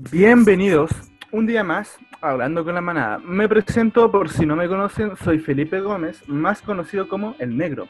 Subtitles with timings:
[0.00, 0.90] Bienvenidos
[1.30, 3.18] un día más Hablando con la Manada.
[3.18, 7.88] Me presento por si no me conocen, soy Felipe Gómez, más conocido como El Negro.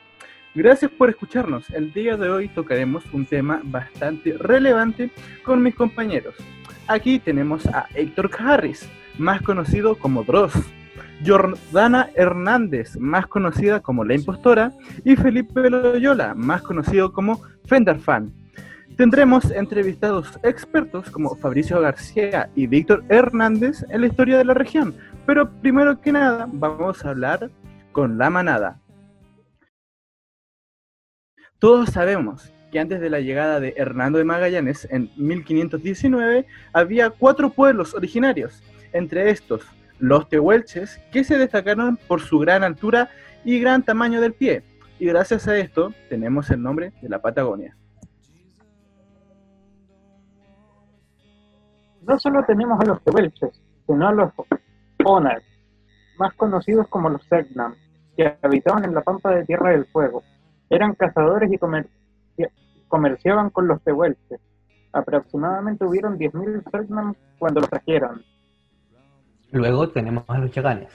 [0.55, 1.71] Gracias por escucharnos.
[1.71, 5.11] El día de hoy tocaremos un tema bastante relevante
[5.45, 6.35] con mis compañeros.
[6.89, 8.89] Aquí tenemos a Héctor Harris,
[9.19, 10.55] más conocido como Dross,
[11.25, 14.73] Jordana Hernández, más conocida como La Impostora,
[15.05, 18.42] y Felipe Loyola, más conocido como Fender Fan.
[18.97, 24.95] Tendremos entrevistados expertos como Fabricio García y Víctor Hernández en la historia de la región,
[25.25, 27.51] pero primero que nada vamos a hablar
[27.93, 28.81] con la manada.
[31.59, 37.51] Todos sabemos que antes de la llegada de Hernando de Magallanes en 1519 había cuatro
[37.51, 38.63] pueblos originarios,
[38.93, 39.65] entre estos
[40.01, 43.09] los tehuelches, que se destacaron por su gran altura
[43.45, 44.65] y gran tamaño del pie,
[44.99, 47.77] y gracias a esto tenemos el nombre de la Patagonia.
[52.07, 54.33] No solo tenemos a los tehuelches, sino a los
[55.05, 55.43] Onas,
[56.19, 57.75] más conocidos como los Segnam,
[58.17, 60.23] que habitaban en la pampa de Tierra del Fuego.
[60.71, 61.59] Eran cazadores y
[62.89, 64.41] comerciaban con los tehuelches.
[64.93, 68.25] Aproximadamente hubieron 10.000 Segnam cuando los trajeron.
[69.51, 70.93] Luego tenemos a los Yaganes.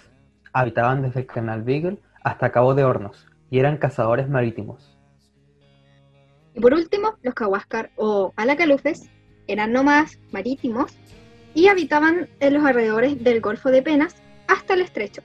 [0.54, 4.98] Habitaban desde el Canal Beagle hasta Cabo de Hornos y eran cazadores marítimos.
[6.54, 9.12] Y por último, los Kawascar o Alacalufes
[9.48, 10.98] eran nómadas marítimos
[11.54, 14.16] y habitaban en los alrededores del Golfo de Penas
[14.48, 15.22] hasta el estrecho.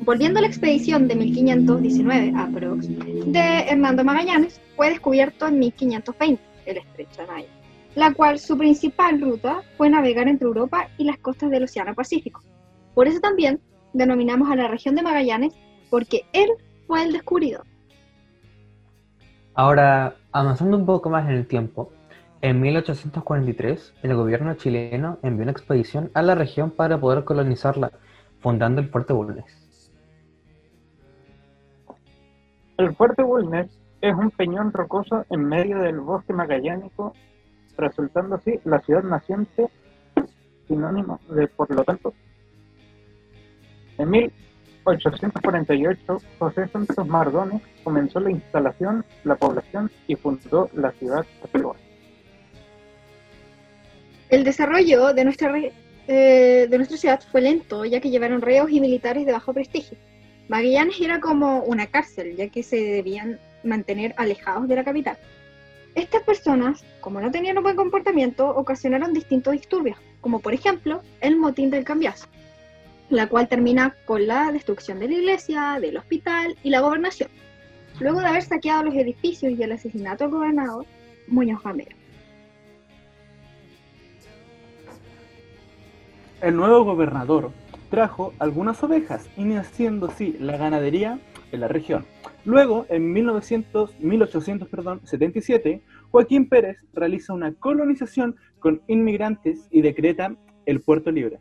[0.00, 6.78] Volviendo a la expedición de 1519 aprox de Hernando Magallanes, fue descubierto en 1520 el
[6.78, 7.48] estrecho de Maya,
[7.94, 12.42] la cual su principal ruta fue navegar entre Europa y las costas del Océano Pacífico.
[12.94, 13.60] Por eso también
[13.92, 15.54] denominamos a la región de Magallanes
[15.90, 16.50] porque él
[16.86, 17.64] fue el descubridor.
[19.54, 21.92] Ahora, avanzando un poco más en el tiempo,
[22.44, 27.92] en 1843, el gobierno chileno envió una expedición a la región para poder colonizarla,
[28.40, 29.90] fundando el Fuerte Bulnes.
[32.76, 33.70] El Fuerte Bulnes
[34.02, 37.14] es un peñón rocoso en medio del bosque magallánico,
[37.78, 39.70] resultando así la ciudad naciente,
[40.68, 42.12] sinónimo de, por lo tanto,
[43.96, 51.78] en 1848, José Santos Mardones comenzó la instalación, la población y fundó la ciudad actual.
[54.28, 55.52] El desarrollo de nuestra,
[56.08, 59.98] eh, de nuestra ciudad fue lento, ya que llevaron reos y militares de bajo prestigio.
[60.48, 65.16] Magallanes era como una cárcel, ya que se debían mantener alejados de la capital.
[65.94, 71.36] Estas personas, como no tenían un buen comportamiento, ocasionaron distintos disturbios, como por ejemplo el
[71.36, 72.26] motín del cambiazo,
[73.10, 77.30] la cual termina con la destrucción de la iglesia, del hospital y la gobernación,
[78.00, 80.84] luego de haber saqueado los edificios y el asesinato del gobernador
[81.28, 82.03] Muñoz Gamero.
[86.44, 87.52] El nuevo gobernador
[87.88, 91.18] trajo algunas ovejas, iniciando así la ganadería
[91.52, 92.04] en la región.
[92.44, 101.10] Luego, en 1900, 1877, Joaquín Pérez realiza una colonización con inmigrantes y decreta el puerto
[101.10, 101.40] libre.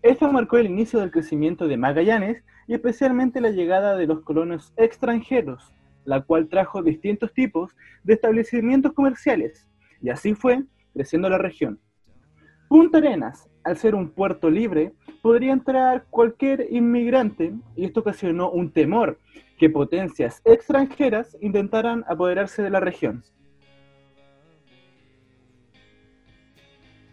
[0.00, 4.72] Esto marcó el inicio del crecimiento de Magallanes y especialmente la llegada de los colonos
[4.78, 5.74] extranjeros,
[6.06, 9.68] la cual trajo distintos tipos de establecimientos comerciales,
[10.00, 11.80] y así fue creciendo la región.
[12.68, 18.70] Punta Arenas, al ser un puerto libre, podría entrar cualquier inmigrante y esto ocasionó un
[18.72, 19.18] temor
[19.58, 23.22] que potencias extranjeras intentaran apoderarse de la región.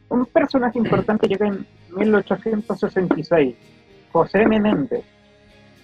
[0.07, 3.55] Un personaje importante llega en 1866,
[4.13, 5.03] José Menéndez,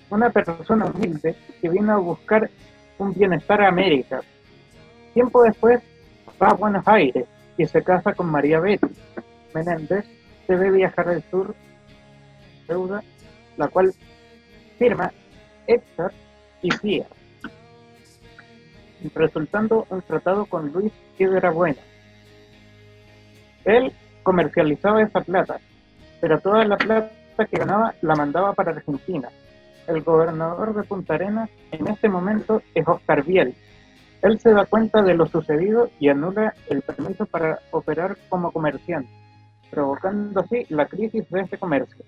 [0.10, 2.50] una persona humilde que vino a buscar
[2.98, 4.22] un bienestar a América.
[5.14, 5.82] Tiempo después
[6.42, 7.26] va a Buenos Aires
[7.58, 8.88] y se casa con María Betty,
[9.54, 11.56] Menéndez debe viajar al sur,
[12.68, 13.04] deuda,
[13.58, 13.94] la cual
[14.78, 15.12] firma
[15.68, 16.12] Héctor
[16.62, 17.06] y Fía,
[19.14, 21.82] resultando un tratado con Luis Piedra Buena.
[23.66, 23.92] Él
[24.24, 25.60] comercializaba esa plata,
[26.20, 27.12] pero toda la plata
[27.50, 29.30] que ganaba la mandaba para Argentina.
[29.88, 33.56] El gobernador de Punta Arenas en este momento es Oscar Biel.
[34.22, 39.21] Él se da cuenta de lo sucedido y anula el permiso para operar como comerciante
[39.72, 42.06] provocando así la crisis de este comercio.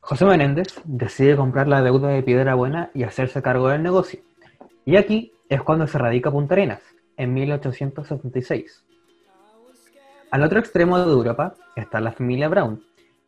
[0.00, 4.20] José Menéndez decide comprar la deuda de Piedra Buena y hacerse cargo del negocio.
[4.84, 6.80] Y aquí es cuando se radica Punta Arenas,
[7.16, 8.84] en 1876.
[10.30, 12.82] Al otro extremo de Europa está la familia Brown,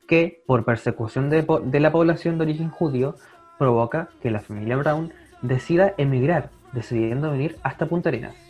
[0.06, 3.16] que, por persecución de, de la población de origen judío,
[3.58, 5.12] provoca que la familia Brown
[5.42, 8.47] decida emigrar, decidiendo venir hasta Punta Arenas.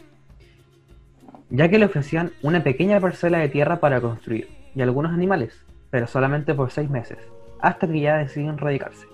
[1.51, 6.07] Ya que le ofrecían una pequeña parcela de tierra para construir y algunos animales, pero
[6.07, 7.19] solamente por seis meses,
[7.61, 9.07] hasta que ya deciden radicarse.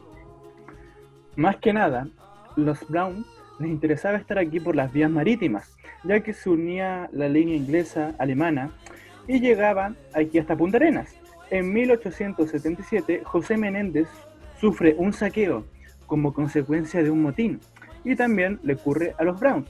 [1.36, 2.08] Más que nada,
[2.56, 3.24] los Brown
[3.58, 8.14] les interesaba estar aquí por las vías marítimas, ya que se unía la línea inglesa
[8.18, 8.70] alemana
[9.26, 11.14] y llegaban aquí hasta Punta Arenas.
[11.50, 14.08] En 1877, José Menéndez
[14.60, 15.64] sufre un saqueo
[16.06, 17.60] como consecuencia de un motín
[18.04, 19.68] y también le ocurre a los Browns.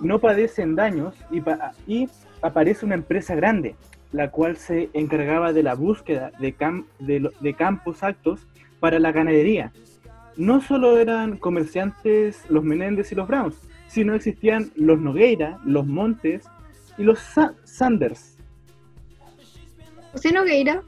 [0.00, 1.42] No padecen daños y,
[1.86, 2.08] y
[2.42, 3.76] aparece una empresa grande,
[4.12, 8.46] la cual se encargaba de la búsqueda de, de campos altos
[8.80, 9.72] para la ganadería.
[10.36, 13.56] No solo eran comerciantes los Menéndez y los Browns,
[13.88, 16.44] sino existían los Nogueira, los Montes
[16.98, 17.18] y los
[17.64, 18.36] Sanders.
[20.12, 20.82] José Nogueira,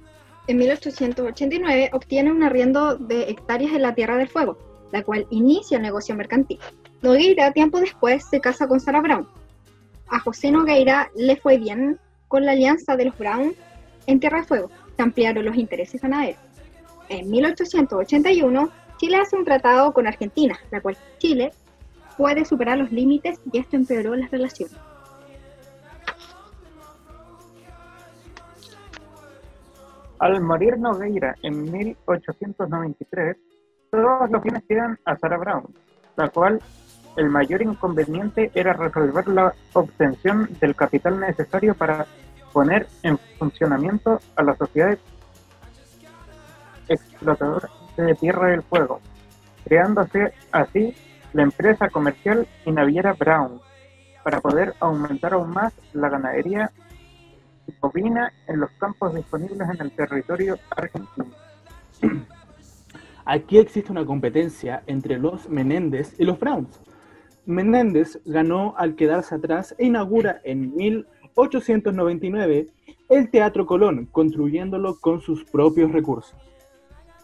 [0.47, 4.59] en 1889, obtiene un arriendo de hectáreas en la Tierra del Fuego,
[4.93, 6.59] la cual inicia el negocio mercantil.
[7.01, 9.29] Nogueira, tiempo después, se casa con Sarah Brown.
[10.09, 13.55] A José Nogueira le fue bien con la alianza de los Brown
[14.07, 16.41] en Tierra del Fuego, se ampliaron los intereses ganaderos.
[17.09, 21.53] En 1881, Chile hace un tratado con Argentina, la cual Chile
[22.17, 24.77] puede superar los límites y esto empeoró las relaciones.
[30.19, 33.37] Al morir Nogueira en 1893,
[33.93, 35.73] todos los bienes quedan a Sarah Brown,
[36.17, 36.61] la cual
[37.19, 42.07] el mayor inconveniente era resolver la obtención del capital necesario para
[42.53, 44.97] poner en funcionamiento a la sociedad
[46.89, 49.01] explotadora de Tierra del Fuego,
[49.65, 50.95] creándose así
[51.33, 53.61] la empresa comercial y naviera Brown,
[54.23, 56.71] para poder aumentar aún más la ganadería
[57.81, 61.27] bovina en los campos disponibles en el territorio argentino.
[63.25, 66.81] Aquí existe una competencia entre los Menéndez y los Browns.
[67.49, 72.69] Menéndez ganó al quedarse atrás e inaugura en 1899
[73.09, 76.37] el Teatro Colón, construyéndolo con sus propios recursos.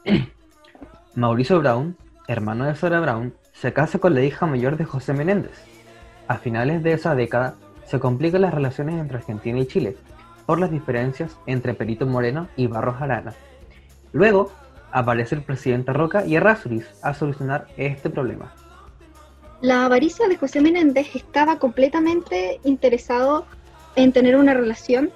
[1.14, 1.94] Mauricio Brown,
[2.26, 5.62] hermano de Sara Brown, se casa con la hija mayor de José Menéndez.
[6.26, 9.94] A finales de esa década se complican las relaciones entre Argentina y Chile
[10.46, 13.34] por las diferencias entre Perito Moreno y Barros Arana.
[14.12, 14.50] Luego
[14.90, 18.54] aparece el presidente Roca y Errázuriz a solucionar este problema.
[19.60, 23.46] La avaricia de José Menéndez estaba completamente interesado
[23.96, 25.10] en tener una relación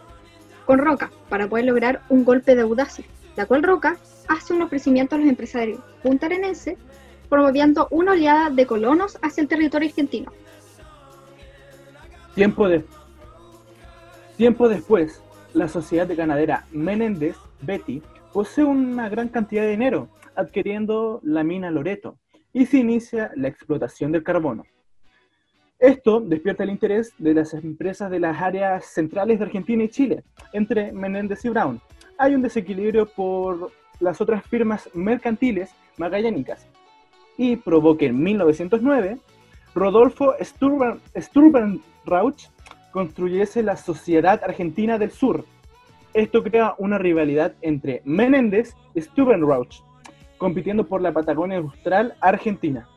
[0.64, 3.04] con Roca para poder lograr un golpe de audacia,
[3.36, 3.96] la cual Roca
[4.28, 6.78] hace un ofrecimiento a los empresarios puntarenenses
[7.28, 10.32] promoviendo una oleada de colonos hacia el territorio argentino.
[12.34, 12.84] Tiempo, de...
[14.36, 18.02] Tiempo después, la sociedad de ganadera Menéndez, Betty,
[18.32, 22.18] posee una gran cantidad de dinero, adquiriendo la mina Loreto,
[22.52, 24.64] y se inicia la explotación del carbono.
[25.78, 30.24] Esto despierta el interés de las empresas de las áreas centrales de Argentina y Chile,
[30.52, 31.80] entre Menéndez y Brown.
[32.18, 36.66] Hay un desequilibrio por las otras firmas mercantiles magallánicas
[37.36, 39.18] y provoca en 1909
[39.74, 42.48] Rodolfo Sturban, Rauch
[42.90, 45.44] construyese la Sociedad Argentina del Sur.
[46.14, 49.82] Esto crea una rivalidad entre Menéndez y Rauch,
[50.38, 52.88] compitiendo por la Patagonia Austral Argentina.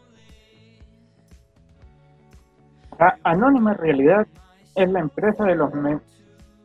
[3.00, 4.28] La anónima realidad
[4.76, 5.72] es la empresa de los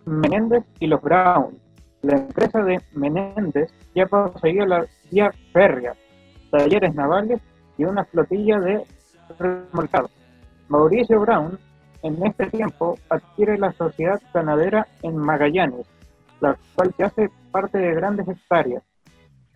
[0.05, 1.59] Menéndez y los Brown.
[2.03, 5.95] La empresa de Menéndez ya poseía la vía férrea,
[6.51, 7.41] talleres navales
[7.79, 8.85] y una flotilla de
[9.39, 10.11] remolcados.
[10.69, 11.59] Mauricio Brown
[12.03, 15.87] en este tiempo adquiere la sociedad ganadera en Magallanes,
[16.41, 18.83] la cual se hace parte de grandes hectáreas.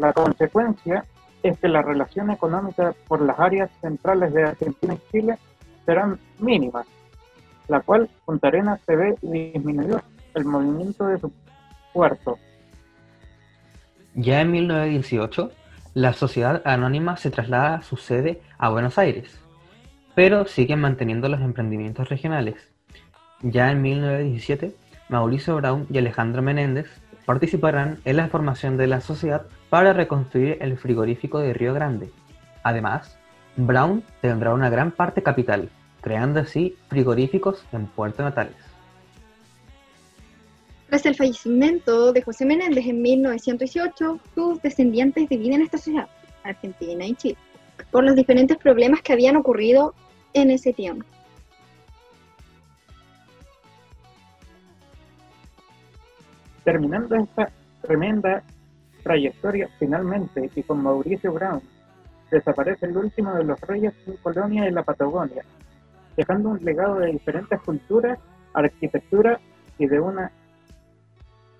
[0.00, 1.04] La consecuencia
[1.42, 5.38] es que la relación económica por las áreas centrales de Argentina y Chile
[5.84, 6.86] serán mínimas,
[7.68, 10.00] la cual Punta Arenas se ve disminuido
[10.34, 11.30] el movimiento de su
[11.92, 12.38] puerto.
[14.14, 15.50] Ya en 1918,
[15.92, 19.38] la sociedad anónima se traslada su sede a Buenos Aires,
[20.14, 22.72] pero siguen manteniendo los emprendimientos regionales.
[23.42, 24.74] Ya en 1917,
[25.10, 26.86] Mauricio Brown y Alejandro Menéndez
[27.26, 32.10] participarán en la formación de la sociedad para reconstruir el frigorífico de Río Grande.
[32.64, 33.16] Además,
[33.56, 38.56] Brown tendrá una gran parte capital, creando así frigoríficos en Puerto Natales.
[40.88, 46.08] Tras el fallecimiento de José Menéndez en 1918, sus descendientes dividen esta sociedad,
[46.42, 47.36] Argentina y Chile,
[47.92, 49.94] por los diferentes problemas que habían ocurrido
[50.34, 51.06] en ese tiempo.
[56.64, 57.50] Terminando esta
[57.82, 58.42] tremenda
[59.10, 61.60] trayectoria finalmente y con Mauricio Brown,
[62.30, 65.42] desaparece el último de los reyes en colonia de la Patagonia,
[66.16, 68.20] dejando un legado de diferentes culturas
[68.54, 69.40] arquitectura
[69.78, 70.30] y de una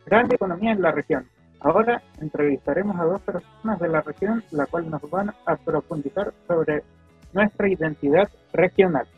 [0.06, 1.26] gran economía en la región.
[1.58, 6.84] Ahora entrevistaremos a dos personas de la región, la cual nos van a profundizar sobre
[7.32, 9.08] nuestra identidad regional.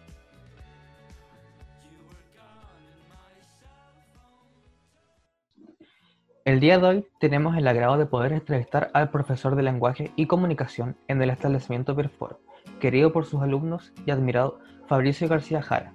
[6.45, 10.27] El día de hoy tenemos el agrado de poder entrevistar al profesor de lenguaje y
[10.27, 12.41] comunicación en el establecimiento Perfor,
[12.81, 14.59] querido por sus alumnos y admirado
[14.89, 15.93] Fabricio García Jara.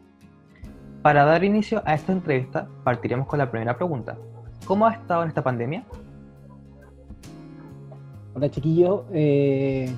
[1.01, 4.17] Para dar inicio a esta entrevista, partiremos con la primera pregunta.
[4.65, 5.83] ¿Cómo ha estado en esta pandemia?
[8.33, 9.93] Hola chiquillos, eh,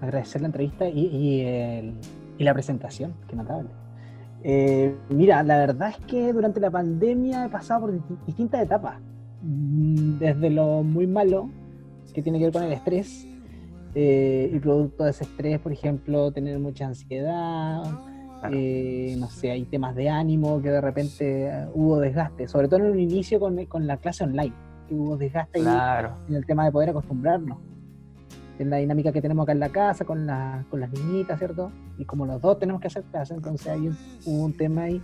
[0.00, 1.94] agradecer la entrevista y,
[2.38, 3.68] la presentación, que notable.
[4.44, 9.09] Eh, mira, la verdad es que durante la pandemia he pasado por distintas etapas
[9.42, 11.48] desde lo muy malo,
[12.12, 13.26] que tiene que ver con el estrés,
[13.94, 17.82] eh, y producto de ese estrés, por ejemplo, tener mucha ansiedad,
[18.52, 22.80] eh, no sé, hay temas de ánimo que de repente eh, hubo desgaste, sobre todo
[22.80, 24.54] en el inicio con, con la clase online,
[24.88, 26.16] que hubo desgaste claro.
[26.28, 27.58] en el tema de poder acostumbrarnos.
[28.58, 31.72] En la dinámica que tenemos acá en la casa, con, la, con las niñitas, ¿cierto?
[31.96, 35.02] Y como los dos tenemos que hacer clase, entonces un, hubo un tema ahí.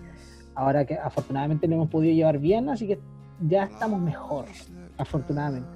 [0.54, 2.98] Ahora que afortunadamente lo hemos podido llevar bien, así que
[3.40, 4.46] ya estamos mejor,
[4.98, 5.68] afortunadamente.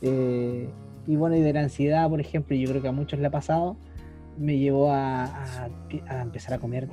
[0.00, 0.68] Eh,
[1.06, 3.30] y bueno, y de la ansiedad, por ejemplo, yo creo que a muchos le ha
[3.30, 3.76] pasado,
[4.38, 5.28] me llevó a,
[6.22, 6.88] empezar a comer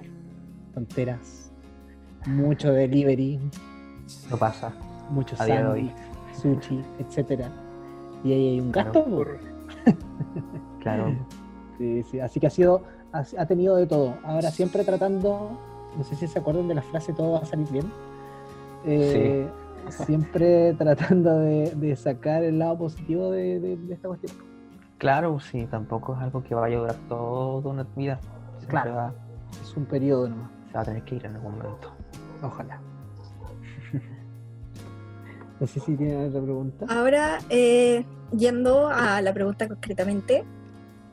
[0.74, 1.52] tonteras,
[2.26, 3.40] mucho delivery.
[4.30, 4.74] No pasa.
[5.10, 5.92] Mucho sándwich,
[6.40, 7.50] sushi, etcétera.
[8.24, 9.06] Y ahí hay un gasto.
[10.82, 11.16] claro.
[11.80, 14.16] Sí, sí, así que ha sido, ha, tenido de todo.
[14.26, 15.58] Ahora siempre tratando,
[15.98, 17.90] no sé si se acuerdan de la frase todo va a salir bien.
[18.84, 19.59] Eh, sí
[19.90, 24.32] siempre tratando de, sacar el lado positivo de, esta cuestión.
[24.98, 28.20] Claro, sí, tampoco es algo que vaya a durar toda una vida.
[28.68, 29.14] claro,
[29.62, 30.52] es un periodo nomás.
[30.68, 31.92] Se va a tener que ir en algún momento.
[32.44, 32.80] Ojalá.
[35.60, 36.86] no sé si tiene otra pregunta.
[36.90, 40.46] Ahora, eh, yendo a la pregunta concretamente,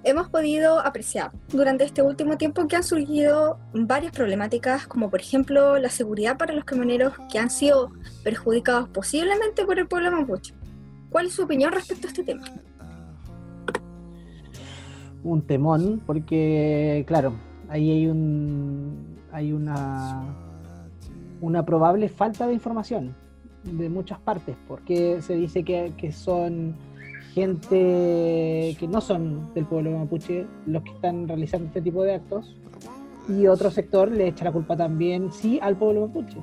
[0.07, 5.79] hemos podido apreciar durante este último tiempo que han surgido varias problemáticas, como por ejemplo
[5.79, 7.91] la seguridad para los camioneros que han sido
[8.23, 10.55] perjudicados posiblemente por el pueblo mapuche.
[11.11, 12.45] ¿Cuál es su opinión respecto a este tema?
[15.25, 17.35] Un temón, porque claro,
[17.69, 20.23] ahí hay un hay una
[21.41, 23.15] una probable falta de información
[23.65, 26.77] de muchas partes, porque se dice que, que son
[27.37, 32.57] gente que no son del pueblo mapuche los que están realizando este tipo de actos
[33.29, 36.39] y otro sector le echa la culpa también, sí, al pueblo mapuche.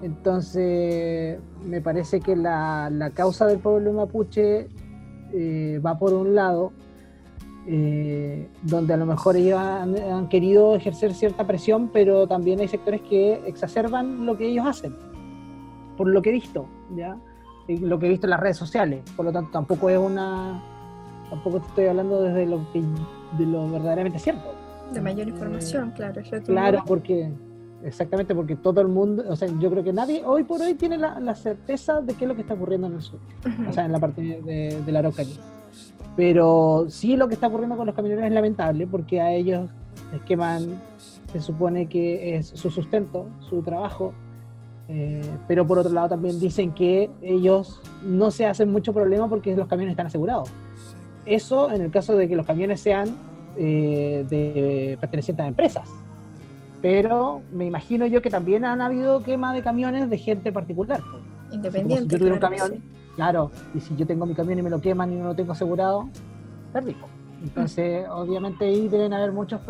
[0.00, 4.68] Entonces, me parece que la, la causa del pueblo mapuche
[5.32, 6.72] eh, va por un lado,
[7.66, 12.68] eh, donde a lo mejor ellos han, han, querido ejercer cierta presión, pero también hay
[12.68, 14.94] sectores que exacerban lo que ellos hacen,
[15.96, 17.18] por lo que he visto, ¿ya?
[17.68, 19.02] Lo que he visto en las redes sociales.
[19.16, 20.62] Por lo tanto, tampoco es una.
[21.30, 22.82] Tampoco estoy hablando desde lo que
[23.38, 24.52] de lo verdaderamente cierto.
[24.92, 26.20] De mayor información, claro.
[26.44, 27.30] claro, porque.
[27.84, 30.96] Exactamente, porque todo el mundo, o sea, yo creo que nadie hoy por hoy tiene
[30.98, 33.18] la, certeza de qué es lo que está ocurriendo en el sur,
[33.68, 35.34] o sea, en la parte de, de la Araucanía.
[36.16, 39.68] Pero sí lo que está ocurriendo con los camioneros es lamentable porque a ellos
[40.12, 40.80] les queman,
[41.32, 44.12] se supone que es su sustento, su trabajo,
[44.88, 49.54] eh, pero por otro lado también dicen que ellos no se hacen mucho problema porque
[49.56, 50.50] los camiones están asegurados.
[51.24, 53.16] Eso en el caso de que los camiones sean
[53.56, 55.88] eh, de pertenecientes a empresas.
[56.80, 61.00] Pero me imagino yo que también han habido quema de camiones de gente particular.
[61.52, 62.18] Independiente.
[62.18, 62.82] Si yo un camión,
[63.14, 65.52] claro, y si yo tengo mi camión y me lo queman y no lo tengo
[65.52, 66.08] asegurado,
[66.72, 66.96] perdí.
[67.42, 69.60] Entonces, obviamente ahí deben haber muchos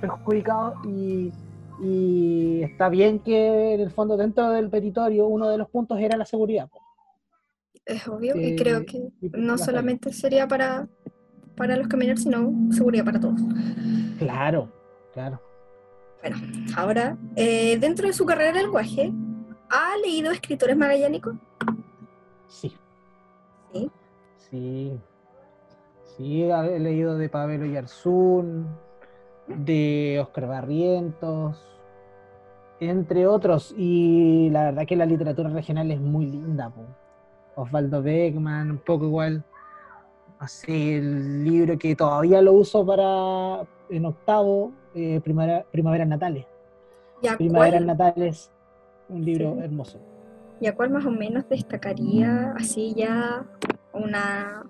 [0.00, 1.32] perjudicados y
[1.80, 6.16] y está bien que en el fondo dentro del petitorio uno de los puntos era
[6.16, 6.68] la seguridad.
[7.84, 10.88] Es obvio, y creo eh, que no solamente sería para,
[11.56, 13.40] para los camioneros, sino seguridad para todos.
[14.18, 14.72] Claro,
[15.12, 15.40] claro.
[16.20, 16.36] Bueno,
[16.76, 19.12] ahora, eh, dentro de su carrera de lenguaje,
[19.68, 21.36] ¿ha leído escritores magallánicos?
[22.48, 22.74] Sí.
[23.72, 23.90] ¿Sí?
[24.38, 25.00] Sí.
[26.16, 28.68] Sí, he leído de Pablo Yarzún,
[29.46, 31.60] de Oscar Barrientos,
[32.80, 33.74] entre otros.
[33.76, 36.72] Y la verdad que la literatura regional es muy linda.
[37.56, 39.44] Osvaldo Beckman, un poco igual.
[40.38, 46.46] Así, el libro que todavía lo uso para en octavo, eh, primavera, Natales.
[47.36, 48.50] Primaveras Natales,
[49.08, 49.98] un libro hermoso.
[50.60, 53.44] ¿Y a cuál más o menos destacaría así ya
[53.92, 54.64] una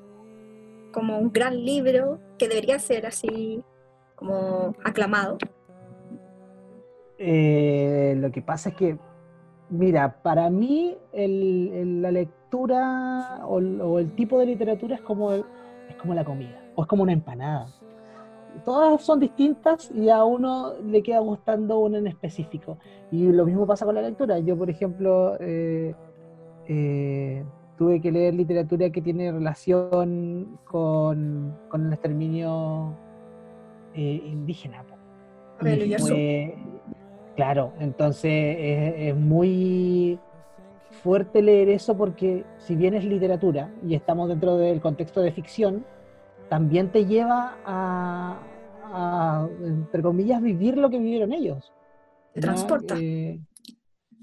[0.93, 3.63] como un gran libro que debería ser así
[4.15, 5.39] como aclamado?
[7.19, 8.99] Eh, lo que pasa es que
[9.71, 13.59] Mira, para mí la lectura o,
[13.99, 15.45] el- tipo de literatura es como, es
[16.01, 17.67] como la comida, o es como una empanada.
[18.65, 22.79] Todas son distintas y a uno le queda gustando una en específico.
[23.11, 24.39] Y lo mismo pasa con la lectura.
[24.39, 25.95] Yo, por ejemplo, eh,
[26.69, 27.45] eh,
[27.77, 32.93] tuve que leer literatura que tiene relación con, con el exterminio
[33.95, 34.85] eh, indígena.
[35.87, 36.55] Y fue-
[37.37, 40.19] claro, entonces es, es muy
[41.03, 45.85] fuerte leer eso porque si bien es literatura y estamos dentro del contexto de ficción,
[46.49, 48.39] también te lleva a,
[48.93, 51.73] a, entre comillas, vivir lo que vivieron ellos.
[52.33, 52.95] Te transporta.
[52.99, 53.41] Eh,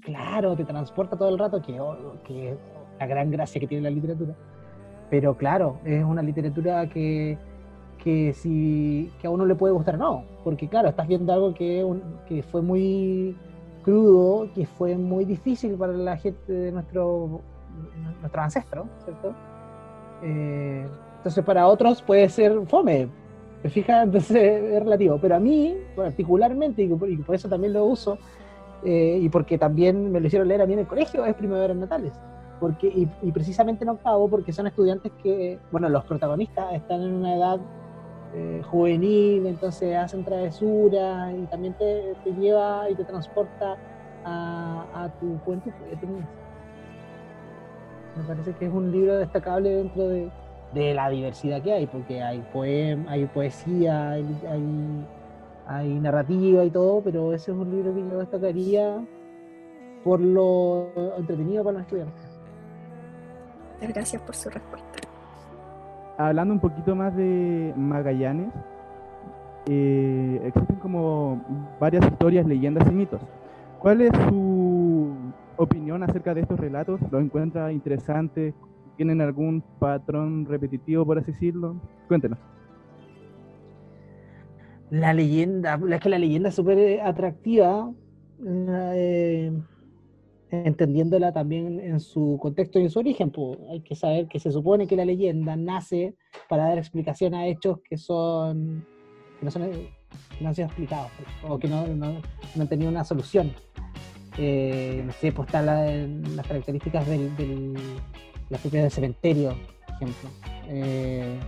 [0.00, 1.78] claro, te transporta todo el rato, que,
[2.24, 2.58] que es
[2.98, 4.34] la gran gracia que tiene la literatura.
[5.10, 7.36] Pero claro, es una literatura que,
[8.02, 11.54] que, si, que a uno le puede gustar o no, porque claro, estás viendo algo
[11.54, 11.86] que,
[12.28, 13.36] que fue muy
[13.82, 17.40] crudo, que fue muy difícil para la gente de nuestro,
[18.20, 19.32] nuestros ancestros, ¿cierto?
[20.22, 20.86] Eh,
[21.18, 23.08] entonces para otros puede ser fome,
[23.62, 24.04] ¿te fijas?
[24.04, 28.18] Entonces es relativo, pero a mí particularmente, y por, eso también lo uso,
[28.84, 31.76] eh, y porque también me lo hicieron leer a mí en el colegio, es Primaveras
[31.76, 32.12] Natales.
[32.58, 37.14] Porque, y, y precisamente en octavo, porque son estudiantes que, bueno, los protagonistas están en
[37.14, 37.60] una edad
[38.34, 43.76] eh, juvenil, entonces hacen travesuras y también te, te lleva y te transporta
[44.24, 45.72] a, a tu juventud.
[48.16, 50.30] Me parece que es un libro destacable dentro de,
[50.74, 54.22] de la diversidad que hay, porque hay poema, hay poesía, hay,
[56.00, 59.04] narrativa y todo, pero ese es un libro que yo destacaría
[60.04, 62.40] por lo entretenido para los estudiantes.
[63.80, 64.91] Gracias por su respuesta.
[66.18, 68.52] Hablando un poquito más de Magallanes,
[69.66, 71.42] eh, existen como
[71.80, 73.20] varias historias, leyendas y mitos.
[73.78, 75.12] ¿Cuál es su
[75.56, 77.00] opinión acerca de estos relatos?
[77.10, 78.54] ¿Los encuentra interesantes?
[78.96, 81.76] ¿Tienen algún patrón repetitivo, por así decirlo?
[82.08, 82.38] Cuéntenos.
[84.90, 87.90] La leyenda, es que la leyenda es súper atractiva,
[88.44, 89.52] eh,
[90.52, 93.30] entendiéndola también en su contexto y en su origen.
[93.30, 96.14] pues, hay que saber que se supone que la leyenda nace
[96.48, 98.84] para dar explicación a hechos que son
[99.40, 99.62] que no, son,
[100.44, 101.10] han sido explicados
[101.48, 103.52] o que no, han tenido una solución.
[104.38, 107.74] Eh, no sé, pues están la- las características del, del,
[108.50, 109.54] las propiedades del cementerio,
[109.86, 110.30] por ejemplo.
[110.68, 111.38] Eh,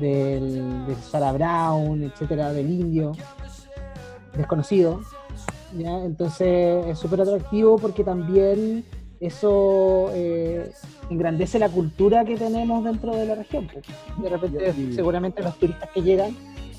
[0.00, 3.12] del, de Sarah Brown, etcétera, del indio,
[4.36, 5.00] desconocido.
[5.76, 6.04] ¿Ya?
[6.04, 8.84] Entonces es súper atractivo porque también
[9.20, 10.70] eso eh,
[11.10, 13.68] engrandece la cultura que tenemos dentro de la región.
[14.22, 16.30] De repente, Y- seguramente los turistas que llegan,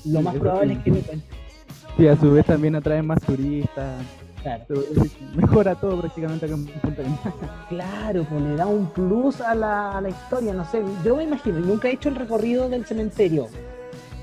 [0.04, 0.78] lo Sí, más probable sí.
[0.78, 1.22] es que cuenten.
[1.96, 4.02] Sí, a su vez también atraen más turistas.
[4.42, 4.64] Claro.
[5.36, 7.02] Mejora todo prácticamente acá en Punta.
[7.68, 11.22] Claro, pues le da un plus a la, a la historia, no sé, yo me
[11.22, 13.46] imagino, nunca he hecho el recorrido del cementerio,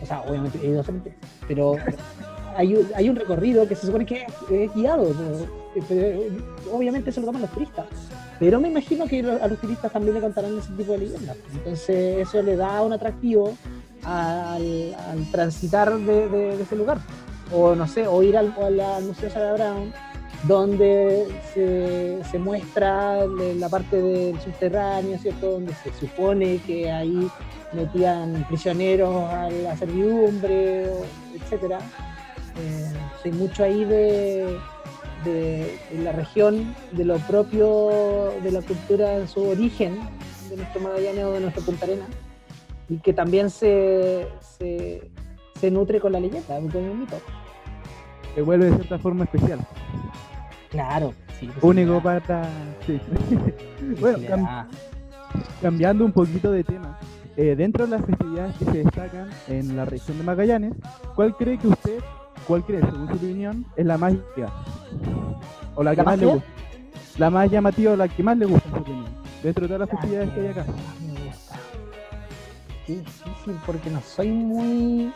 [0.01, 1.77] o sea, obviamente he ido al cementerio, pero
[2.59, 5.83] hay, un- hay un recorrido que se supone que es, guiado, ¿no?
[5.87, 6.19] Pero,
[6.73, 7.85] obviamente se lo toman los turistas,
[8.39, 12.27] pero me imagino que a los turistas también le contarán ese tipo de leyendas, entonces
[12.27, 13.53] eso le da un atractivo
[14.03, 16.97] al, al transitar de, ese lugar,
[17.53, 19.93] o no sé, o ir al, al- Museo Sarah Brown,
[20.47, 25.51] donde se, se muestra la parte del subterráneo, ¿cierto?
[25.51, 27.27] Donde se supone que ahí
[27.73, 30.85] metían prisioneros a la servidumbre,
[31.35, 31.79] etcétera.
[32.57, 32.93] Eh,
[33.25, 34.57] hay mucho ahí de,
[35.23, 39.99] de, de la región, de lo propio de la cultura en su origen,
[40.49, 42.05] de nuestro Magallanes o de nuestro Punta Arena,
[42.87, 45.09] y que también se, se,
[45.59, 47.17] se nutre con la leyenda, con el mito.
[48.35, 49.59] Que vuelve de cierta forma especial.
[50.69, 51.47] Claro, sí.
[51.47, 52.49] pues, Único para...
[52.85, 52.99] Sí.
[53.99, 54.67] bueno, cam-.
[55.61, 56.97] Cambiando un poquito de tema,
[57.37, 60.73] eh, dentro de las festividades que se destacan en la región de Magallanes,
[61.15, 61.99] ¿cuál cree que usted,
[62.49, 64.13] cuál cree, según su opinión, es la más?
[65.75, 66.49] O la que ¿La más más le gusta.
[67.19, 69.05] La más llamativa o la que más le gusta, en su opinión.
[69.43, 70.65] Dentro de todas las La festividades que hay acá.
[71.05, 71.55] me gusta.
[72.87, 75.13] Qué difícil porque no soy muy.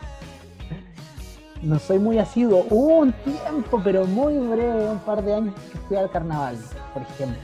[1.60, 2.66] No soy muy asiduo.
[2.70, 6.56] Hubo un tiempo, pero muy breve, un par de años que fui al carnaval,
[6.92, 7.40] por ejemplo.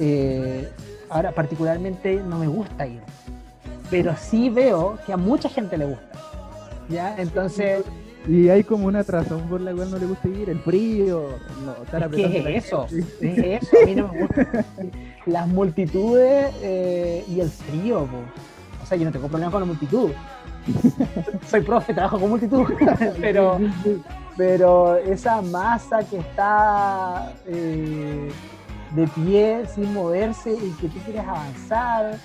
[0.00, 0.68] Eh,
[1.10, 3.02] ahora, particularmente, no me gusta ir.
[3.88, 6.18] Pero sí veo que a mucha gente le gusta.
[6.88, 7.14] ¿Ya?
[7.18, 7.84] Entonces,
[8.26, 11.28] Y hay como una razón por la cual no le gusta ir, el frío,
[11.64, 13.56] no, estar Es eso, gente.
[13.56, 14.64] es eso, a mí no me gusta.
[15.26, 18.18] Las multitudes eh, y el frío, po.
[18.82, 20.10] O sea, yo no tengo problema con la multitud.
[21.48, 22.66] Soy profe, trabajo con multitud,
[23.20, 23.58] pero,
[24.36, 28.30] pero esa masa que está eh,
[28.94, 32.18] de pie sin moverse y que tú quieres avanzar,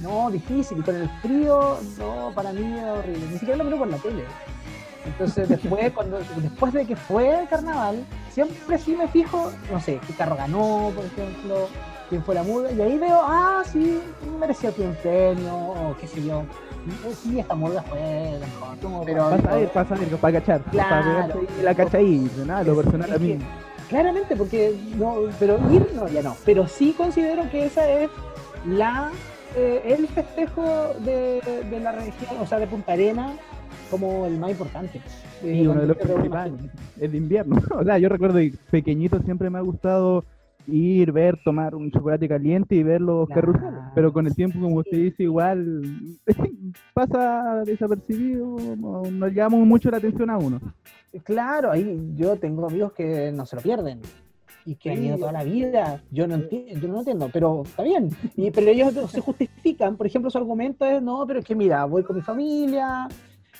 [0.00, 0.78] no, difícil.
[0.78, 3.26] Y con el frío, no, para mí es horrible.
[3.30, 4.24] Ni siquiera lo miro por la tele.
[5.06, 10.00] Entonces, después, cuando, después de que fue el carnaval, siempre sí me fijo, no sé,
[10.06, 11.68] qué carro ganó, por ejemplo,
[12.08, 14.00] quién fue la muda, y ahí veo, ah, sí,
[14.38, 16.42] merecía un premio, o qué sé yo.
[17.22, 19.04] Sí, esta muda fue la mejor.
[19.06, 20.60] Pero pasa a ver, pasa a ver, para cachar.
[20.70, 20.88] Claro.
[20.88, 23.38] Para ahí la cachai, nada, lo personal a mí.
[23.88, 26.36] Claramente, porque no, pero ir no, ya no.
[26.44, 28.10] Pero sí considero que esa es
[28.66, 29.10] la
[29.56, 31.40] eh, el festejo de,
[31.70, 33.34] de la región, o sea, de Punta Arena,
[33.90, 35.00] como el más importante.
[35.40, 36.54] Sí, Eh, uno de los principales.
[37.00, 37.56] Es de invierno.
[37.80, 40.24] O sea, yo recuerdo de pequeñito siempre me ha gustado
[40.66, 43.52] ir, ver, tomar un chocolate caliente y ver los Claro.
[43.52, 43.80] carruseles.
[43.94, 45.82] Pero con el tiempo, como usted dice, igual
[46.94, 50.60] pasa desapercibido, no, llama mucho la atención a uno.
[51.22, 54.00] Claro, ahí yo tengo amigos que no se lo pierden
[54.66, 55.06] y que han Sí.
[55.06, 56.00] ido toda la vida.
[56.10, 58.08] Yo no entiendo, yo no entiendo, pero está bien.
[58.36, 61.84] Y, pero ellos se justifican, por ejemplo, su argumento es, no, pero es que mira,
[61.84, 63.06] voy con mi familia,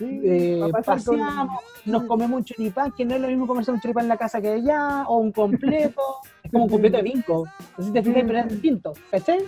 [0.01, 3.81] eh, pasar con- paseamos, nos comemos un choripán, que no es lo mismo comerse un
[3.81, 6.01] choripán en la casa que allá, o un completo,
[6.43, 7.45] es como un completo de vinco.
[7.71, 9.39] Entonces te fijas, pero es distinto, ¿cachai?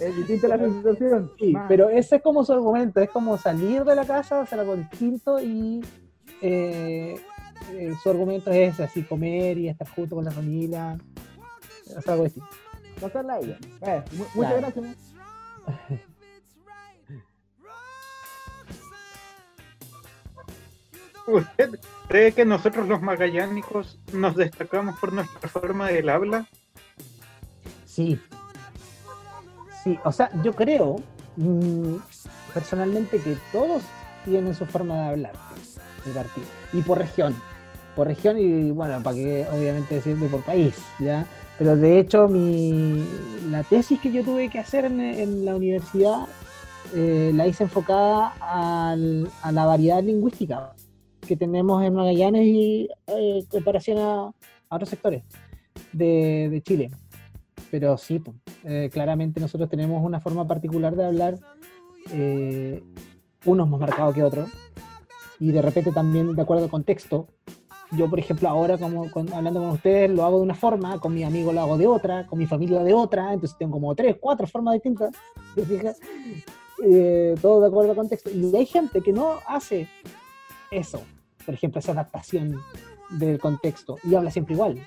[0.00, 1.30] Es distinta la sensación.
[1.38, 1.66] Sí, Más.
[1.68, 5.40] pero ese es como su argumento, es como salir de la casa, hacer algo distinto
[5.40, 5.80] y
[6.42, 7.16] eh,
[7.72, 10.98] eh, su argumento es así, comer y estar junto con la familia,
[11.96, 12.48] hacer algo distinto.
[13.00, 13.58] pasarla a ella.
[13.82, 14.60] Eh, mu- muchas Claro.
[14.60, 16.04] gracias.
[21.26, 26.46] ¿Usted cree que nosotros los magallánicos nos destacamos por nuestra forma del habla?
[27.86, 28.18] Sí.
[29.82, 30.96] Sí, o sea, yo creo
[31.36, 31.96] mm,
[32.52, 33.82] personalmente que todos
[34.24, 35.32] tienen su forma de hablar
[36.04, 36.46] de partido.
[36.72, 37.34] Y por región.
[37.96, 41.26] Por región y bueno, para que obviamente decirte por país, ¿ya?
[41.58, 43.06] Pero de hecho mi,
[43.50, 46.26] la tesis que yo tuve que hacer en, en la universidad
[46.92, 50.72] eh, la hice enfocada al- a la variedad lingüística
[51.26, 54.26] que tenemos en Magallanes y eh, en comparación a,
[54.68, 55.22] a otros sectores
[55.92, 56.90] de, de Chile.
[57.70, 58.22] Pero sí,
[58.64, 61.38] eh, claramente nosotros tenemos una forma particular de hablar,
[62.12, 62.82] eh,
[63.44, 64.48] unos más marcados que otros,
[65.40, 67.26] y de repente también de acuerdo al contexto.
[67.92, 71.14] Yo, por ejemplo, ahora como con- hablando con ustedes lo hago de una forma, con
[71.14, 74.16] mi amigo lo hago de otra, con mi familia de otra, entonces tengo como tres,
[74.20, 75.14] cuatro formas distintas,
[75.54, 75.98] ¿te fijas?
[76.84, 78.30] Eh, todo de acuerdo al contexto.
[78.30, 79.88] Y hay gente que no hace
[80.70, 81.02] eso,
[81.44, 82.60] por ejemplo, esa adaptación
[83.10, 84.86] del contexto, y habla siempre igual.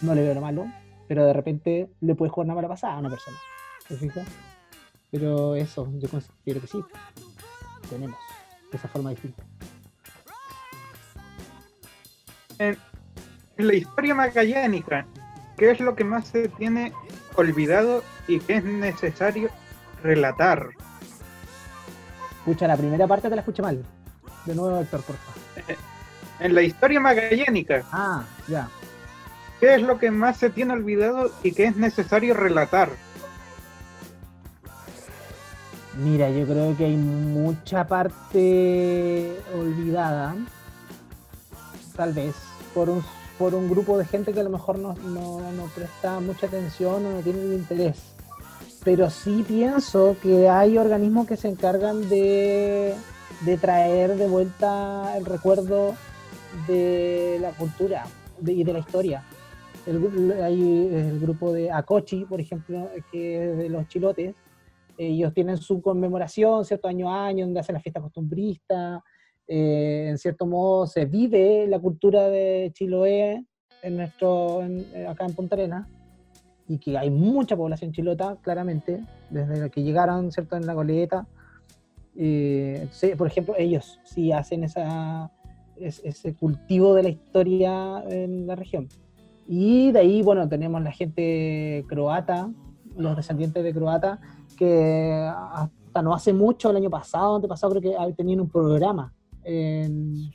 [0.00, 0.66] No le veo lo malo,
[1.08, 3.36] pero de repente le puedes jugar una mala pasada a una persona.
[3.88, 4.26] ¿Te fijas?
[5.10, 6.82] Pero eso, yo considero que sí.
[7.90, 8.16] Tenemos
[8.72, 9.44] esa forma distinta.
[12.58, 12.78] En
[13.56, 15.06] la historia magallánica,
[15.56, 16.92] ¿qué es lo que más se tiene
[17.34, 19.50] olvidado y que es necesario
[20.02, 20.70] relatar?
[22.38, 23.84] Escucha, la primera parte te la escuché mal.
[24.46, 25.41] De nuevo, Héctor, por favor.
[26.40, 28.68] En la historia magallánica, Ah, ya.
[29.60, 32.90] ¿qué es lo que más se tiene olvidado y que es necesario relatar?
[36.02, 40.34] Mira, yo creo que hay mucha parte olvidada,
[41.94, 42.34] tal vez,
[42.74, 43.04] por un,
[43.38, 47.04] por un grupo de gente que a lo mejor no, no, no presta mucha atención
[47.06, 47.98] o no tiene el interés.
[48.84, 52.94] Pero sí pienso que hay organismos que se encargan de,
[53.44, 55.94] de traer de vuelta el recuerdo
[56.66, 58.04] de la cultura
[58.44, 59.22] y de la historia.
[59.86, 64.34] El, hay el grupo de Acochi, por ejemplo, que es de los chilotes,
[64.96, 69.02] ellos tienen su conmemoración, cierto año a año, donde hacen la fiesta costumbrista.
[69.48, 73.44] eh, en cierto modo se vive la cultura de Chiloé
[73.82, 75.88] en nuestro, en- eh, acá en Punta Arenas,
[76.68, 81.26] y que hay mucha población chilota, claramente, desde que llegaron, ¿cierto?, en la goleta.
[82.16, 85.30] Eh, entonces, por ejemplo, ellos sí hacen esa,
[85.76, 88.88] es- ese cultivo de la historia en la región.
[89.48, 92.50] Y de ahí, bueno, tenemos la gente croata,
[92.96, 94.20] los descendientes de croata,
[94.56, 99.12] que hasta no hace mucho, el año pasado, antepasado, creo que tenían un programa,
[99.44, 100.30] en-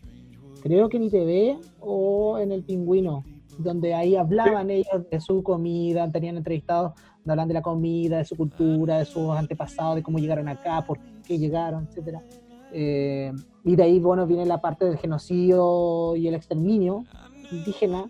[0.62, 3.24] creo que en ITV o en El Pingüino,
[3.58, 6.94] donde ahí hablaban ellos de su comida, tenían entrevistados,
[7.26, 11.00] hablan de la comida, de su cultura, de sus antepasados, de cómo llegaron acá, por
[11.28, 12.20] qué llegaron, etc.
[13.63, 17.04] y de ahí, bueno, viene la parte del genocidio y el exterminio
[17.52, 18.10] indígena,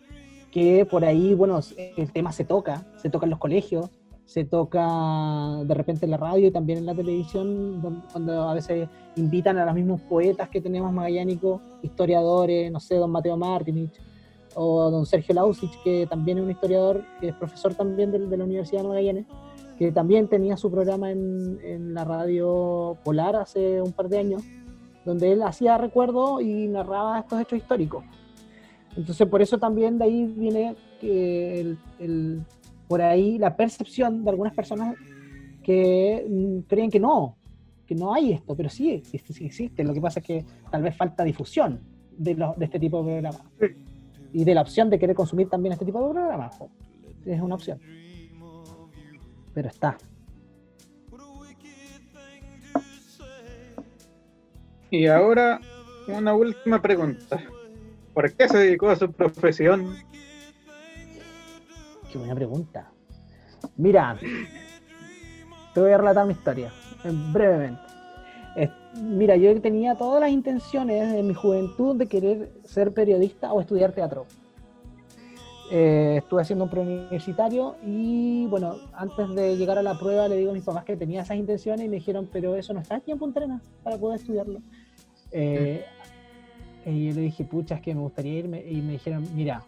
[0.51, 1.59] que por ahí, bueno,
[1.97, 3.89] el tema se toca, se toca en los colegios,
[4.25, 8.89] se toca de repente en la radio y también en la televisión, cuando a veces
[9.15, 13.93] invitan a los mismos poetas que tenemos magallánicos, historiadores, no sé, don Mateo Martinich,
[14.53, 18.37] o don Sergio Lausich, que también es un historiador, que es profesor también de, de
[18.37, 19.25] la Universidad de Magallanes,
[19.77, 24.43] que también tenía su programa en, en la radio Polar hace un par de años,
[25.05, 28.03] donde él hacía recuerdos y narraba estos hechos históricos.
[28.95, 32.41] Entonces, por eso también de ahí viene que el, el-
[32.87, 34.95] por ahí la percepción de algunas personas
[35.61, 37.35] que mm, creen que no,
[37.85, 39.83] que no hay esto, pero sí, existe, sí existe.
[39.83, 41.79] Lo que pasa es que tal vez falta difusión
[42.17, 43.41] de, de este tipo de programas.
[44.33, 46.57] Y de la opción de querer consumir también este tipo de programas.
[47.25, 47.79] Es una opción.
[49.57, 49.97] Pero está.
[54.91, 55.59] Y ahora
[56.07, 57.41] una última pregunta.
[58.13, 59.95] ¿Por qué se dedicó a su profesión?
[62.11, 62.91] Qué buena pregunta.
[63.77, 64.19] Mira,
[65.73, 66.71] te voy a relatar mi historia,
[67.03, 67.81] eh, brevemente.
[68.57, 68.69] Eh,
[69.01, 73.91] mira, yo tenía todas las intenciones en mi juventud de querer ser periodista o estudiar
[73.91, 74.27] teatro.
[75.69, 80.51] Eh, estuve haciendo un preuniversitario y bueno, antes de llegar a la prueba le digo
[80.51, 83.11] a mis papás que tenía esas intenciones y me dijeron, pero eso no está aquí
[83.11, 84.61] en Punta Arenas para poder estudiarlo.
[85.31, 85.83] Eh,
[86.85, 88.63] y yo le dije, pucha, es que me gustaría irme.
[88.65, 89.61] Y me dijeron, mira,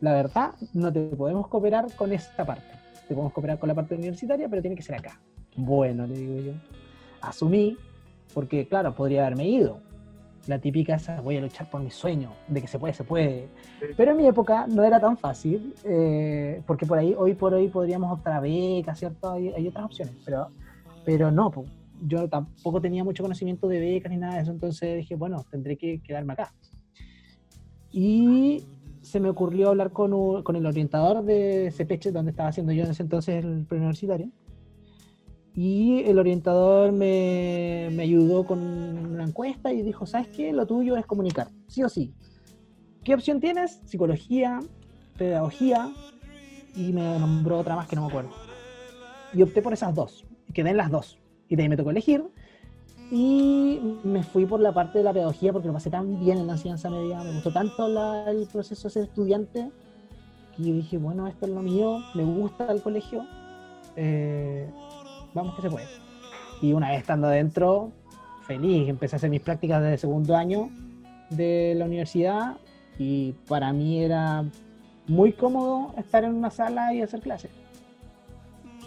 [0.00, 2.70] la verdad, no te podemos cooperar con esta parte.
[3.08, 5.20] Te podemos cooperar con la parte universitaria, pero tiene que ser acá.
[5.56, 6.52] Bueno, le digo yo.
[7.20, 7.76] Asumí,
[8.32, 9.80] porque claro, podría haberme ido.
[10.46, 13.48] La típica esa, voy a luchar por mi sueño, de que se puede, se puede.
[13.96, 17.68] Pero en mi época no era tan fácil, eh, porque por ahí, hoy por hoy
[17.68, 19.30] podríamos optar a becas, ¿cierto?
[19.32, 20.48] Hay, hay otras opciones, pero,
[21.04, 21.52] pero no,
[22.06, 25.76] yo tampoco tenía mucho conocimiento de becas ni nada de eso, entonces dije, bueno, tendré
[25.76, 26.52] que quedarme acá.
[27.92, 28.64] Y
[29.02, 32.84] se me ocurrió hablar con, un- con el orientador de CPH, donde estaba haciendo yo
[32.84, 34.28] en ese entonces el preuniversitario.
[35.62, 40.54] Y el orientador me, me ayudó con una encuesta y dijo, ¿sabes qué?
[40.54, 42.14] Lo tuyo es comunicar, sí o sí.
[43.04, 43.78] ¿Qué opción tienes?
[43.84, 44.60] Psicología,
[45.18, 45.90] pedagogía
[46.74, 48.30] y me nombró otra más que no me acuerdo.
[49.34, 50.24] Y opté por esas dos.
[50.54, 51.18] Quedé en las dos.
[51.46, 52.24] Y de ahí me tocó elegir.
[53.10, 56.46] Y me fui por la parte de la pedagogía porque lo pasé tan bien en
[56.46, 57.22] la enseñanza media.
[57.22, 59.70] Me gustó tanto la- el proceso de ser estudiante
[60.56, 61.98] que yo dije, bueno, esto es lo mío.
[62.14, 63.26] Me gusta el colegio.
[63.96, 64.70] eh,
[65.34, 65.86] vamos que se puede.
[66.60, 67.92] Y una vez estando adentro,
[68.46, 68.88] feliz.
[68.88, 70.70] Empecé a hacer mis prácticas desde segundo año
[71.30, 72.56] de la universidad
[72.98, 74.44] y para mí era
[75.06, 77.50] muy cómodo estar en una sala y hacer clases.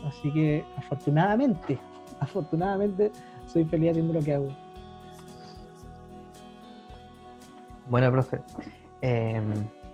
[0.06, 1.80] Así que afortunadamente,
[2.20, 3.12] afortunadamente
[3.48, 4.50] soy feliz haciendo lo que hago.
[7.90, 8.40] Bueno, profe,
[9.02, 9.42] eh,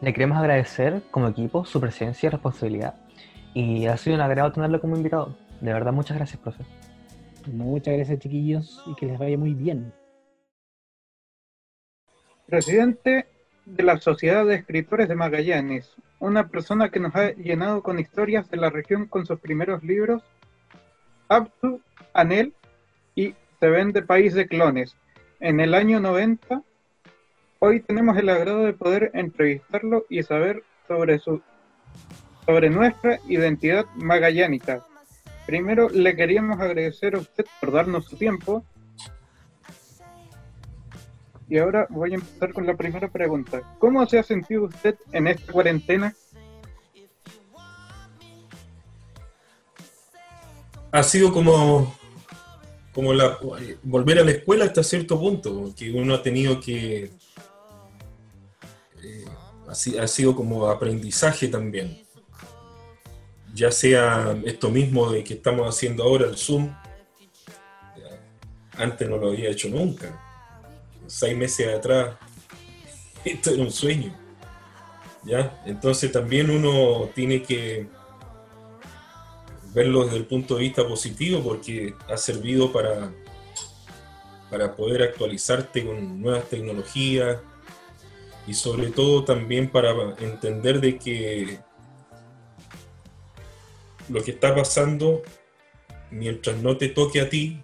[0.02, 2.96] le queremos agradecer como equipo su presencia y responsabilidad.
[3.54, 5.36] Y ha sido un agrado tenerlo como invitado.
[5.62, 6.64] De verdad, muchas gracias, profe.
[7.52, 9.94] Muchas gracias chiquillos y que les vaya muy bien.
[12.46, 13.28] Presidente
[13.66, 18.50] de la Sociedad de Escritores de Magallanes, una persona que nos ha llenado con historias
[18.50, 20.24] de la región con sus primeros libros,
[21.28, 21.82] Absu,
[22.14, 22.54] Anel
[23.16, 24.96] y Se vende País de Clones.
[25.40, 26.64] En el año 90,
[27.60, 31.42] hoy tenemos el agrado de poder entrevistarlo y saber sobre su
[32.46, 34.84] sobre nuestra identidad magallánica.
[35.50, 38.64] Primero le queríamos agradecer a usted por darnos su tiempo
[41.50, 43.64] y ahora voy a empezar con la primera pregunta.
[43.80, 46.14] ¿Cómo se ha sentido usted en esta cuarentena?
[50.92, 51.96] ha sido como,
[52.94, 53.40] como la,
[53.82, 57.06] volver a la escuela hasta cierto punto, que uno ha tenido que...
[59.02, 59.26] eh,
[59.68, 62.08] ha, si- ha sido como aprendizaje también.
[63.60, 66.74] Ya sea esto mismo de que estamos haciendo ahora, el Zoom,
[68.78, 70.18] antes no lo había hecho nunca.
[71.08, 72.16] Seis meses atrás,
[73.26, 74.16] esto era un sueño.
[75.26, 75.62] ¿Ya?
[75.66, 77.86] Entonces también uno tiene que
[79.74, 83.12] verlo desde el punto de vista positivo porque ha servido para,
[84.50, 87.40] para poder actualizarte con nuevas tecnologías
[88.48, 89.92] y sobre todo también para
[90.22, 91.60] entender de que
[94.10, 95.22] lo que está pasando,
[96.12, 97.62] mientras no te toque a ti,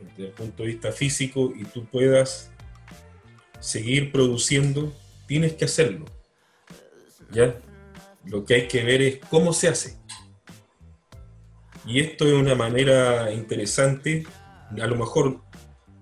[0.00, 2.50] desde el punto de vista físico, y tú puedas
[3.60, 4.92] seguir produciendo,
[5.26, 6.06] tienes que hacerlo.
[7.30, 7.54] ¿Ya?
[8.24, 9.96] Lo que hay que ver es cómo se hace.
[11.84, 14.24] Y esto es una manera interesante,
[14.80, 15.40] a lo mejor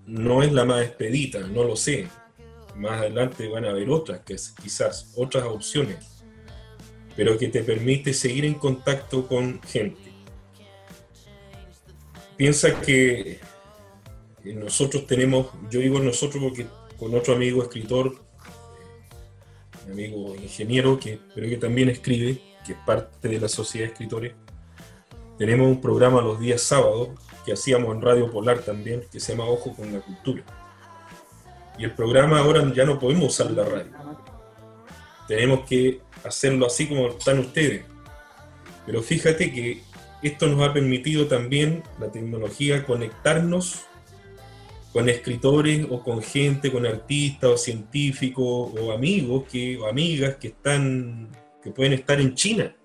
[0.05, 2.07] no es la más expedita, no lo sé.
[2.75, 4.21] Más adelante van a haber otras,
[4.61, 5.97] quizás otras opciones,
[7.15, 10.11] pero que te permite seguir en contacto con gente.
[12.37, 13.39] piensa que
[14.43, 16.65] nosotros tenemos, yo digo nosotros porque
[16.97, 18.15] con otro amigo escritor,
[19.85, 23.93] mi amigo ingeniero, que, pero que también escribe, que es parte de la sociedad de
[23.93, 24.33] escritores,
[25.37, 27.09] tenemos un programa los días sábados
[27.45, 30.43] que hacíamos en Radio Polar también, que se llama Ojo con la Cultura.
[31.77, 33.91] Y el programa ahora ya no podemos usar la radio.
[35.27, 37.83] Tenemos que hacerlo así como están ustedes.
[38.85, 39.81] Pero fíjate que
[40.21, 43.85] esto nos ha permitido también, la tecnología, conectarnos
[44.93, 50.49] con escritores o con gente, con artistas o científicos o amigos que, o amigas que
[50.49, 51.29] están,
[51.63, 52.75] que pueden estar en China,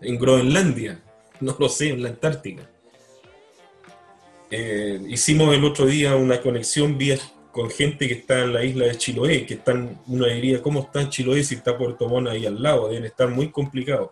[0.00, 1.02] en Groenlandia,
[1.40, 2.70] no lo sé, en la Antártica.
[4.50, 7.18] Eh, hicimos el otro día una conexión vía
[7.58, 11.10] con gente que está en la isla de Chiloé, que están, uno diría, ¿cómo está
[11.10, 12.86] Chiloé si está Puerto Montt ahí al lado?
[12.86, 14.10] Deben estar muy complicados.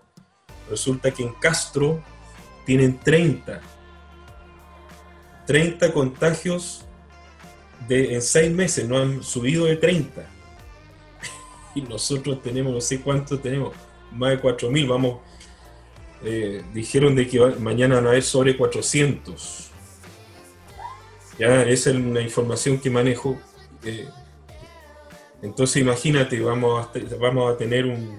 [0.68, 2.02] Resulta que en Castro
[2.64, 3.60] tienen 30.
[5.46, 6.86] 30 contagios
[7.86, 10.28] de, en 6 meses, no han subido de 30.
[11.76, 13.76] Y nosotros tenemos, no sé cuántos tenemos,
[14.10, 15.20] más de 4.000, vamos,
[16.24, 19.70] eh, dijeron de que mañana van a haber sobre 400.
[21.38, 23.38] Ya, esa es una información que manejo.
[23.84, 24.08] Eh,
[25.42, 28.18] entonces imagínate, vamos a, vamos a tener un,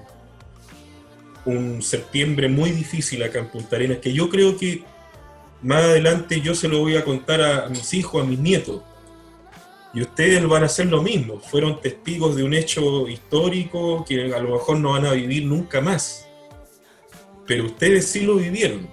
[1.45, 4.83] un septiembre muy difícil acá en Punta Arenas, que yo creo que
[5.61, 8.81] más adelante yo se lo voy a contar a, mis hijos, a mis nietos.
[9.93, 11.39] Y ustedes van a hacer lo mismo.
[11.39, 15.81] Fueron testigos de un hecho histórico que a lo mejor no van a vivir nunca
[15.81, 16.27] más.
[17.47, 18.87] Pero ustedes sí lo vivieron.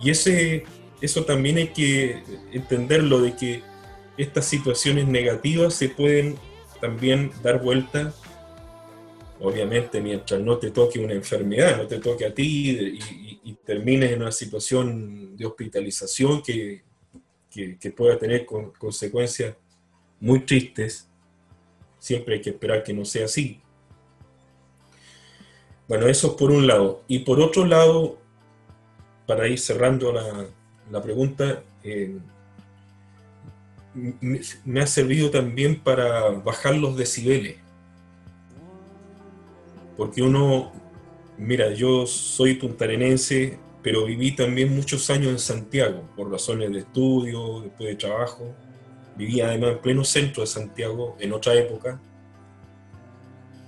[0.00, 0.64] Y ese,
[1.02, 3.62] eso también hay que entenderlo de que
[4.16, 6.36] estas situaciones negativas se pueden
[6.80, 8.14] también dar vuelta
[9.42, 12.98] obviamente mientras no te toque una enfermedad, no te toque a ti
[13.44, 16.82] y, termines en una situación de hospitalización que,
[17.96, 19.54] pueda tener consecuencias
[20.18, 21.08] muy tristes,
[21.98, 23.60] siempre hay que esperar que no sea así.
[25.86, 27.04] Bueno, eso es por un lado.
[27.06, 28.18] Y por otro lado,
[29.26, 30.46] para ir cerrando la,
[31.00, 32.18] pregunta, eh,
[34.64, 37.62] me ha servido también para bajar los decibeles
[39.96, 40.72] porque uno,
[41.38, 47.60] mira, yo soy puntarenense, pero viví también muchos años en Santiago, por razones de estudio,
[47.60, 48.54] después de trabajo.
[49.16, 52.00] Vivía además en pleno centro de Santiago, en otra época,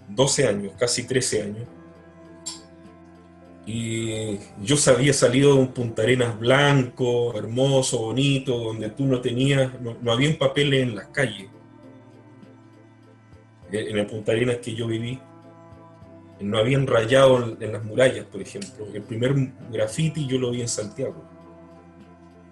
[0.09, 1.69] 12 años, casi 13 años.
[3.67, 9.71] Y yo había salido de un Punta Arenas blanco, hermoso, bonito, donde tú no tenías,
[9.81, 11.49] no, había papeles en las calles.
[13.73, 15.19] En el Punta Arenas que yo viví,
[16.41, 18.87] no habían rayado en las murallas, por ejemplo.
[18.93, 19.35] El primer
[19.73, 21.25] graffiti yo lo vi en Santiago.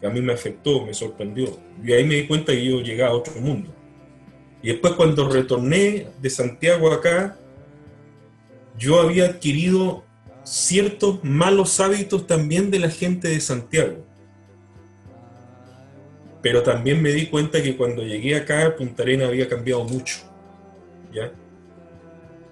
[0.02, 1.58] a mí me afectó, me sorprendió.
[1.84, 3.70] Y ahí me di cuenta que yo llegaba a otro mundo.
[4.62, 7.36] Y después cuando retorné de Santiago acá,
[8.78, 10.04] yo había adquirido
[10.44, 14.04] ciertos malos hábitos también de la gente de Santiago.
[16.42, 20.18] Pero también me di cuenta que cuando llegué acá, Punta Arena había cambiado mucho.
[21.12, 21.32] ¿Ya?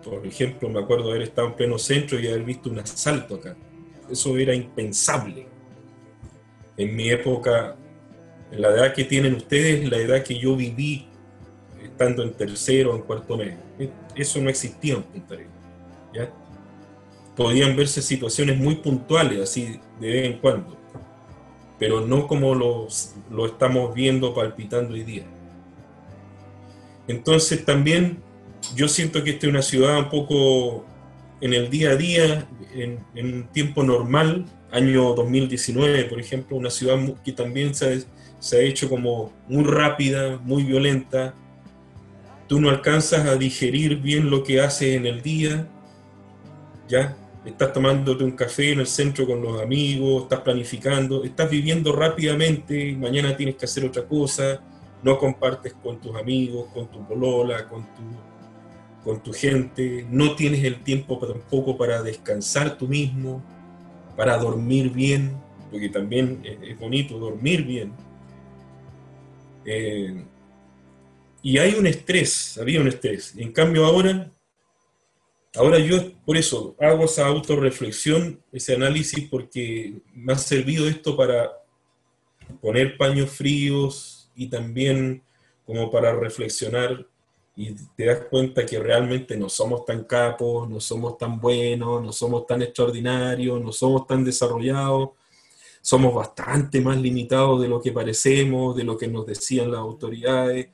[0.05, 3.37] Por ejemplo, me acuerdo de haber estado en pleno centro y haber visto un asalto
[3.37, 3.57] acá.
[4.09, 5.49] Eso era impensable.
[6.77, 7.77] En mi época,
[8.51, 11.07] en la edad que tienen ustedes, la edad que yo viví
[11.83, 13.55] estando en tercero en cuarto mes.
[14.15, 15.37] Eso no existía en Punta
[16.15, 16.33] ¿ya?
[17.41, 20.77] Podían verse situaciones muy puntuales, así de vez en cuando,
[21.79, 25.25] pero no como los, lo estamos viendo palpitando hoy día.
[27.09, 28.19] Entonces también
[28.77, 30.85] yo siento que esta es una ciudad un poco
[31.41, 36.99] en el día a día, en, un tiempo normal, año 2019, por ejemplo, una ciudad
[37.25, 38.05] que también se
[38.53, 41.33] ha, hecho como muy rápida, muy violenta.
[42.49, 45.67] Tú no alcanzas a digerir bien lo que haces en el día,
[46.87, 47.17] ¿ya?
[47.45, 52.95] Estás tomándote un café en el centro con los amigos, estás planificando, estás viviendo rápidamente,
[52.97, 54.63] mañana tienes que hacer otra cosa,
[55.03, 58.03] no compartes con tus amigos, con tu polola, con tu
[59.05, 63.43] con tu gente, no tienes el tiempo tampoco para descansar tú mismo,
[64.17, 65.37] para dormir bien,
[65.71, 67.93] porque también es bonito dormir bien.
[69.65, 70.25] Eh,
[71.43, 73.35] y hay un estrés, había un estrés.
[73.37, 74.31] En cambio ahora,
[75.57, 81.51] ahora yo por eso hago esa autorreflexión, ese análisis, porque me ha servido esto para
[82.61, 85.23] poner paños fríos y también
[85.65, 87.07] como para reflexionar
[87.57, 92.13] y te das cuenta que realmente no somos tan capos, no somos tan buenos, no
[92.13, 95.11] somos tan extraordinarios, no somos tan desarrollados.
[95.83, 100.69] somos bastante más limitados de lo que parecemos, de lo que nos decían las autoridades,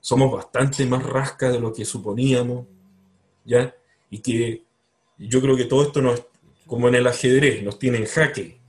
[0.00, 2.66] somos bastante más rascas de lo que suponíamos,
[3.44, 3.74] ¿ya?
[4.12, 4.62] Y que
[5.16, 6.22] yo creo que todo esto nos,
[6.66, 8.60] como en el ajedrez, nos tiene en jaque.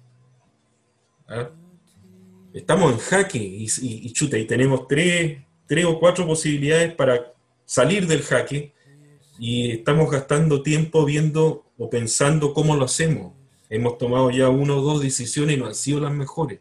[1.27, 1.49] ¿ah?
[2.53, 7.33] Estamos en jaque y, y, y chuta, y tenemos tres, tres o cuatro posibilidades para
[7.65, 8.73] salir del jaque
[9.37, 13.33] y estamos gastando tiempo viendo o pensando cómo lo hacemos.
[13.69, 16.59] Hemos tomado ya una o dos decisiones y no han sido las mejores.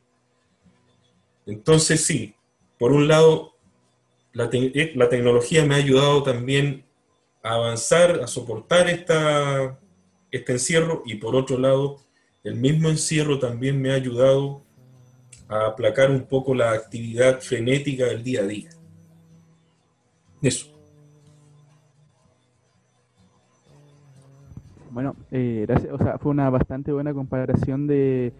[1.46, 2.34] Entonces sí,
[2.78, 3.54] por un lado,
[4.32, 6.84] la, te la tecnología me ha ayudado también
[7.42, 9.78] a avanzar, a soportar esta,
[10.30, 11.98] este encierro y por otro lado,
[12.44, 14.62] el mismo encierro también me ha ayudado
[15.48, 18.70] a aplacar un poco la actividad frenética del día a día.
[20.40, 20.68] Eso.
[24.90, 28.32] Bueno, eh, gracias, o sea, fue una bastante buena comparación de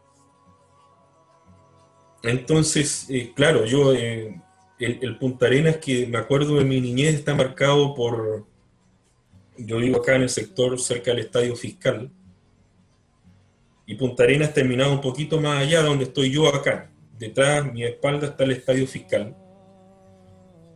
[2.24, 4.42] Entonces, eh, claro, yo, eh,
[4.80, 8.46] el, el Punta Arenas que me acuerdo de mi niñez está marcado por,
[9.58, 12.10] yo vivo acá en el sector cerca del Estadio Fiscal,
[13.86, 16.90] y Punta Arenas terminaba un poquito más allá donde estoy yo acá.
[17.20, 19.36] Detrás, mi espalda está el Estadio Fiscal.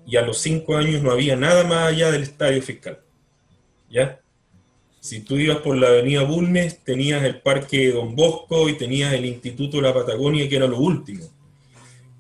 [0.05, 2.99] Y a los cinco años no había nada más allá del Estadio Fiscal.
[3.89, 4.19] ¿ya?
[4.99, 9.25] Si tú ibas por la avenida Bulnes, tenías el Parque Don Bosco y tenías el
[9.25, 11.25] Instituto de la Patagonia, que era lo último.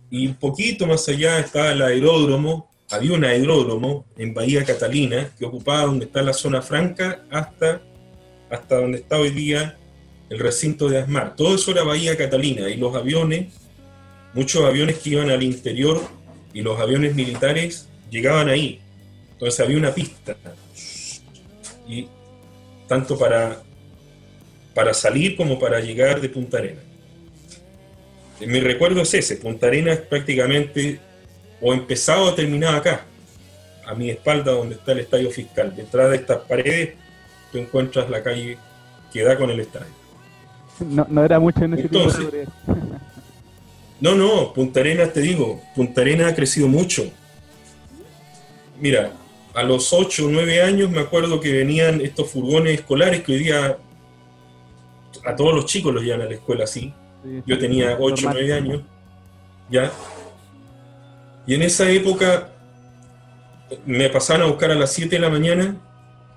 [0.09, 5.45] Y un poquito más allá estaba el aeródromo, había un aeródromo en Bahía Catalina, que
[5.45, 7.81] ocupaba donde está la zona franca hasta,
[8.49, 9.77] hasta donde está hoy día
[10.29, 11.35] el recinto de Asmar.
[11.35, 13.53] Todo eso era Bahía Catalina, y los aviones,
[14.33, 16.01] muchos aviones que iban al interior,
[16.53, 18.81] y los aviones militares llegaban ahí.
[19.33, 20.35] Entonces había una pista
[21.87, 22.07] y
[22.87, 23.61] tanto para,
[24.73, 26.83] para salir como para llegar de Punta Arenas.
[28.41, 30.99] Eh, Mi recuerdo es ese, Punta Arenas prácticamente
[31.61, 33.05] o empezaba o terminaba acá,
[33.85, 35.75] a mi espalda donde está el estadio fiscal.
[35.75, 36.95] Detrás de estas paredes
[37.51, 38.57] tú encuentras la calle
[39.13, 39.93] que da con el estadio.
[40.79, 42.51] No, no era mucho en ese Entonces- tiempo.
[43.99, 47.03] No, no, Punta Arenas, te digo, Punta Arenas ha crecido mucho.
[48.79, 49.11] Mira,
[49.55, 53.39] a los 8 o 9 años me acuerdo que venían estos furgones escolares que hoy
[53.39, 53.75] día
[55.25, 56.93] a todos los chicos los llevan a la escuela así.
[57.23, 58.33] sí, Yo tenía 8 o normal.
[58.47, 58.81] 9 años,
[59.71, 59.91] ¿ya?
[61.47, 62.49] Y en esa época
[63.87, 65.75] me pasaban a buscar a las 7 de la mañana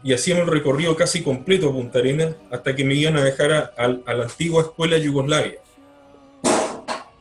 [0.03, 3.75] y hacíamos el recorrido casi completo a Punta Arenas hasta que me iban a dejar
[3.77, 5.59] a, la antigua escuela Yugoslavia.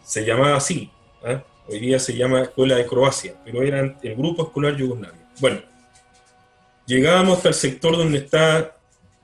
[0.04, 0.90] Se llamaba así,
[1.24, 1.44] ¿ah?
[1.68, 5.30] hoy día se llama Escuela de Croacia, pero era el grupo escolar Yugoslavia.
[5.40, 5.62] Bueno,
[6.86, 8.70] llegábamos hasta sector donde están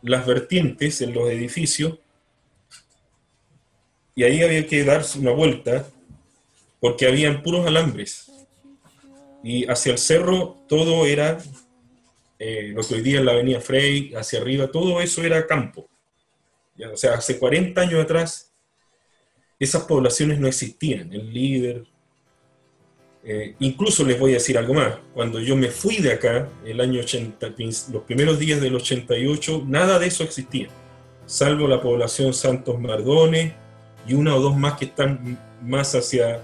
[0.01, 1.97] las vertientes en los edificios
[4.13, 5.87] y ahí había que darse una vuelta
[6.79, 8.31] porque habían puros alambres.
[9.43, 11.39] Y hacia el cerro todo era
[12.37, 15.87] eh, lo que hoy día es la avenida Frey, hacia arriba, todo eso era campo.
[16.75, 18.53] Ya, o sea, hace 40 años atrás
[19.59, 21.13] esas poblaciones no existían.
[21.13, 21.85] El líder,
[23.23, 26.79] eh, incluso les voy a decir algo más, cuando yo me fui de acá, el
[26.81, 27.55] año 80,
[27.91, 30.67] los primeros días del 88, nada de eso existía,
[31.25, 33.53] salvo la población Santos Mardones
[34.07, 36.41] y una o dos más que están más hacia,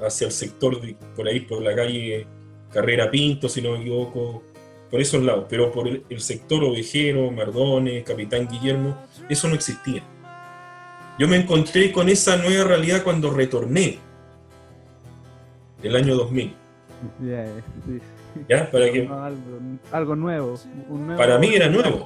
[0.00, 2.26] hacia el sector, de, por ahí, por la calle
[2.72, 4.44] Carrera Pinto, si no me equivoco,
[4.90, 8.96] por esos lados, pero por el, el sector ovejero, Mardones, Capitán Guillermo,
[9.28, 10.02] eso no existía.
[11.18, 13.98] Yo me encontré con esa nueva realidad cuando retorné,
[15.82, 16.54] el año 2000.
[17.20, 17.46] Ya,
[17.86, 18.00] sí.
[18.48, 18.70] ¿Ya?
[18.70, 19.38] Para que, algo,
[19.92, 20.54] algo nuevo,
[20.88, 22.04] un nuevo- para mí era nuevo.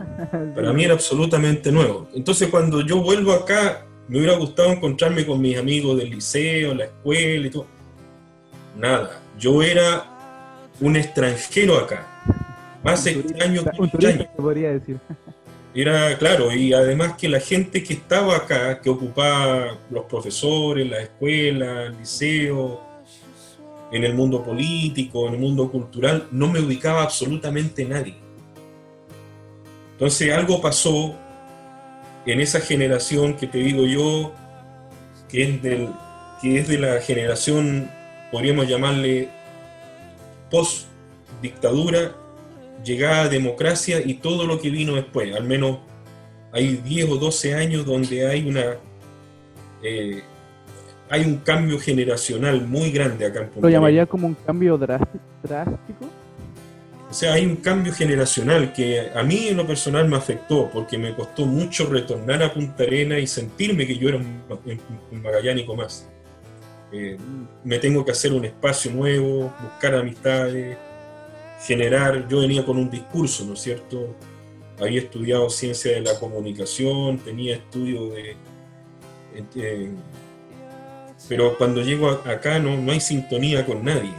[0.54, 2.08] Para mí era absolutamente nuevo.
[2.14, 6.84] Entonces cuando yo vuelvo acá, me hubiera gustado encontrarme con mis amigos del liceo, la
[6.84, 7.66] escuela y todo.
[8.78, 9.20] Nada.
[9.38, 10.04] Yo era
[10.80, 12.06] un extranjero acá.
[12.82, 14.30] Más Un turista- extraño que Un extraño.
[14.36, 14.98] podría decir.
[15.74, 21.00] Era claro, y además que la gente que estaba acá, que ocupaba los profesores, la
[21.00, 22.80] escuela, el liceo,
[23.90, 28.16] en el mundo político, en el mundo cultural, no me ubicaba absolutamente nadie.
[29.92, 31.14] Entonces algo pasó
[32.26, 34.32] en esa generación que te digo yo,
[35.28, 35.88] que es, del,
[36.40, 37.90] que es de la generación,
[38.30, 39.28] podríamos llamarle
[40.50, 42.12] post-dictadura,
[42.84, 45.34] llegada a democracia y todo lo que vino después.
[45.34, 45.78] Al menos
[46.52, 48.76] hay 10 o 12 años donde hay una...
[49.82, 50.22] eh,
[51.10, 55.18] hay un cambio generacional muy grande acá en Punta Lo llamaría como un cambio drástico.
[57.10, 60.96] O sea, hay un cambio generacional que a mí en lo personal me afectó porque
[60.96, 64.80] me costó mucho retornar a Punta Arena y sentirme que yo era un, un-
[65.10, 66.08] un magallánico más.
[66.90, 67.18] Eh,
[67.64, 70.78] me tengo que hacer un espacio nuevo, buscar amistades,
[71.66, 72.28] generar.
[72.28, 74.14] Yo venía con un discurso, ¿no es cierto?
[74.80, 78.36] Había estudiado ciencia de la comunicación, tenía estudio de.
[81.28, 84.14] pero cuando llego acá no, no hay sintonía con nadie.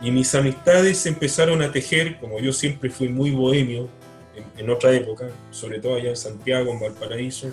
[0.00, 3.88] Y mis amistades empezaron a tejer, como yo siempre fui muy bohemio
[4.36, 7.48] en, en otra época, sobre todo allá en Santiago, en Valparaíso,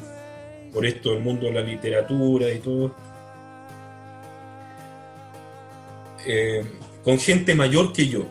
[0.72, 2.94] por esto del mundo de la literatura y todo,
[6.26, 6.64] eh,
[7.04, 8.26] con gente mayor que yo,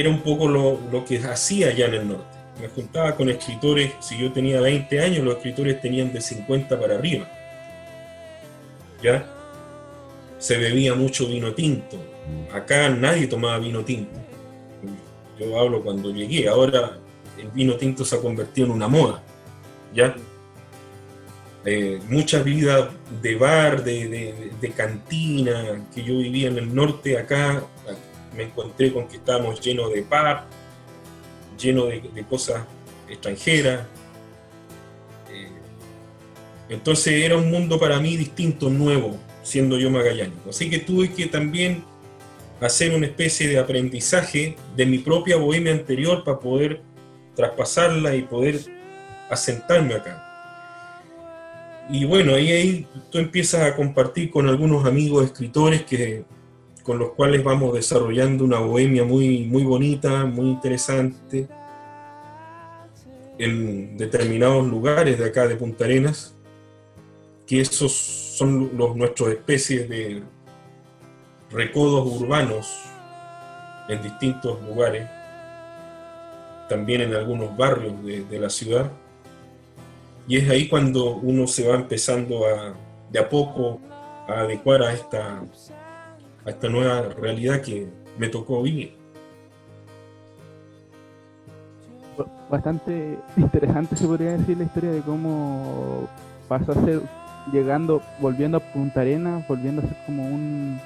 [0.00, 2.36] era un poco lo, lo que hacía allá en el norte.
[2.60, 6.94] Me juntaba con escritores, si yo tenía 20 años, los escritores tenían de 50 para
[6.94, 7.28] arriba.
[9.02, 9.26] ¿Ya?
[10.38, 11.98] Se bebía mucho vino tinto.
[12.52, 14.18] Acá nadie tomaba vino tinto.
[15.38, 16.98] Yo hablo cuando llegué, ahora
[17.38, 19.22] el vino tinto se ha convertido en una moda.
[19.94, 20.14] ¿Ya?
[21.64, 27.62] Eh, mucha de bar, de- de cantina, que yo vivía en el norte, acá
[28.36, 30.38] me encontré con que estábamos llenos de pub,
[31.58, 32.62] llenos de, cosas
[33.08, 33.86] extranjeras.
[35.32, 35.48] Eh,
[36.68, 40.50] entonces era un mundo para mí distinto, nuevo, siendo yo magallánico.
[40.50, 41.82] Así que tuve que también
[42.60, 46.82] hacer una especie de aprendizaje de mi propia bohemia anterior para poder
[47.34, 48.60] traspasarla y poder
[49.30, 50.22] asentarme acá.
[51.88, 56.24] Y bueno, ahí, ahí tú empiezas a compartir con algunos amigos escritores que,
[56.86, 61.48] con los cuales vamos desarrollando una bohemia muy, muy bonita, muy interesante,
[63.38, 66.36] en determinados lugares de acá de Punta Arenas,
[67.44, 70.22] que esos son los, nuestros especies de
[71.50, 72.72] recodos urbanos
[73.88, 75.08] en distintos lugares,
[76.68, 78.92] también en algunos barrios de, de la ciudad.
[80.28, 82.74] Y es ahí cuando uno se va empezando a,
[83.10, 83.80] de a poco
[84.28, 85.42] a adecuar a esta,
[86.46, 87.88] a esta nueva realidad que
[88.18, 88.94] me tocó vivir.
[92.48, 96.08] Bastante interesante se podría decir la historia de cómo
[96.48, 97.00] pasó a ser
[97.52, 100.78] llegando, volviendo a Punta Arenas, volviendo a ser como un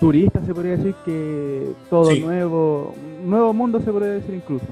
[0.00, 2.20] turista, se podría decir que todo Sí.
[2.20, 4.64] nuevo, nuevo mundo se podría decir incluso.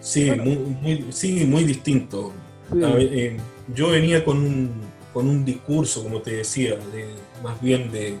[0.00, 2.32] Sí, muy, muy- sí, muy distinto.
[2.72, 2.82] Sí.
[2.82, 3.36] A ver, eh,
[3.74, 4.70] yo venía con un,
[5.12, 7.10] con un discurso, como te decía, de,
[7.42, 8.16] más bien de,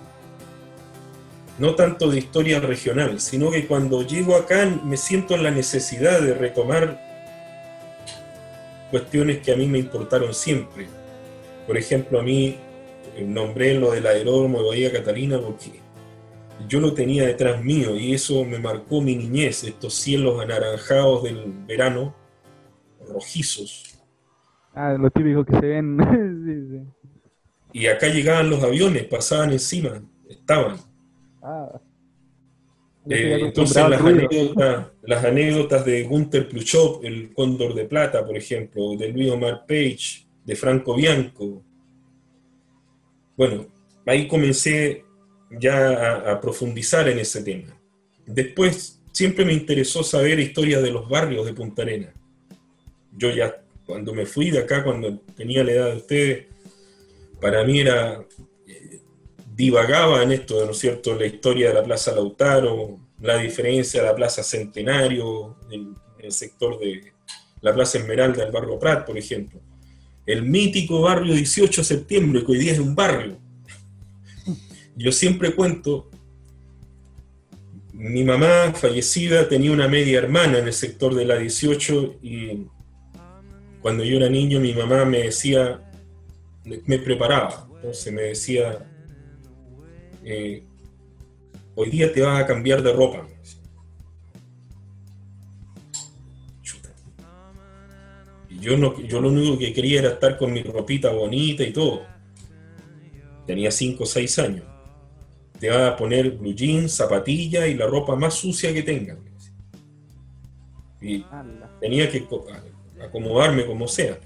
[1.58, 6.20] no tanto de historia regional, sino que cuando llego acá me siento en la necesidad
[6.20, 7.00] de retomar
[8.90, 10.86] cuestiones que a mí me importaron siempre.
[11.66, 12.56] Por ejemplo, a mí
[13.16, 15.80] eh, nombré lo del aeródromo de Bahía Catalina porque
[16.68, 21.52] yo lo tenía detrás mío y eso me marcó mi niñez, estos cielos anaranjados del
[21.66, 22.14] verano,
[23.08, 23.98] rojizos.
[24.74, 25.98] Ah, lo típico que se ven.
[26.44, 27.08] sí, sí.
[27.72, 30.87] Y acá llegaban los aviones, pasaban encima, estaban.
[31.42, 31.80] Ah.
[33.08, 38.96] Eh, entonces las anécdotas, las anécdotas de Gunther Pluchov, el Cóndor de Plata, por ejemplo,
[38.96, 41.62] de Luis Omar Page, de Franco Bianco.
[43.36, 43.66] Bueno,
[44.04, 45.04] ahí comencé
[45.58, 47.74] ya a, a profundizar en ese tema.
[48.26, 52.12] Después siempre me interesó saber historias de los barrios de Punta Arenas.
[53.16, 56.46] Yo ya cuando me fui de acá, cuando tenía la edad de ustedes,
[57.40, 58.22] para mí era
[59.58, 61.16] divagaba en esto, ¿no es cierto?
[61.16, 66.32] La historia de la Plaza Lautaro, la diferencia de la Plaza Centenario, en en el
[66.32, 67.12] sector de
[67.60, 69.60] la Plaza Esmeralda del Barrio Prat, por ejemplo.
[70.26, 73.38] El mítico barrio 18 de septiembre, que hoy día es un barrio.
[74.96, 76.10] Yo siempre cuento,
[77.92, 82.66] mi mamá fallecida tenía una media hermana en el sector de la 18 y
[83.80, 85.80] cuando yo era niño mi mamá me decía,
[86.64, 88.84] me preparaba, entonces me decía,
[90.30, 90.62] eh,
[91.74, 93.26] hoy día te vas a cambiar de ropa.
[98.50, 101.72] Y yo, no, yo lo único que quería era estar con mi ropita bonita y
[101.72, 102.02] todo.
[103.46, 104.64] Tenía 5 o 6 años.
[105.58, 109.16] Te vas a poner blue jeans, zapatilla y la ropa más sucia que tengas.
[111.00, 111.24] Y
[111.80, 112.28] tenía que
[113.02, 114.18] acomodarme como sea.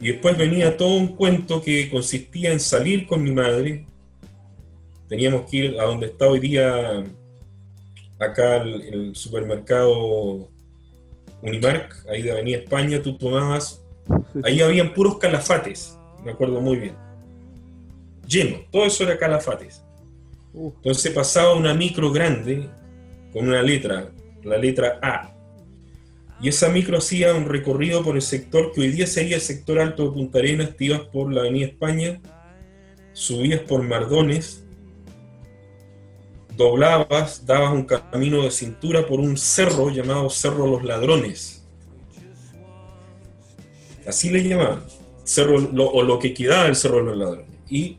[0.00, 3.86] Y después venía todo un cuento que consistía en salir con mi madre,
[5.14, 7.04] Teníamos que ir a donde está hoy día,
[8.18, 10.48] acá el, el supermercado
[11.40, 13.80] Unimark, ahí de Avenida España, tú tomabas,
[14.42, 16.96] ahí habían puros calafates, me acuerdo muy bien.
[18.26, 19.84] Lleno, todo eso era calafates.
[20.52, 20.74] Uf.
[20.78, 22.68] Entonces pasaba una micro grande
[23.32, 24.10] con una letra,
[24.42, 25.32] la letra A.
[26.42, 29.78] Y esa micro hacía un recorrido por el sector que hoy día sería el sector
[29.78, 32.20] alto de Punta Arenas, te ibas por la Avenida España,
[33.12, 34.63] subías por Mardones,
[36.56, 41.64] doblabas, dabas un camino de cintura por un cerro llamado Cerro Los Ladrones.
[44.06, 44.82] Así le llamaban,
[45.24, 47.46] cerro, lo- o lo que quedaba del Cerro los Ladrones.
[47.68, 47.96] Y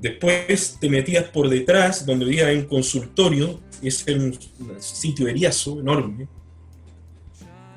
[0.00, 4.36] después te metías por detrás, donde había un consultorio, es un
[4.80, 6.28] sitio eriazo, enorme.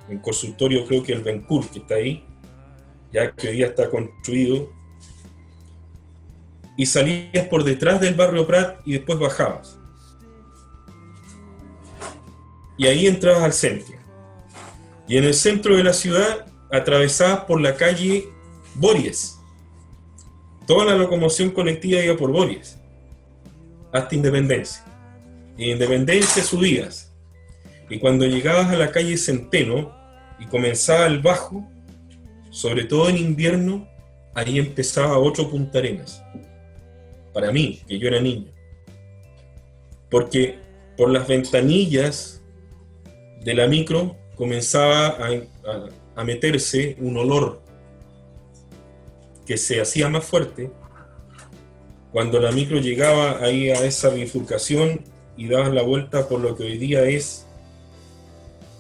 [0.10, 2.24] Un consultorio creo que el Bencur, que está ahí,
[3.12, 4.70] ya que hoy día está construido.
[6.78, 9.75] Y salías por detrás del barrio Prat y después bajabas.
[12.78, 13.96] Y ahí entrabas al centro.
[15.08, 18.28] Y en el centro de la ciudad atravesabas por la calle
[18.76, 19.40] Bories.
[20.68, 22.78] Toda la locomoción colectiva iba por Bories.
[23.94, 24.84] Hasta Independencia.
[25.58, 27.14] Y en Independencia subías.
[27.90, 29.96] Y cuando llegabas a la calle Centeno
[30.40, 31.66] y comenzaba el bajo,
[32.50, 33.88] sobre todo en invierno,
[34.34, 36.22] ahí empezaba otro Punta Arenas.
[37.34, 38.52] Para mí, que yo era niño.
[40.10, 40.58] Porque
[40.98, 42.35] por las ventanillas
[43.46, 45.20] de la micro comenzaba
[46.16, 47.62] a, meterse un olor
[49.46, 50.72] que se hacía más fuerte
[52.12, 55.02] cuando la micro llegaba ahí a esa bifurcación
[55.38, 57.46] y dabas la vuelta por lo que hoy día es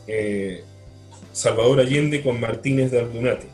[0.07, 0.63] eh,
[1.31, 3.47] Salvador Allende con Martínez de Aldunate.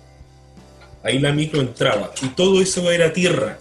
[1.04, 3.58] Ahí la micro entraba y todo eso era tierra.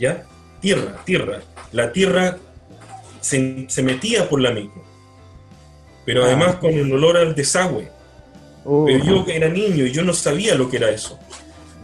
[0.00, 0.26] ¿Ya?
[0.60, 1.42] Tierra, tierra.
[1.70, 2.38] La tierra
[3.20, 4.87] se, se metía por la micro.
[6.08, 7.90] Pero además con el olor al desagüe.
[8.64, 11.18] Oh, Pero yo que era niño y yo no sabía lo que era eso.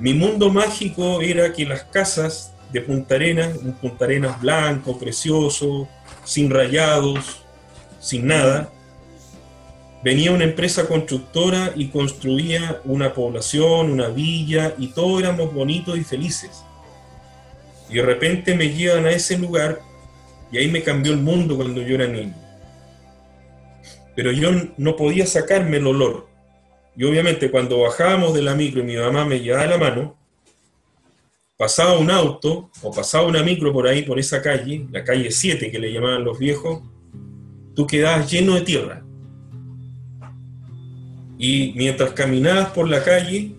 [0.01, 5.87] Mi mundo mágico era que las casas de Punta Arenas, un Punta Arenas blanco, precioso,
[6.25, 7.43] sin rayados,
[8.01, 8.71] sin nada,
[10.03, 16.03] venía una empresa constructora y construía una población, una villa, y todos éramos bonitos y
[16.03, 16.65] felices.
[17.91, 19.83] Y de repente me llevan a ese lugar
[20.51, 22.44] y ahí me cambió el mundo cuando yo era niño.
[24.15, 26.29] Pero yo no podía sacarme el olor.
[26.97, 30.17] Y obviamente cuando bajábamos de la micro y mi mamá me llevaba la mano,
[31.57, 35.71] pasaba un auto o pasaba una micro por ahí, por esa calle, la calle 7
[35.71, 36.83] que le llamaban los viejos,
[37.75, 39.05] tú quedabas lleno de tierra.
[41.39, 43.53] Y mientras caminabas por la calle,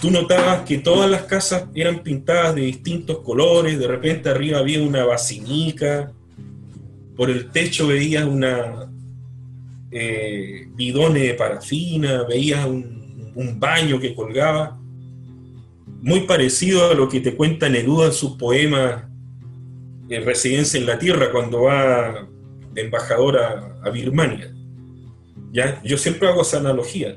[0.00, 4.82] tú notabas que todas las casas eran pintadas de distintos colores, de repente arriba había
[4.82, 6.12] una basinica,
[7.16, 8.90] por el techo veías una,
[9.96, 12.92] eh, bidones de parafina, veías un,
[13.58, 14.78] baño que colgaba,
[16.02, 19.04] muy parecido a lo que te cuenta Neruda en sus poemas
[20.08, 22.28] en Residencia en la Tierra, cuando va
[22.72, 24.52] de embajador a, Birmania.
[25.52, 25.80] ¿Ya?
[25.84, 27.16] Yo siempre hago esa analogía.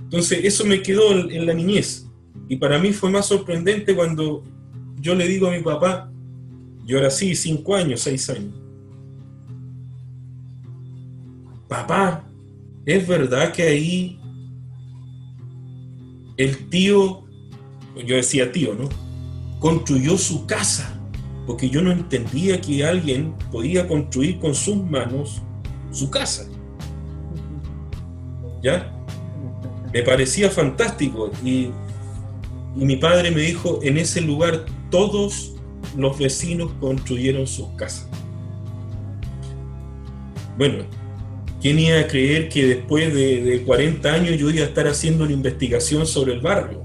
[0.00, 2.08] Entonces, eso me quedó en, en la niñez.
[2.48, 4.42] Y para mí fue más sorprendente cuando
[5.00, 6.10] yo le digo a mi papá,
[6.84, 8.54] yo era así, cinco años, seis años,
[11.68, 12.24] papá,
[12.86, 14.20] es verdad que ahí
[16.38, 17.24] el tío,
[18.06, 18.88] yo decía tío, ¿no?
[19.60, 20.98] Construyó su casa,
[21.46, 25.42] porque yo no entendía que alguien podía construir con sus manos
[25.90, 26.48] su casa.
[28.62, 28.94] ¿Ya?
[29.92, 31.70] Me parecía fantástico y,
[32.76, 35.54] y mi padre me dijo, en ese lugar todos
[35.96, 38.08] los vecinos construyeron sus casas.
[40.56, 40.84] Bueno,
[41.60, 45.24] ¿Quién iba a creer que después de, de 40 años yo iba a estar haciendo
[45.24, 46.84] una investigación sobre el barrio?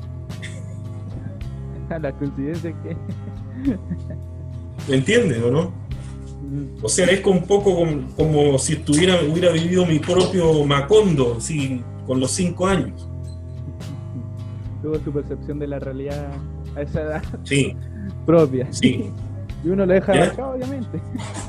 [2.02, 2.98] la coincidencia que.
[4.90, 5.84] ¿Me entiendes o no?
[6.82, 11.36] O sea, es como un poco como, como si estuviera, hubiera vivido mi propio Macondo,
[11.38, 13.08] así, con los 5 años.
[14.82, 16.32] Tuvo su percepción de la realidad
[16.76, 17.76] a esa edad Sí,
[18.26, 18.68] propia.
[18.72, 19.10] sí,
[19.64, 20.14] Y uno lo deja
[20.52, 21.00] obviamente.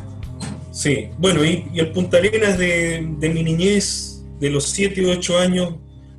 [0.85, 1.09] sí.
[1.19, 5.39] Bueno, y, y el Punta Arenas de, de mi niñez, de los 7 o 8
[5.39, 5.75] años,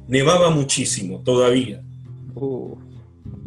[0.07, 1.81] nevaba muchísimo todavía.
[2.35, 2.75] Uh,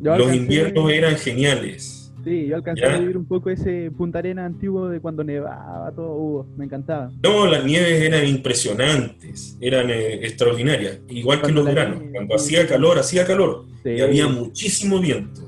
[0.03, 1.95] Los inviernos eran geniales.
[2.25, 2.95] Sí, yo alcancé ¿Ya?
[2.95, 7.11] a vivir un poco ese Punta Arena antiguo de cuando nevaba, todo, uh, me encantaba.
[7.23, 11.99] No, las nieves eran impresionantes, eran eh, extraordinarias, igual que Cuando los la veranos.
[12.01, 13.65] nieve- Cuando hacía calor, hacía calor.
[13.83, 15.48] Sí, Y había muchísimo viento.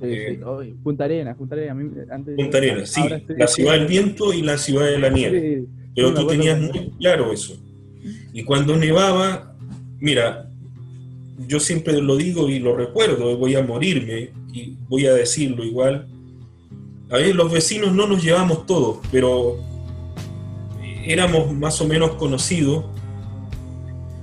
[0.00, 0.74] Sí, eh, sí.
[0.82, 1.72] Punta Arena, Punta Arena.
[1.72, 4.98] a mí, antes Punta Arenas, sí, estoy- la ciudad del viento y la ciudad de
[4.98, 5.58] la nieve.
[5.60, 7.56] Sí, Pero tú tenías muy claro eso.
[8.32, 9.54] Y cuando nevaba,
[9.98, 10.48] mira,
[11.46, 16.06] yo siempre lo digo y lo recuerdo, voy a morirme y voy a decirlo igual.
[17.10, 19.56] A ver, los vecinos no nos llevamos todos, pero
[21.04, 22.84] éramos más o menos conocidos.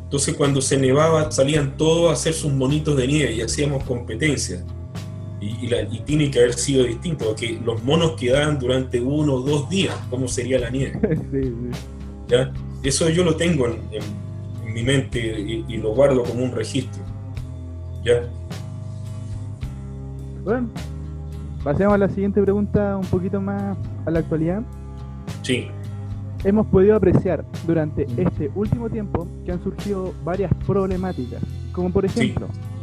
[0.03, 4.63] Entonces cuando se nevaba salían todos a hacer sus monitos de nieve y hacíamos competencias.
[5.45, 9.35] Y, y la- y tiene que haber sido distinto, porque los monos quedaban durante uno
[9.35, 10.99] o dos días, ¿cómo sería la nieve?
[11.31, 11.53] Sí, sí.
[12.27, 12.51] ¿ya?
[12.81, 16.51] Eso yo lo tengo en, en- en mi mente y, y lo guardo como un
[16.51, 17.03] registro.
[18.03, 18.23] ¿ya?
[20.43, 20.67] Bueno,
[21.63, 24.61] pasemos a la siguiente pregunta un poquito más a la actualidad.
[25.43, 25.67] Sí,
[26.43, 31.41] Hemos podido apreciar durante este último tiempo que han surgido varias problemáticas,
[31.71, 32.35] como por Sí.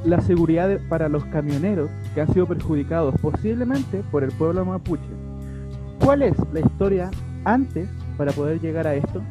[0.05, 5.03] La seguridad de- para los camioneros que han sido perjudicados posiblemente por el pueblo mapuche.
[6.05, 7.11] ¿Cuál es la historia
[7.45, 9.23] antes para poder llegar a esto?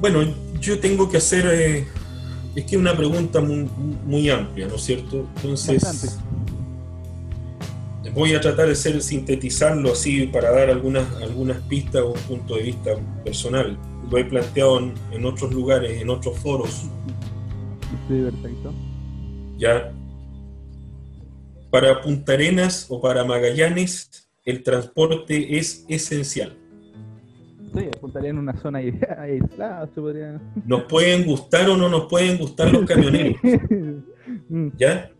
[0.00, 0.20] bueno,
[0.60, 1.86] yo tengo que hacer, eh,
[2.56, 3.68] es que es una pregunta muy,
[4.04, 5.28] muy amplia, ¿no es cierto?
[5.36, 6.16] Entonces, Bastante.
[8.12, 12.56] voy a tratar de ser, sintetizarlo así para dar algunas, algunas pistas o un punto
[12.56, 12.90] de vista
[13.24, 13.78] personal.
[14.12, 16.86] Lo he planteado en, en otros lugares, en otros foros,
[18.08, 18.72] Sí, perfecto.
[19.56, 19.92] ¿ya?
[21.70, 26.56] Para Punta Arenas o para Magallanes, el transporte es esencial.
[27.74, 28.78] Sí, apuntaría en una zona
[29.18, 30.40] aislada, se podría...
[30.66, 33.36] Nos pueden gustar o no nos pueden gustar los camioneros,
[34.48, 35.10] Mm, ¿ya?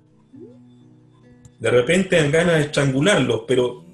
[1.58, 3.84] De repente dan ganas de estrangularlos, pero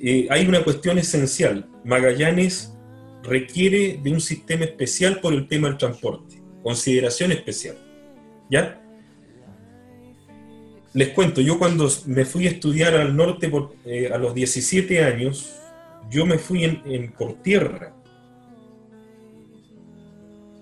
[0.00, 1.68] eh, hay una cuestión esencial.
[1.84, 2.77] Magallanes
[3.22, 7.76] requiere de un sistema especial por el tema del transporte, consideración especial,
[8.50, 8.80] ¿ya?
[10.94, 13.50] Les cuento, yo cuando me fui a estudiar al norte
[13.84, 15.54] eh, a los 17 años,
[16.10, 17.94] yo me fui en- por tierra.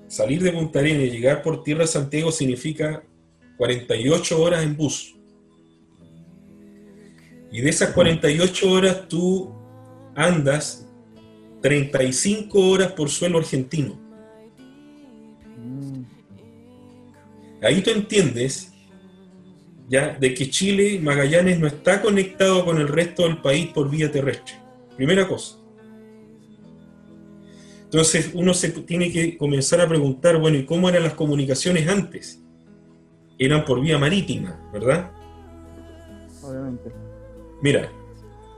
[0.09, 3.03] Salir de Punta Arenas y llegar por tierra a Santiago significa
[3.57, 5.17] 48 horas en bus.
[7.53, 9.55] Y de esas 48 horas tú
[10.15, 10.86] andas
[11.67, 13.99] 35 horas por suelo argentino.
[17.61, 18.73] Ahí tú entiendes
[19.89, 24.13] ya de que Chile, Magallanes, no está conectado con el resto del país por vía
[24.13, 24.55] terrestre.
[24.97, 25.57] Primera cosa.
[27.83, 32.41] Entonces uno se tiene que comenzar a preguntar, bueno, ¿y cómo eran las comunicaciones antes?
[33.41, 35.11] Eran por vía marítima, ¿verdad?
[36.45, 36.93] obviamente.
[37.61, 37.91] Mira,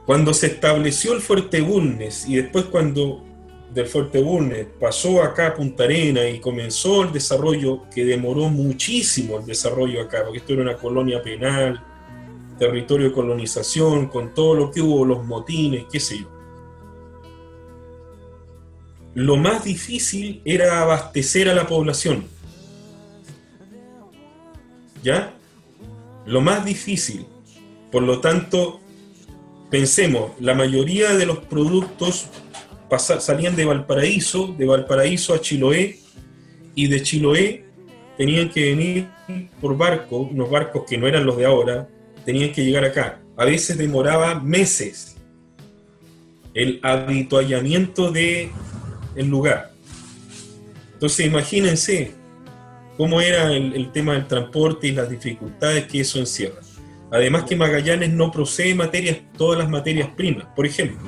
[0.09, 3.23] cuando se estableció el Fuerte Bulnes y después cuando
[3.75, 9.39] del Fuerte Bulnes pasó acá a Punta Arena y comenzó el desarrollo que demoró muchísimo
[9.39, 11.85] el desarrollo acá, porque esto era una colonia penal,
[12.59, 16.29] territorio de colonización, con todo lo que hubo, los motines, qué sé yo.
[19.13, 22.25] Lo más difícil era abastecer a la población.
[25.03, 25.35] ¿Ya?
[26.25, 27.27] Lo más difícil.
[27.93, 28.81] Por lo tanto,
[29.71, 32.29] pensemos, la mayoría de los productos
[33.21, 35.99] salían de Valparaíso, de Valparaíso a Chiloé,
[36.75, 37.65] y de Chiloé
[38.17, 39.09] tenían que venir
[39.61, 41.89] por barco, unos barcos que no eran los de ahora,
[42.25, 43.21] tenían que llegar acá.
[43.37, 45.17] A veces demoraba meses
[46.55, 48.51] el habituallamiento de
[49.15, 49.73] el lugar.
[50.95, 52.13] Entonces imagínense
[52.97, 56.61] cómo era el tema del transporte y las dificultades que eso encierra.
[57.11, 60.47] Además que Magallanes no procede materias, todas las materias primas.
[60.55, 60.99] Por ejemplo,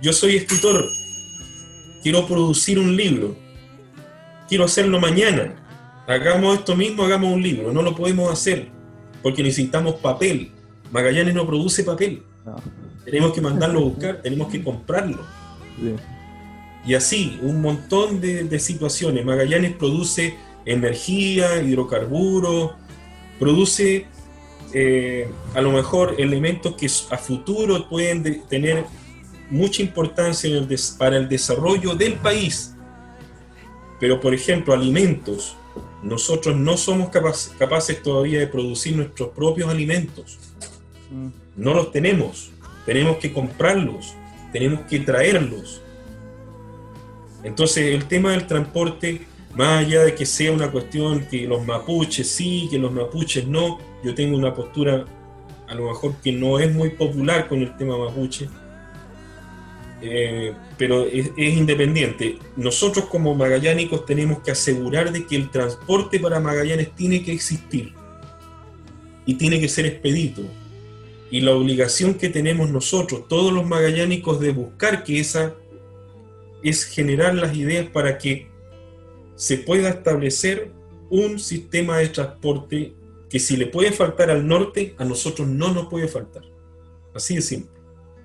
[0.00, 0.84] yo soy escritor,
[2.02, 3.36] quiero producir un libro,
[4.48, 5.54] quiero hacerlo mañana.
[6.06, 7.72] Hagamos esto mismo, hagamos un libro.
[7.72, 8.68] No lo podemos hacer
[9.22, 10.52] porque necesitamos papel.
[10.92, 12.22] Magallanes no produce papel.
[12.44, 12.56] No.
[13.06, 15.22] Tenemos que mandarlo a buscar, tenemos que comprarlo.
[15.80, 15.94] Sí.
[16.86, 19.24] Y así, un montón de, de situaciones.
[19.24, 22.72] Magallanes produce energía, hidrocarburos,
[23.38, 24.06] produce
[24.74, 28.84] eh, a lo mejor elementos que a futuro pueden de- tener
[29.50, 32.74] mucha importancia en el des- para el desarrollo del país.
[34.00, 35.56] Pero, por ejemplo, alimentos.
[36.02, 40.38] Nosotros no somos capaz- capaces todavía de producir nuestros propios alimentos.
[41.10, 42.50] Mm, No los tenemos.
[42.84, 44.12] Tenemos que comprarlos.
[44.52, 45.80] Tenemos que traerlos.
[47.44, 52.28] Entonces el tema del transporte, más allá de que sea una cuestión que los mapuches
[52.28, 55.04] sí, que los mapuches no, yo tengo una postura
[55.68, 58.48] a lo mejor que no es muy popular con el tema mapuche,
[60.02, 62.38] eh, pero es, es, independiente.
[62.56, 67.94] Nosotros como magallánicos tenemos que asegurar de que el transporte para Magallanes tiene que existir
[69.24, 70.42] y tiene que ser expedito.
[71.30, 75.54] Y la obligación que tenemos nosotros, todos los magallánicos, de buscar que esa
[76.62, 78.53] es generar las ideas para que
[79.34, 80.72] se pueda establecer
[81.10, 82.94] un sistema de transporte
[83.28, 86.42] que si le puede faltar al norte, a nosotros no nos puede faltar.
[87.14, 87.70] Así de simple.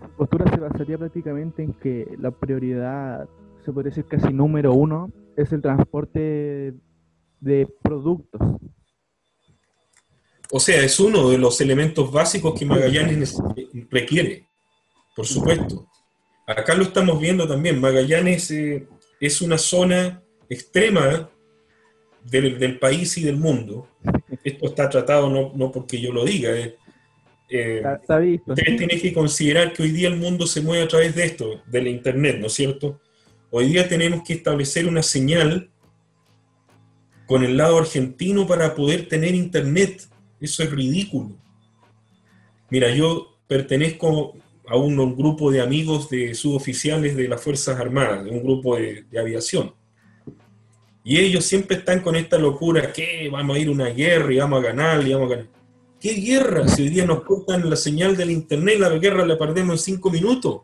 [0.01, 3.27] La postura se basaría prácticamente en que la prioridad,
[3.65, 6.73] se podría decir casi número uno, es el transporte
[7.39, 8.41] de productos.
[10.51, 13.37] O sea, es uno de los elementos básicos que Magallanes
[13.89, 14.47] requiere,
[15.15, 15.87] por supuesto.
[16.47, 17.79] Acá lo estamos viendo también.
[17.79, 18.87] Magallanes eh,
[19.19, 21.29] es una zona extrema
[22.23, 23.87] del, del, país y del mundo.
[24.43, 26.51] Esto está tratado no, no porque yo lo diga.
[26.57, 26.75] Eh.
[28.45, 31.61] Ustedes tienen que considerar que hoy día el mundo se mueve a través de esto,
[31.65, 32.99] de la Internet, ¿no es cierto?
[33.49, 35.71] Hoy día tenemos que establecer una señal
[37.25, 40.03] con el lado argentino para poder tener Internet.
[40.39, 41.35] Eso es ridículo.
[42.69, 44.35] Mira, yo pertenezco
[44.67, 48.75] a un, un, grupo de amigos de suboficiales de las Fuerzas Armadas, de un grupo
[48.75, 49.73] de, de, aviación.
[51.09, 54.37] Y ellos siempre están con esta locura que vamos a ir a una guerra y
[54.37, 55.51] vamos a ganar y vamos a ganar.
[55.99, 56.67] ¿Qué guerra?
[56.67, 60.11] Si hoy día nos cortan la señal del internet, la guerra la perdemos en cinco
[60.11, 60.61] minutos.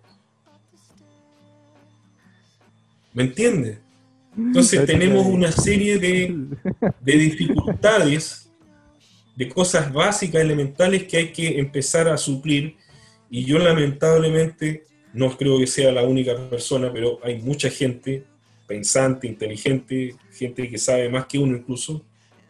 [3.12, 3.80] ¿Me entiendes?
[4.38, 6.36] Entonces tenemos una serie de,
[7.02, 8.48] de dificultades,
[9.36, 12.76] de cosas básicas, elementales que hay que empezar a suplir
[13.32, 18.26] y yo lamentablemente no creo que sea la única persona, pero hay mucha gente
[18.68, 22.04] pensante, inteligente, gente que sabe más que uno incluso,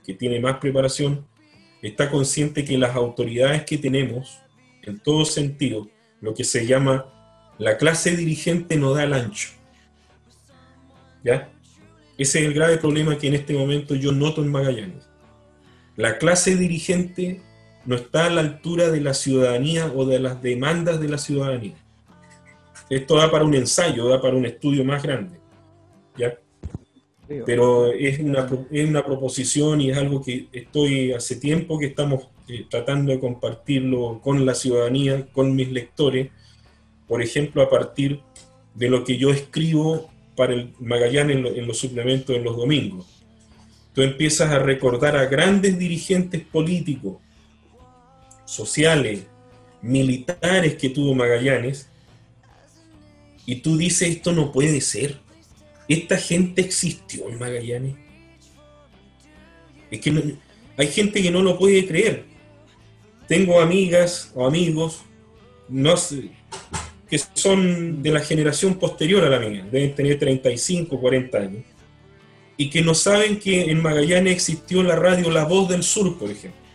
[0.03, 1.25] que tiene más preparación,
[1.81, 4.39] está consciente que las autoridades que tenemos,
[4.83, 5.87] en todo sentido,
[6.21, 7.11] lo que se llama
[7.57, 9.49] la clase dirigente no da el ancho.
[11.23, 11.49] ¿Ya?
[12.17, 15.09] Ese es el grave problema que en este momento yo noto en Magallanes.
[15.95, 17.41] La clase dirigente
[17.85, 21.75] no está a la altura de la ciudadanía o de las demandas de la ciudadanía.
[22.89, 25.39] Esto da para un ensayo, da para un estudio más grande.
[26.17, 26.37] ¿ya?
[27.27, 32.27] Pero es una, es una proposición y es algo que estoy hace tiempo que estamos
[32.47, 36.29] eh, tratando de compartirlo con la ciudadanía, con mis lectores,
[37.07, 38.21] por ejemplo, a partir
[38.75, 42.55] de lo que yo escribo para el Magallanes en, lo, en los suplementos en los
[42.55, 43.07] domingos.
[43.93, 47.17] Tú empiezas a recordar a grandes dirigentes políticos,
[48.45, 49.25] sociales,
[49.81, 51.89] militares que tuvo Magallanes,
[53.45, 55.19] y tú dices, esto no puede ser.
[55.87, 57.95] Esta gente existió en Magallanes.
[59.91, 60.35] Es que
[60.77, 62.25] hay gente que no lo puede creer.
[63.27, 65.05] Tengo amigas o amigos
[65.67, 66.29] no sé,
[67.09, 71.63] que son de la generación posterior a la mía, deben tener 35, 40 años,
[72.57, 76.29] y que no saben que en Magallanes existió la radio La Voz del Sur, por
[76.29, 76.65] ejemplo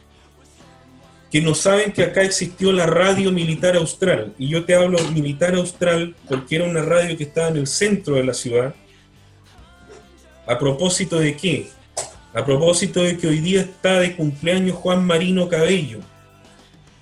[1.31, 4.35] que no saben que acá existió la radio militar austral.
[4.37, 8.17] Y yo te hablo militar austral porque era una radio que estaba en el centro
[8.17, 8.75] de la ciudad.
[10.51, 11.69] ¿A propósito de qué?
[12.35, 16.01] A propósito de que hoy día está de cumpleaños Juan Marino Cabello.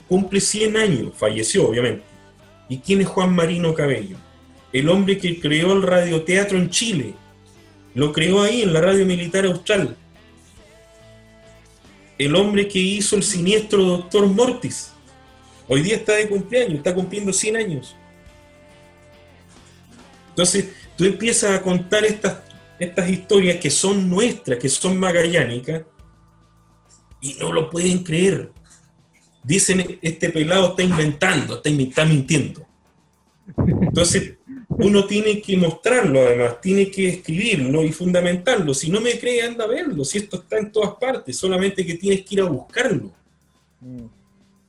[0.07, 2.05] Cumple 100 años, falleció obviamente.
[2.68, 4.18] ¿Y quién es Juan Marino Cabello?
[4.70, 7.14] El hombre que creó el radioteatro en Chile.
[7.94, 9.96] Lo creó ahí en la radio militar austral
[12.18, 14.90] el hombre que hizo el siniestro Doctor Mortis.
[15.68, 17.96] Hoy día está de cumpleaños, está cumpliendo 100 años.
[20.30, 22.38] Entonces, tú empiezas a contar estas,
[22.79, 25.83] estas historias que son nuestras, que son magallánicas,
[27.20, 28.53] y no lo pueden creer.
[29.43, 32.66] Dicen, este pelado está inventando, está, está mintiendo.
[33.57, 34.35] Entonces,
[34.68, 38.74] uno tiene que mostrarlo además, tiene que escribirlo y fundamentarlo.
[38.74, 40.05] Si no me cree, anda a verlo.
[40.05, 43.11] Si esto está en todas partes, solamente que tienes que ir a buscarlo.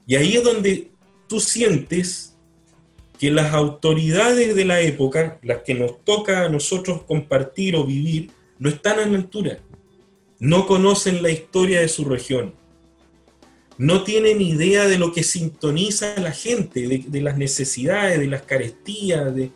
[0.07, 0.91] Y ahí es donde
[1.27, 2.35] tú sientes
[3.19, 8.31] que las autoridades de la época, las que nos toca a nosotros compartir o vivir,
[8.57, 9.59] no están a la altura.
[10.39, 12.55] No conocen la historia de su región.
[13.77, 18.43] No tienen idea de lo que sintoniza a la gente, de, las necesidades, de las
[18.43, 19.51] carestías, de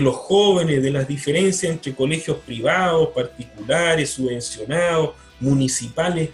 [0.00, 6.30] los jóvenes, de las diferencias entre colegios privados, particulares, subvencionados, municipales.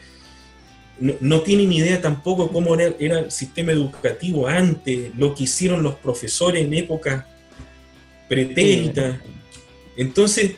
[1.01, 5.95] No, no tienen idea tampoco cómo era, el sistema educativo antes, lo que hicieron los
[5.97, 7.24] profesores en épocas
[8.28, 9.16] pretéritas.
[9.97, 10.53] Entonces,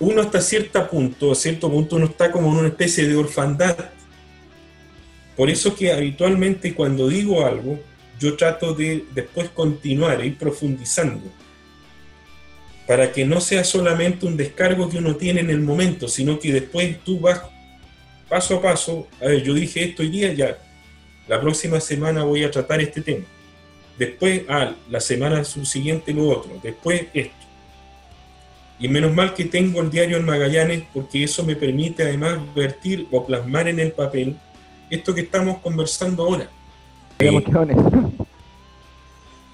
[0.00, 3.76] uno hasta cierto punto, a cierto punto uno está como en una especie de orfandad.
[5.36, 7.80] Por eso que habitualmente cuando digo algo,
[8.18, 11.24] yo trato de después continuar, ir profundizando,
[12.86, 16.52] para que no sea solamente un descargo que uno tiene en el momento, sino que
[16.52, 17.42] después tú vas
[18.28, 20.58] paso a paso, a ver, yo dije esto hoy día, ya,
[21.26, 23.24] la próxima semana voy a tratar este tema,
[23.98, 27.34] después, ah, la semana subsiguiente lo otro, después esto.
[28.80, 33.08] Y menos mal que tengo el diario en Magallanes, porque eso me permite además vertir
[33.10, 34.36] o plasmar en el papel
[34.88, 36.48] esto que estamos conversando ahora.
[37.20, 38.12] Honesto.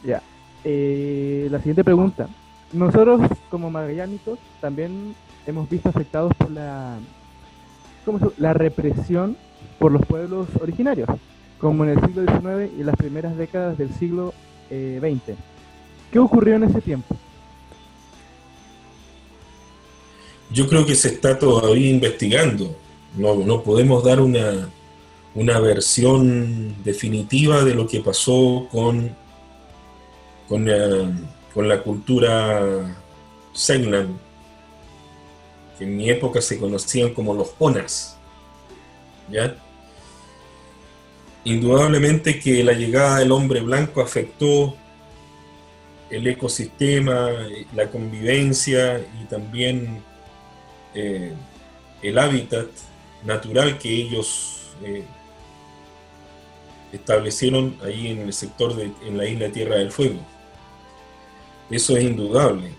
[0.05, 0.23] ya.
[0.63, 2.29] Eh, la siguiente pregunta.
[2.73, 5.15] Nosotros, como magallánicos, también
[5.47, 6.99] hemos visto afectados por la,
[8.05, 9.37] ¿cómo se la represión
[9.79, 11.09] por los pueblos originarios,
[11.59, 14.33] como en el siglo XIX y las primeras décadas del siglo
[14.71, 15.37] eh, XX.
[16.11, 17.17] ¿Qué ocurrió en ese tiempo?
[20.51, 22.77] Yo creo que se está todavía investigando.
[23.17, 24.69] No, no podemos dar una,
[25.35, 29.15] una versión definitiva de lo que pasó con,
[30.49, 31.11] con, eh,
[31.53, 32.97] con la cultura
[33.53, 34.19] Segnan,
[35.79, 38.17] que en mi época se conocían como los Onas.
[39.31, 39.57] ¿ya?
[41.45, 44.77] Indudablemente que la llegada del hombre blanco afectó
[46.11, 47.31] el ecosistema,
[47.75, 50.03] la convivencia y también
[50.95, 51.33] eh,
[52.03, 52.69] el hábitat
[53.25, 55.05] natural que ellos eh,
[56.93, 60.21] establecieron ahí en el sector de en la isla Tierra del Fuego.
[61.71, 62.71] Eso es indudable.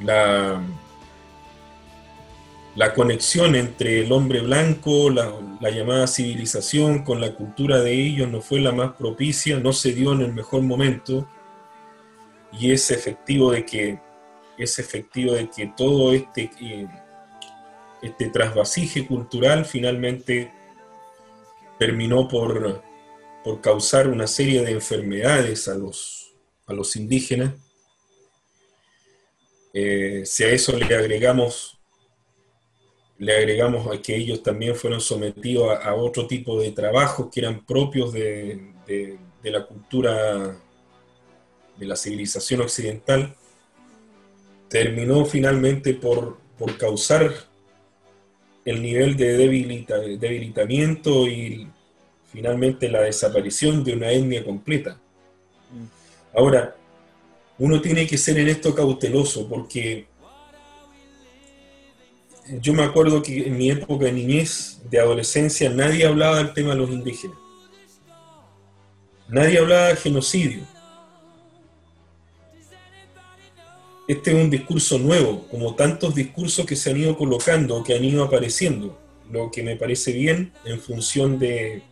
[0.00, 0.60] La,
[2.76, 8.30] la conexión entre el hombre blanco, la, la, llamada civilización con la cultura de ellos
[8.30, 11.28] no fue la más propicia, no se dio en el mejor momento
[12.52, 13.98] y es efectivo de que
[14.58, 16.86] es efectivo de que todo este eh,
[18.02, 20.52] este trasvasije cultural finalmente
[21.78, 22.82] terminó por,
[23.44, 26.34] por causar una serie de enfermedades a los,
[26.66, 27.54] a los indígenas.
[29.72, 31.75] Eh, si a eso le agregamos,
[33.18, 37.40] le agregamos a que ellos también fueron sometidos a, a otro tipo de trabajos que
[37.40, 40.58] eran propios de, de, de la cultura
[41.78, 43.34] de la civilización occidental,
[44.68, 47.32] terminó finalmente por, por causar
[48.64, 51.68] el nivel de debilita, debilitamiento y
[52.32, 55.00] finalmente la desaparición de una etnia completa.
[56.34, 56.76] Ahora,
[57.58, 60.06] uno tiene que ser en esto cauteloso porque
[62.60, 66.70] yo me acuerdo que en mi época de niñez, de adolescencia, nadie hablaba del tema
[66.70, 67.36] de los indígenas.
[69.28, 70.76] Nadie hablaba de genocidio.
[74.08, 78.04] este es un discurso nuevo, como tantos discursos que se han ido colocando, que han
[78.04, 78.96] ido apareciendo,
[79.30, 81.82] lo que me parece bien en función de,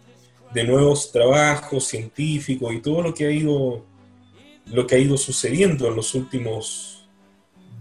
[0.52, 3.84] de nuevos trabajos científicos y todo lo que ha ido
[4.66, 7.06] lo que ha ido sucediendo en los últimos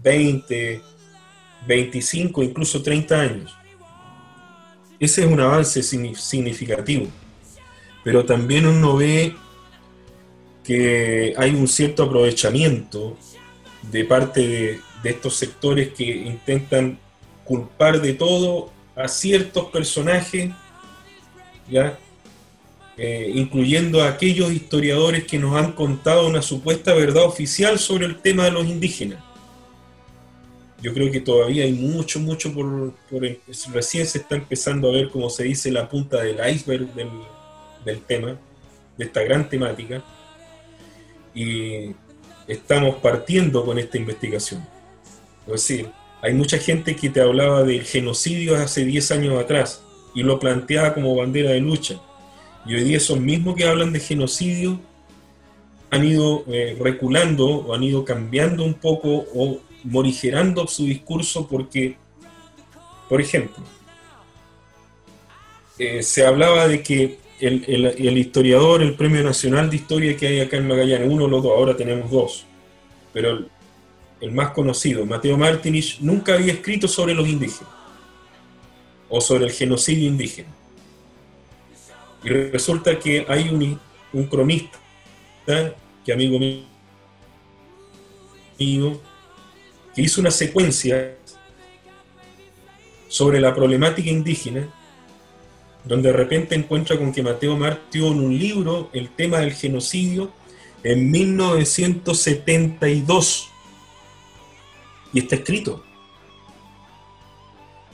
[0.02, 0.82] 20,
[1.66, 3.56] 25, incluso 30 años.
[4.98, 7.08] Ese es un avance significativo,
[8.02, 9.34] pero también uno ve
[10.62, 13.16] que hay un cierto aprovechamiento
[13.82, 16.98] de parte de, estos sectores que intentan
[17.44, 20.50] culpar de todo a ciertos personajes,
[21.70, 21.98] ¿ya?
[22.96, 28.22] Eh, incluyendo a aquellos historiadores que nos han contado una supuesta verdad oficial sobre el
[28.22, 29.22] tema de los indígenas.
[30.84, 33.22] Yo creo que todavía hay mucho, mucho por, por
[33.72, 37.08] recién se está empezando a ver, como se dice, la punta del iceberg del,
[37.86, 38.38] del tema,
[38.98, 40.04] de esta gran temática.
[41.34, 41.92] Y
[42.46, 44.62] estamos partiendo con esta investigación.
[45.46, 45.88] Es decir,
[46.20, 49.82] hay mucha gente que te hablaba del genocidio hace 10 años atrás
[50.14, 51.98] y lo planteaba como bandera de lucha.
[52.66, 54.78] Y hoy día esos mismos que hablan de genocidio
[55.88, 61.96] han ido eh, reculando o han ido cambiando un poco o morigerando su discurso porque,
[63.08, 63.62] por ejemplo,
[65.78, 70.40] eh, se hablaba de que el, el, historiador, el Premio Nacional de Historia que hay
[70.40, 72.46] acá en Magallanes, uno o los dos, ahora tenemos dos,
[73.12, 73.48] pero el,
[74.20, 77.72] el más conocido, Mateo Martinich, nunca había escrito sobre los indígenas
[79.08, 80.48] o sobre el genocidio indígena.
[82.22, 83.78] Y resulta que hay un,
[84.12, 84.78] un cronista,
[86.04, 86.38] que amigo
[88.58, 89.00] mío,
[89.94, 91.16] que hizo una secuencia
[93.08, 94.68] sobre la problemática indígena
[95.84, 100.32] donde de repente encuentra con que Mateo Martio en un libro el tema del genocidio
[100.82, 103.48] en 1972.
[105.12, 105.84] Y está escrito.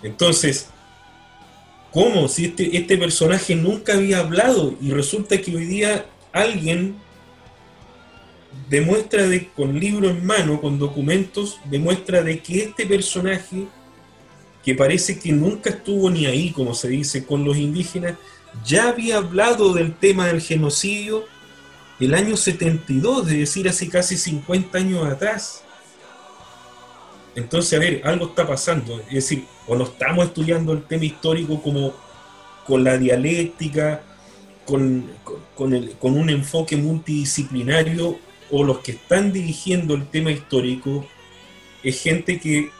[0.03, 0.71] Entonces,
[1.93, 2.27] ¿cómo?
[2.29, 6.97] Si este, este personaje nunca había hablado y resulta que hoy día alguien
[8.69, 13.67] demuestra de, con libro en mano, con documentos, demuestra de que este personaje,
[14.65, 18.15] que parece que nunca estuvo ni ahí, como se dice, con los indígenas,
[18.65, 21.25] ya había hablado del tema del genocidio
[22.01, 25.63] el año 72, es decir, hace casi 50 años atrás.
[27.35, 29.01] Entonces, a ver, algo está pasando.
[29.09, 31.95] Es decir, o no estamos estudiando el tema histórico como
[32.67, 34.03] con la dialéctica,
[34.67, 35.11] con,
[35.55, 38.19] con, con un enfoque multidisciplinario,
[38.51, 41.07] o los que están dirigiendo el tema histórico
[41.83, 42.71] es gente que,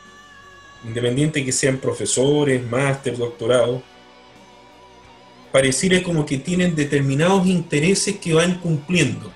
[0.85, 3.83] independiente que sean profesores, máster, doctorados,
[5.53, 9.33] pareciera como que tienen determinados intereses que van cumpliendo.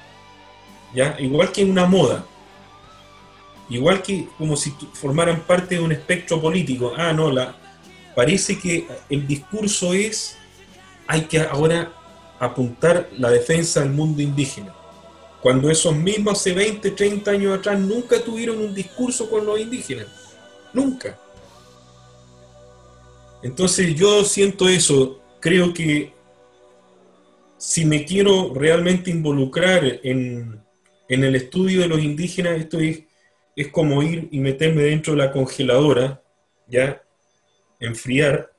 [0.94, 1.16] ¿ya?
[1.18, 2.24] Igual que una moda.
[3.68, 6.92] Igual que como si formaran parte de un espectro político.
[6.96, 7.56] Ah, no, la,
[8.14, 10.36] parece que el discurso es,
[11.06, 11.92] hay que ahora
[12.38, 14.74] apuntar la defensa del mundo indígena.
[15.44, 20.06] Cuando esos mismos hace 20, 30 años atrás nunca tuvieron un discurso con los indígenas.
[20.72, 21.20] Nunca.
[23.42, 25.20] Entonces yo siento eso.
[25.40, 26.14] Creo que
[27.58, 30.62] si me quiero realmente involucrar en,
[31.10, 33.02] en el estudio de los indígenas, esto es,
[33.54, 36.22] es como ir y meterme dentro de la congeladora,
[36.66, 37.02] ya,
[37.80, 38.50] enfriar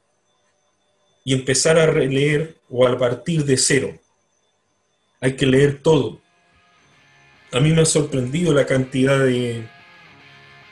[1.24, 3.98] y empezar a leer o a partir de cero.
[5.20, 6.24] Hay que leer todo
[7.56, 9.64] a mí me ha sorprendido la cantidad de,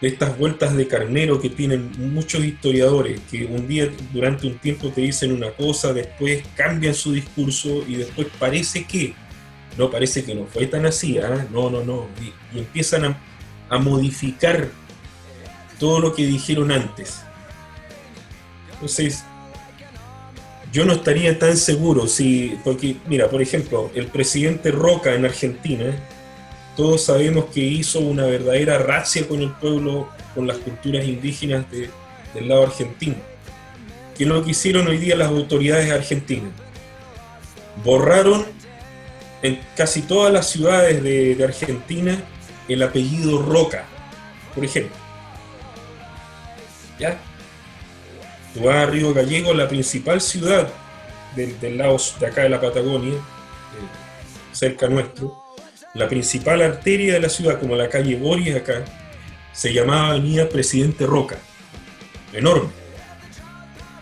[0.02, 5.00] estas vueltas de carnero que tienen muchos historiadores, que un día durante un tiempo te
[5.00, 9.14] dicen una cosa, después cambian su discurso y después parece que,
[9.78, 11.48] no parece que no fue tan así, ¿ah?
[11.54, 12.08] no, no, no,
[12.54, 13.18] y, empiezan a,
[13.70, 14.68] a modificar
[15.80, 17.22] todo lo que dijeron antes.
[18.74, 19.24] Entonces,
[20.74, 25.96] yo no estaría tan seguro si, porque mira, por ejemplo, el presidente Roca en Argentina,
[26.76, 32.48] todos sabemos que hizo una verdadera racia con el pueblo, con las culturas indígenas del
[32.48, 33.16] lado argentino.
[34.18, 36.52] ¿Qué es lo que hicieron hoy día las autoridades argentinas?
[37.84, 38.46] Borraron
[39.42, 42.24] en casi todas las ciudades de, Argentina
[42.68, 43.86] el apellido Roca,
[44.56, 44.96] por ejemplo.
[47.00, 47.18] ¿Ya?
[48.54, 50.70] Tú vas a Río Gallego, la principal ciudad
[51.36, 53.20] del, lado de acá de la Patagonia, eh,
[54.52, 55.43] cerca nuestro,
[55.94, 58.84] la principal arteria de la ciudad, como la calle Boris acá,
[59.52, 61.38] se llamaba Avenida Presidente Roca.
[62.32, 62.70] Enorme.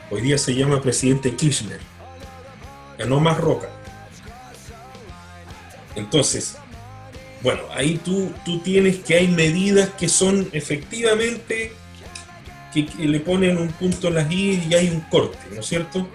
[0.10, 1.80] Hoy día se llama Presidente Kirchner.
[2.98, 3.70] Ganó más Roca.
[5.96, 6.56] Entonces,
[7.42, 11.74] bueno, ahí tú, tú tienes que hay medidas que son efectivamente
[12.74, 16.08] que, le ponen un punto en las i y hay un corte, ¿no es cierto?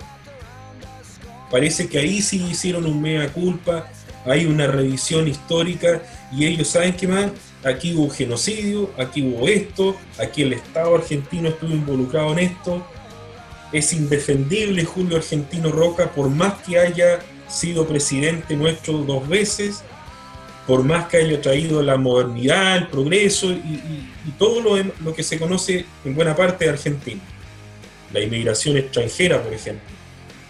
[1.51, 3.91] Parece que ahí sí hicieron un mea culpa,
[4.27, 6.03] hay una revisión histórica
[6.33, 7.31] y ellos saben que más,
[7.65, 12.87] aquí hubo genocidio, aquí hubo esto, aquí el Estado argentino estuvo involucrado en esto.
[13.73, 19.83] Es indefendible Julio Argentino Roca, por más que haya sido presidente nuestro dos veces,
[20.67, 24.03] por más que haya traído la modernidad, el progreso y,
[24.39, 27.21] todo lo, lo, que se conoce en buena parte de Argentina.
[28.13, 29.89] La inmigración extranjera, por ejemplo,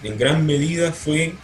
[0.02, 1.34] en gran medida fue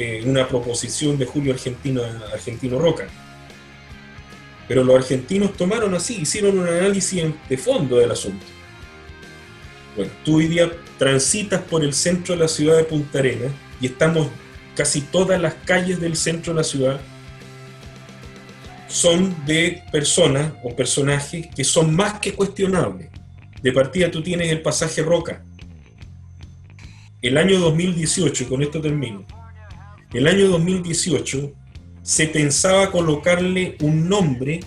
[0.00, 2.02] eh, una proposición de Julio Argentino,
[2.32, 3.06] Argentino Roca.
[4.66, 8.46] Pero los argentinos tomaron así, hicieron un análisis de fondo del asunto.
[9.94, 13.86] Bueno, tú hoy día transitas por el centro de la ciudad de Punta Arenas y
[13.86, 14.28] estamos
[14.74, 17.00] casi todas las calles del centro de la ciudad
[18.88, 23.10] son de personas o personajes que son más que cuestionables.
[23.62, 25.44] De partida tú tienes el pasaje Roca.
[27.20, 29.26] El año 2018, con esto termino,
[30.12, 31.52] el año 2018
[32.02, 34.60] se pensaba colocarle un nombre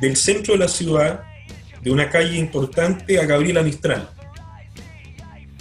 [0.00, 1.22] del centro de la ciudad,
[1.80, 4.10] de una calle importante, a Gabriela Mistral.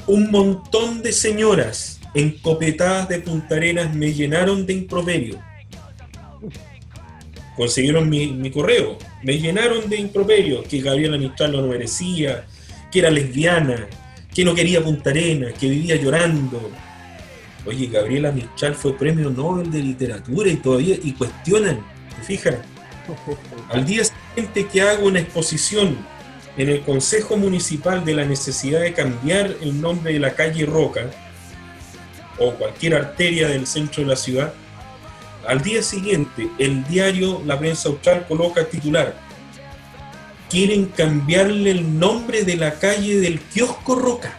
[0.07, 5.39] Un montón de señoras encopetadas de Punta Arenas me llenaron de improperio.
[7.55, 12.45] Consiguieron mi, correo, me llenaron de improperio, que Gabriela Mistral no merecía,
[12.91, 13.87] que era lesbiana,
[14.33, 16.71] que no quería Punta Arenas, que vivía llorando,
[17.65, 21.79] Oye, Gabriela Mistral fue premio Nobel de Literatura y todavía, y cuestionan,
[22.15, 22.55] ¿te fijas?
[23.69, 25.97] Al día siguiente que hago una exposición
[26.57, 31.09] en el Consejo Municipal de la necesidad de cambiar el nombre de la calle Roca
[32.39, 34.53] o cualquier arteria del centro de la ciudad,
[35.47, 39.15] al día siguiente el diario La Prensa Austral coloca titular
[40.51, 44.37] quieren cambiarle el nombre de la calle del kiosco Roca.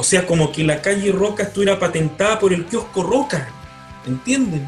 [0.00, 3.50] O sea, como que la calle Roca estuviera patentada por el kiosco Roca.
[4.06, 4.66] ¿Entienden?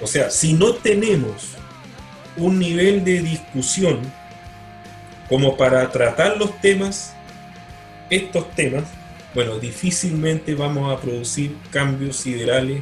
[0.00, 1.50] O sea, si no tenemos
[2.38, 4.00] un nivel de discusión
[5.28, 7.14] como para tratar los temas,
[8.08, 8.84] estos temas,
[9.34, 12.80] bueno, difícilmente vamos a producir cambios siderales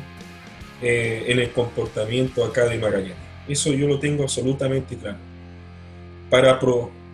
[0.80, 3.16] eh, en el comportamiento acá de Magallanes.
[3.48, 5.18] Eso yo lo tengo absolutamente claro.
[6.30, 6.60] Para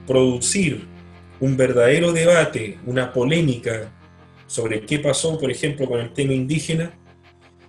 [0.06, 0.97] producir
[1.40, 3.92] un verdadero debate, una polémica
[4.46, 6.92] sobre qué pasó, por ejemplo, con el tema indígena,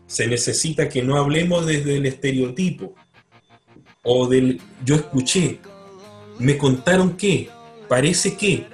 [0.08, 2.96] se necesita que no hablemos desde el estereotipo
[4.04, 5.60] o del yo escuché,
[6.40, 7.50] me contaron qué,
[7.88, 8.66] parece que,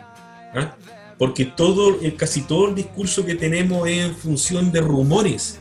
[0.54, 0.78] ¿ah?
[1.18, 5.60] porque todo, casi todo el discurso que tenemos es en función de rumores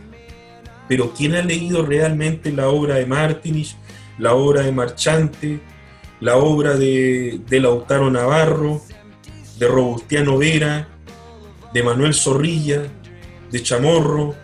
[0.89, 3.77] pero ¿quién ha leído realmente la obra de Martinich,
[4.19, 5.61] la obra de Marchante,
[6.20, 8.81] la obra de, Lautaro Navarro,
[9.59, 10.89] de Robustiano Vera,
[11.72, 12.82] de Manuel Zorrilla,
[13.51, 14.35] de Chamorro,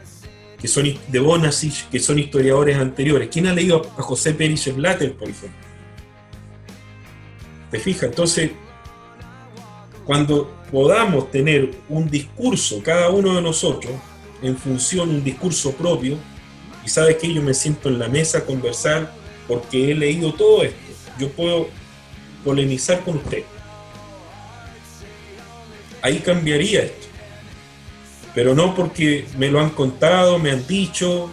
[0.60, 3.28] que son de Bonasich, que son historiadores anteriores?
[3.30, 5.58] ¿Quién ha leído a José Pérez Blatter, por ejemplo?
[7.70, 8.04] ¿Te fijas?
[8.04, 8.50] Entonces,
[10.04, 13.92] cuando podamos tener un discurso, cada uno de nosotros,
[14.42, 16.16] en función, un discurso propio,
[16.84, 19.12] y sabe que yo me siento en la mesa a conversar
[19.46, 20.78] porque he leído todo esto.
[21.18, 21.68] Yo puedo
[22.44, 23.44] polemizar con usted.
[26.02, 27.06] Ahí cambiaría esto.
[28.34, 31.30] Pero no porque me lo han contado, me han dicho,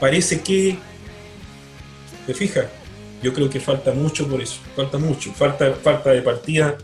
[0.00, 0.78] parece que...
[2.26, 2.66] ¿Te fijas?
[3.22, 6.76] Yo creo que falta mucho por eso, falta mucho, falta, falta de partida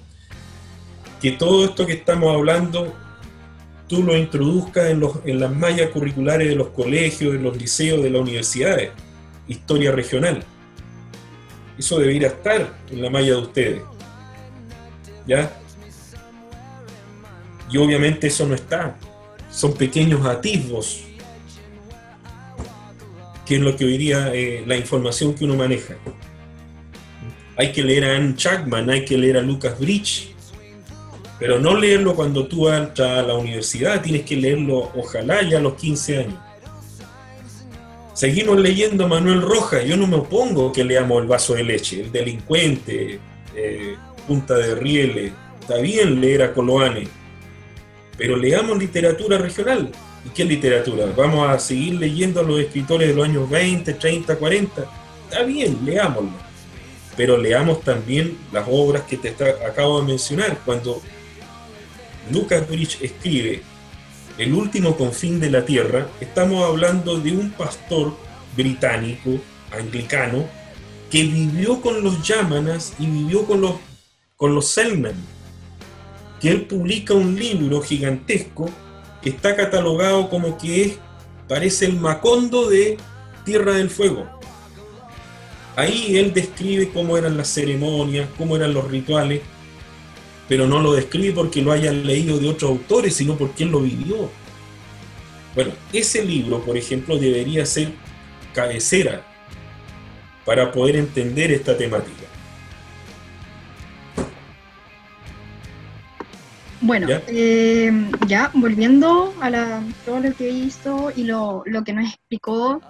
[1.22, 2.92] que todo esto que estamos hablando
[3.86, 8.02] tú lo introduzcas en, los, en las mallas curriculares de los colegios, de los liceos,
[8.02, 8.90] de las universidades,
[9.46, 10.42] historia regional.
[11.78, 13.82] Eso debería estar en la malla de ustedes.
[15.26, 15.61] ¿Ya?
[17.72, 18.96] Y obviamente eso no está.
[19.50, 21.00] Son pequeños atisbos,
[23.46, 25.96] que es lo que hoy día eh, la información que uno maneja.
[27.56, 30.34] Hay que leer a Anne Chapman, hay que leer a Lucas Bridge,
[31.38, 35.60] pero no leerlo cuando tú entras a la universidad, tienes que leerlo ojalá ya a
[35.60, 36.38] los 15 años.
[38.14, 42.02] Seguimos leyendo a Manuel Rojas, yo no me opongo que leamos El vaso de leche,
[42.02, 43.18] El delincuente,
[43.56, 43.96] eh,
[44.26, 47.21] Punta de Rieles, está bien leer a Coloane,
[48.22, 49.90] pero leamos literatura regional.
[50.24, 51.06] ¿Y qué literatura?
[51.16, 54.84] ¿Vamos a seguir leyendo a los escritores de los años 20, 30, 40?
[55.24, 56.30] Está bien, leámoslo.
[57.16, 59.30] Pero leamos también las obras que te
[59.66, 60.56] acabo de mencionar.
[60.64, 61.02] Cuando
[62.30, 63.60] Lucas Bridge escribe
[64.38, 68.16] El último confín de la tierra, estamos hablando de un pastor
[68.56, 69.30] británico,
[69.72, 70.48] anglicano,
[71.10, 73.72] que vivió con los Yamanas y vivió con los,
[74.36, 75.16] con los Selman,
[76.42, 78.68] que él publica un libro gigantesco
[79.22, 80.98] que está catalogado como que es,
[81.48, 82.98] parece el Macondo de
[83.44, 84.28] Tierra del Fuego.
[85.76, 89.40] Ahí él describe cómo eran las ceremonias, cómo eran los rituales,
[90.48, 93.80] pero no lo describe porque lo hayan leído de otros autores, sino porque él lo
[93.80, 94.28] vivió.
[95.54, 97.92] Bueno, ese libro, por ejemplo, debería ser
[98.52, 99.24] cabecera
[100.44, 102.21] para poder entender esta temática.
[106.82, 107.22] Bueno, ¿Ya?
[107.28, 107.92] Eh,
[108.54, 112.80] volviendo a la, todo lo que hizo y lo, lo que nos explicó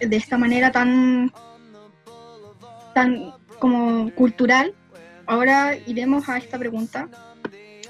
[0.00, 1.30] de esta manera tan,
[2.94, 4.72] tan como cultural,
[5.26, 7.08] ahora iremos a esta pregunta.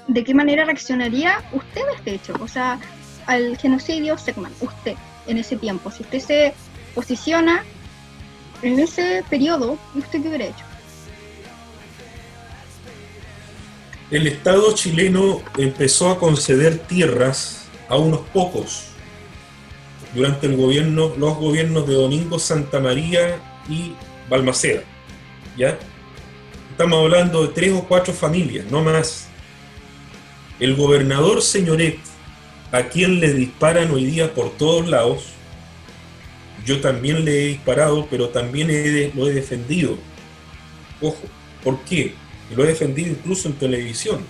[0.07, 2.33] ¿De qué manera reaccionaría usted a este hecho?
[2.41, 2.79] O sea,
[3.25, 4.95] al genocidio Segman, usted,
[5.27, 5.91] en ese tiempo.
[5.91, 6.53] Si usted se
[6.93, 7.63] posiciona
[8.63, 10.65] en ese periodo, ¿usted qué hubiera hecho?
[14.11, 18.85] El Estado chileno empezó a conceder tierras a unos pocos
[20.15, 23.93] durante el gobierno, los gobiernos de Domingo Santa María y
[24.27, 24.81] Balmaceda.
[25.55, 25.77] ¿ya?
[26.71, 29.27] Estamos hablando de tres o cuatro familias, no más.
[30.59, 31.99] El gobernador Señoret,
[32.71, 35.25] a quien le disparan hoy día por todos lados,
[36.65, 38.69] yo también le he disparado, pero también
[39.15, 39.99] lo he defendido.
[40.99, 41.21] Ojo,
[41.63, 42.15] ¿por qué?
[42.55, 44.25] Lo he defendido incluso en televisión.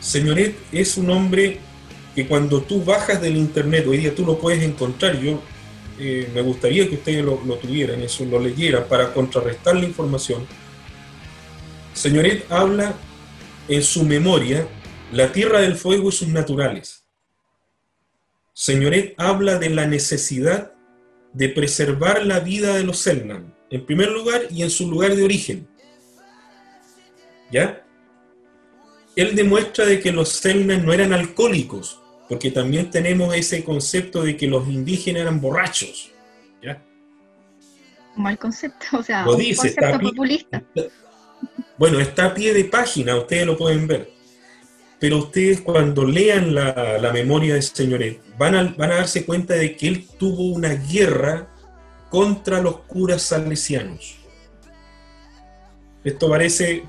[0.00, 1.58] Señoret es un hombre
[2.14, 5.40] que cuando tú bajas del internet, hoy día tú lo puedes encontrar, yo
[5.98, 10.46] eh, me gustaría que ustedes lo, tuvieran, eso lo leyeran para contrarrestar la información
[11.94, 12.94] Señoret habla
[13.68, 14.66] en su memoria
[15.12, 17.04] la tierra del fuego y sus naturales.
[18.54, 20.72] Señoret habla de la necesidad
[21.34, 23.54] de preservar la vida de los Selman.
[23.70, 25.66] en primer lugar, y en su lugar de origen.
[27.52, 27.84] ¿Ya?
[29.14, 34.36] Él demuestra de que los Selknam no eran alcohólicos, porque también tenemos ese concepto de
[34.36, 36.10] que los indígenas eran borrachos.
[36.62, 36.82] ¿Ya?
[38.16, 40.62] Mal concepto, o sea, Lo dice, concepto pie- populista.
[41.76, 44.10] Bueno, está a pie de página, ustedes lo pueden ver.
[44.98, 49.54] Pero ustedes cuando lean la, la memoria de Señoret, van a, van a darse cuenta
[49.54, 51.48] de que él tuvo una guerra
[52.08, 54.16] contra los curas salesianos.
[56.04, 56.84] Esto parece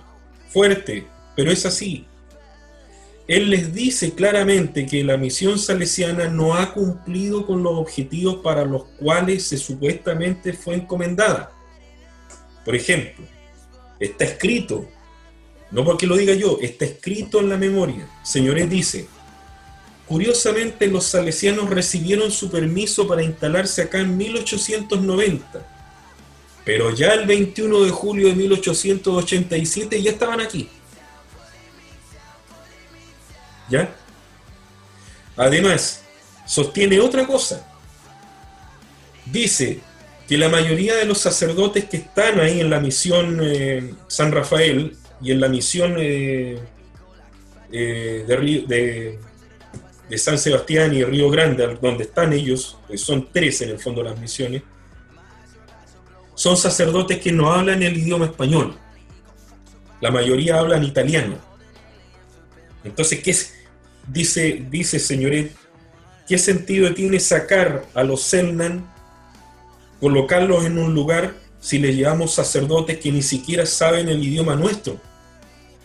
[0.54, 2.06] fuerte, pero es así.
[3.28, 8.66] Él les dice claramente que la misión salesiana no ha cumplido con los objetivos para
[8.66, 11.52] los cuales se supuestamente fue encomendada.
[12.66, 13.26] Por ejemplo,
[14.00, 14.86] está escrito,
[15.72, 18.08] no porque lo diga yo, está escrito en la memoria.
[18.24, 19.08] Señores dice,
[20.06, 25.73] curiosamente los salesianos recibieron su permiso para instalarse acá en 1890,
[26.66, 30.70] pero ya el 21 de julio de 1887 ya estaban aquí.
[33.70, 33.94] ¿Ya?
[35.36, 36.04] Además,
[36.46, 37.68] sostiene otra cosa.
[39.26, 39.80] Dice
[40.28, 44.96] que la mayoría de los sacerdotes que están ahí en la misión eh, San Rafael
[45.22, 46.60] y en la misión eh,
[47.72, 48.38] eh, de,
[48.68, 49.20] de-
[50.10, 54.04] de San Sebastián y Río Grande, donde están ellos, que son tres en el fondo
[54.04, 54.62] las misiones,
[56.44, 58.76] son sacerdotes que no hablan el idioma español.
[60.02, 61.38] La mayoría hablan italiano.
[62.84, 63.54] Entonces, ¿qué es?
[64.10, 65.56] Dice, dice señoret,
[66.28, 68.86] ¿qué sentido tiene sacar a los Selnan,
[70.02, 75.00] colocarlos en un lugar si les llevamos sacerdotes que ni siquiera saben el idioma nuestro?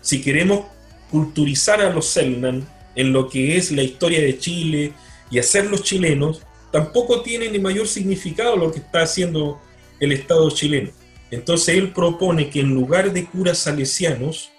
[0.01, 0.65] Si queremos
[1.09, 2.67] culturizar a los Selnan
[2.97, 4.93] en lo que es la historia de Chile
[5.31, 9.61] y hacerlos chilenos, tampoco tiene ni mayor significado lo que está haciendo
[10.01, 10.91] el Estado chileno.
[11.31, 14.51] Entonces él propone que en lugar de curas salesianos,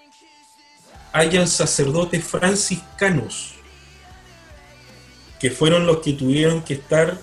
[1.12, 3.54] hayan sacerdotes franciscanos,
[5.40, 7.18] que fueron los que tuvieron que estar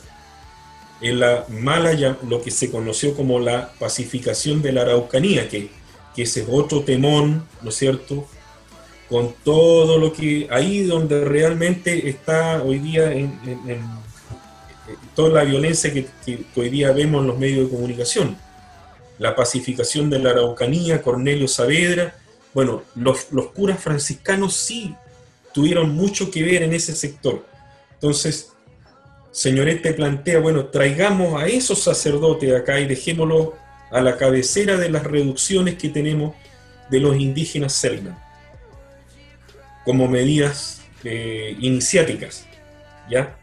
[1.00, 5.70] en la mala, lo que se conoció como la pacificación de la Araucanía, que,
[6.18, 8.28] ese es otro temón, ¿no es cierto?
[9.08, 13.40] Con todo lo que ahí donde realmente está hoy día en
[15.16, 16.08] toda la violencia que,
[16.56, 18.38] hoy día vemos en los medios de comunicación.
[19.20, 22.16] La pacificación de la Araucanía, Cornelio Saavedra,
[22.54, 24.96] bueno, los, los curas franciscanos sí
[25.54, 27.46] tuvieron mucho que ver en ese sector.
[27.94, 28.52] Entonces,
[29.32, 33.50] señorete plantea, bueno, traigamos a esos sacerdotes acá y dejémoslos
[33.92, 36.36] a la cabecera de las reducciones que tenemos
[36.90, 38.18] de los indígenas selvan,
[39.86, 42.46] como medidas eh, iniciáticas,
[43.10, 43.38] ¿ya?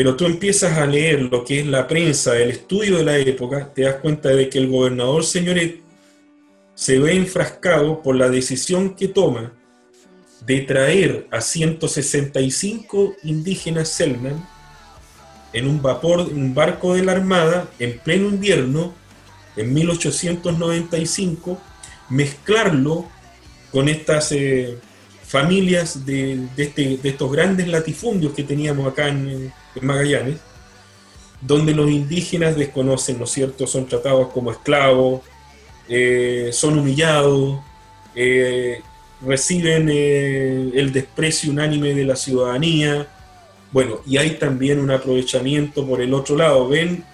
[0.00, 3.70] Pero tú empiezas a leer lo que es la prensa, el estudio de la época,
[3.74, 5.82] te das cuenta de que el gobernador señoret
[6.74, 9.52] se ve enfrascado por la decisión que toma
[10.46, 14.42] de traer a 165 indígenas Selman
[15.52, 18.94] en un vapor, un barco de la Armada en pleno invierno,
[19.54, 21.60] en 1895,
[22.08, 23.06] mezclarlo
[23.70, 24.78] con estas eh,
[25.30, 30.38] familias de, este- de estos grandes latifundios que teníamos acá en, en Magallanes,
[31.40, 35.20] donde los indígenas desconocen, ¿no es cierto?, son tratados como esclavos,
[35.88, 37.60] eh, son humillados,
[38.14, 38.82] eh,
[39.24, 43.06] reciben eh, el desprecio unánime de la ciudadanía.
[43.70, 46.66] Bueno, y hay también un aprovechamiento por el otro lado.
[46.68, 47.04] Ven,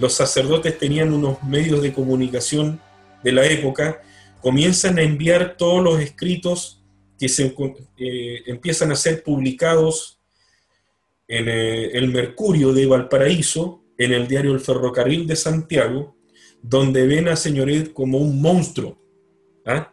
[0.00, 2.80] los sacerdotes tenían unos medios de comunicación
[3.22, 4.02] de la época,
[4.42, 6.80] comienzan a enviar todos los escritos
[7.18, 7.54] que se
[7.96, 10.20] eh, empiezan a ser publicados
[11.28, 16.16] en eh, el Mercurio de Valparaíso, en el diario El Ferrocarril de Santiago,
[16.60, 18.98] donde ven a Señoret como un monstruo.
[19.66, 19.92] ¿ah?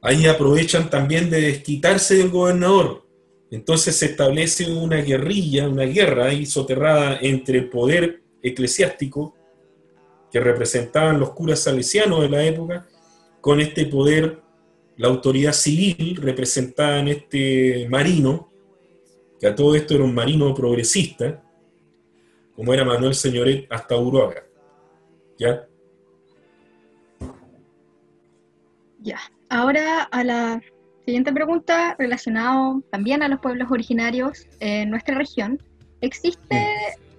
[0.00, 3.06] Ahí aprovechan también de desquitarse del gobernador.
[3.50, 9.34] Entonces se establece una guerrilla, una guerra ahí soterrada entre el poder eclesiástico,
[10.30, 12.88] que representaban los curas salesianos de la época,
[13.42, 14.40] con este poder,
[14.96, 18.50] la autoridad civil, representada en este marino,
[19.40, 21.42] que a todo esto era un marino progresista,
[22.54, 24.44] como era Manuel Señoret hasta Uruaga.
[25.38, 25.66] ¿Ya?
[29.00, 29.18] Ya.
[29.48, 30.62] Ahora a la
[31.04, 35.60] siguiente pregunta relacionado también a los pueblos originarios en nuestra región.
[36.00, 36.66] ¿Existe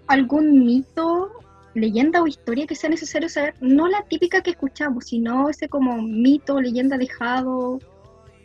[0.07, 1.31] algún mito,
[1.73, 3.55] leyenda o historia que sea necesario saber?
[3.61, 7.79] No la típica que escuchamos, sino ese como mito, leyenda dejado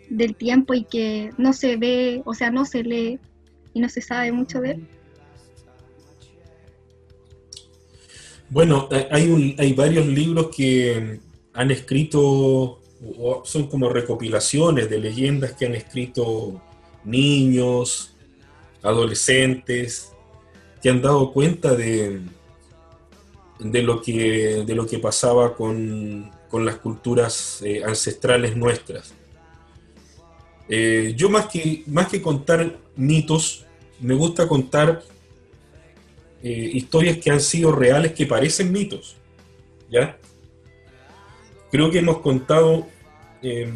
[0.09, 3.19] del tiempo y que no se ve, o sea, no se lee
[3.75, 4.89] y no se sabe mucho de él.
[8.51, 11.21] Bueno, eh, hay, hay varios libros que
[11.53, 16.63] han escrito, o son como recopilaciones de leyendas que han escrito
[17.05, 18.15] niños,
[18.83, 20.13] adolescentes,
[20.83, 22.21] que han dado cuenta de,
[23.59, 29.15] de, lo, que, de lo que pasaba con, con las culturas eh, ancestrales nuestras.
[30.69, 33.65] Eh, yo más que, más que contar mitos,
[34.01, 35.03] me gusta contar
[36.43, 39.17] eh, historias que han sido reales que parecen mitos.
[39.91, 40.19] ¿Ya?
[41.71, 42.87] Creo que hemos contado
[43.43, 43.71] eh,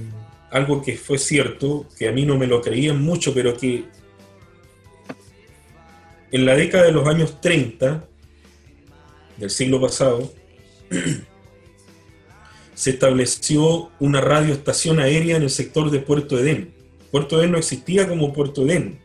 [0.50, 3.84] algo que fue cierto, que a mí no me lo creían mucho, pero que
[6.30, 8.06] en la década de los años 30
[9.36, 10.32] del siglo pasado
[12.74, 16.74] se estableció una radioestación aérea en el sector de Puerto Edén.
[17.10, 19.00] Puerto Edén no existía como Puerto Edén.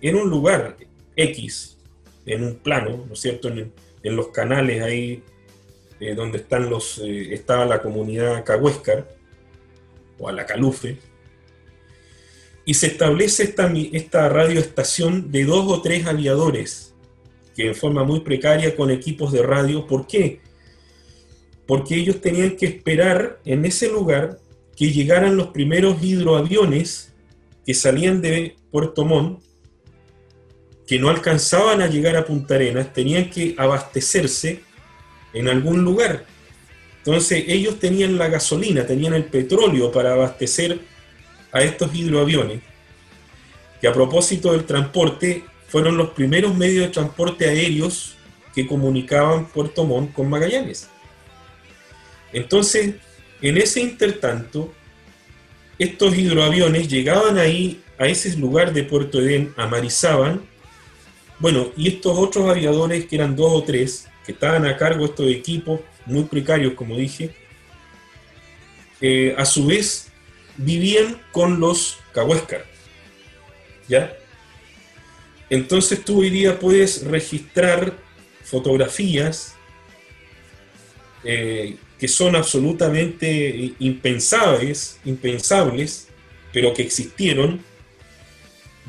[0.00, 0.76] Era un lugar
[1.16, 1.78] X,
[2.26, 3.48] en un plano, ¿no es cierto?
[3.48, 3.72] En,
[4.02, 5.22] en los canales ahí
[5.98, 9.08] eh, donde están los, eh, estaba la comunidad Cahuéscar,
[10.18, 10.98] o Alacalufe,
[12.66, 16.94] y se establece esta, esta radioestación de dos o tres aviadores,
[17.56, 19.86] que en forma muy precaria con equipos de radio.
[19.86, 20.40] ¿Por qué?
[21.66, 24.38] Porque ellos tenían que esperar en ese lugar
[24.76, 27.14] que llegaran los primeros hidroaviones
[27.64, 29.42] que salían de Puerto Montt
[30.86, 34.60] que no alcanzaban a llegar a Punta Arenas, tenían que abastecerse
[35.32, 36.24] en algún lugar.
[36.98, 40.78] Entonces ellos tenían la gasolina, tenían el petróleo para abastecer
[41.52, 42.60] a estos hidroaviones,
[43.80, 45.44] que a propósito del transporte,
[45.76, 48.16] fueron los primeros medios de transporte aéreos
[48.54, 50.88] que comunicaban Puerto Montt con Magallanes.
[52.32, 52.94] Entonces,
[53.42, 54.72] en ese intertanto,
[55.78, 60.40] estos hidroaviones llegaban ahí a ese lugar de Puerto Edén, amarizaban,
[61.40, 65.10] bueno, y estos otros aviadores, que eran dos o tres, que estaban a cargo de
[65.10, 67.36] estos equipos muy precarios, como dije,
[69.02, 70.10] eh, a su vez
[70.56, 72.64] vivían con los Cahuéscar.
[73.90, 74.16] ¿Ya?
[75.50, 77.96] Entonces tú hoy día puedes registrar
[78.42, 79.54] fotografías
[81.24, 86.08] eh, que son absolutamente impensables, impensables,
[86.52, 87.60] pero que existieron,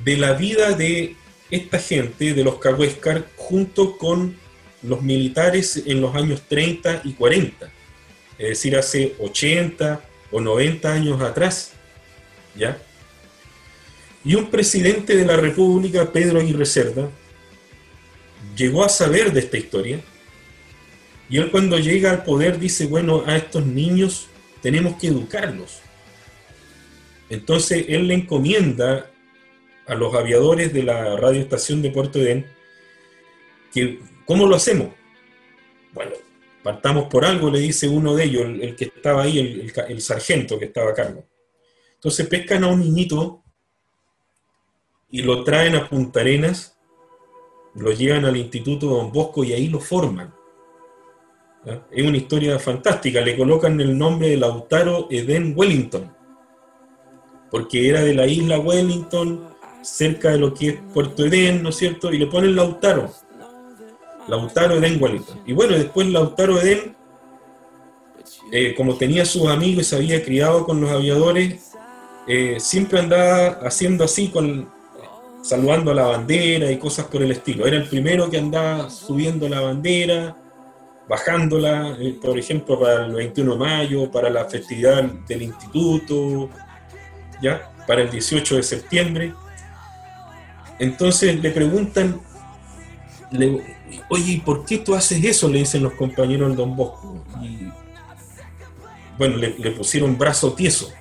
[0.04, 1.16] de la vida de
[1.50, 4.36] esta gente, de los Cahuéscar, junto con
[4.84, 7.72] los militares en los años 30 y 40,
[8.38, 10.02] es decir, hace 80
[10.32, 11.72] o 90 años atrás,
[12.56, 12.78] ¿ya?
[14.28, 17.10] Y un presidente de la República, Pedro Aguirre Cerda,
[18.58, 20.02] llegó a saber de esta historia,
[21.30, 24.28] y él cuando llega al poder dice, bueno, a estos niños
[24.62, 25.80] tenemos que educarlos.
[27.30, 29.10] Entonces él le encomienda
[29.86, 32.48] a los aviadores de la radioestación de Puerto Edén
[33.74, 34.90] que, ¿cómo lo hacemos?
[35.94, 36.12] Bueno,
[36.64, 40.60] partamos por algo, le dice uno de ellos, el, que estaba ahí, el, el sargento
[40.60, 41.26] que estaba a cargo.
[41.94, 43.46] Entonces pescan a un niñito
[45.10, 46.78] y lo traen a Punta Arenas,
[47.76, 50.34] lo llevan al Instituto Don Bosco y ahí lo forman.
[51.92, 56.14] Es una historia fantástica, le colocan el nombre de Lautaro Eden Wellington,
[57.52, 59.50] porque era de la isla Wellington,
[59.82, 62.12] cerca de lo que es Puerto Edén, ¿no es cierto?
[62.12, 63.12] Y le ponen Lautaro.
[64.28, 65.42] Lautaro Eden Wellington.
[65.46, 66.96] Y bueno, después Lautaro Eden,
[68.52, 71.72] eh, como tenía sus amigos y se había criado con los aviadores,
[72.28, 74.70] eh, siempre andaba haciendo así, con,
[75.42, 77.66] saludando la bandera y cosas por el estilo.
[77.66, 80.36] Era el primero que andaba subiendo la bandera,
[81.08, 86.50] bajándola, eh, por ejemplo, para el 21 de mayo, para la festividad del instituto,
[87.42, 87.72] ¿ya?
[87.88, 89.34] Para el 18 de septiembre.
[90.80, 92.20] Entonces le preguntan,
[93.32, 93.64] le-
[94.10, 95.48] oye, ¿y por qué tú haces eso?
[95.48, 97.24] Le dicen los compañeros del Don Bosco.
[99.18, 100.92] Bueno, le, pusieron brazo tieso,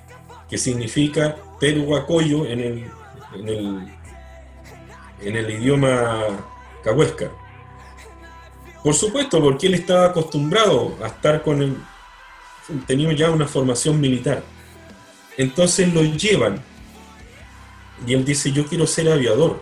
[0.49, 2.91] que significa peruacoyo en el,
[3.35, 3.96] en el,
[5.21, 6.23] en el idioma
[6.83, 7.31] cahuéscar.
[8.83, 11.77] Por supuesto, porque él estaba acostumbrado a estar con el...
[12.85, 14.43] Tenía ya una formación militar.
[15.37, 16.63] Entonces lo llevan.
[18.05, 19.61] Y él dice, yo quiero ser aviador.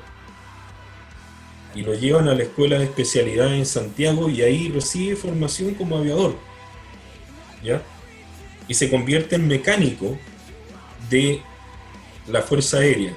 [1.73, 5.98] Y lo llevan a la escuela de especialidad en Santiago y ahí recibe formación como
[5.98, 6.36] aviador.
[7.64, 7.82] ¿Ya?
[8.68, 10.18] Y se convierte en mecánico
[11.10, 11.41] de
[12.27, 13.14] la Fuerza Aérea.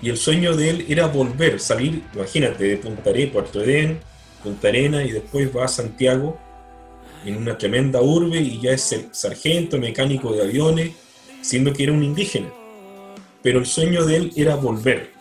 [0.00, 4.00] Y el sueño de él era volver, salir, imagínate, de Punta Arenas, Puerto Edén,
[4.42, 6.38] Punta Arenas y después va a Santiago
[7.24, 10.92] en una tremenda urbe y ya es el sargento, mecánico de aviones,
[11.42, 12.48] siendo que era un indígena.
[13.42, 15.12] Pero el sueño de él era volver.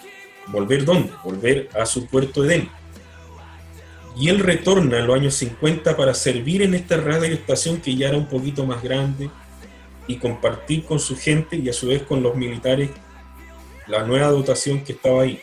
[0.48, 1.12] ¿Volver dónde?
[1.24, 2.70] Volver a su Puerto Edén.
[4.16, 8.18] Y él retorna en los años 50 para servir en esta radioestación que ya era
[8.18, 9.30] un poquito más grande
[10.08, 12.90] y compartir con su gente y a su vez con los militares
[13.88, 15.41] la nueva dotación que estaba ahí.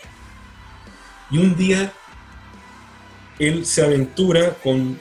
[1.30, 1.92] Y un día
[3.38, 5.00] él se aventura con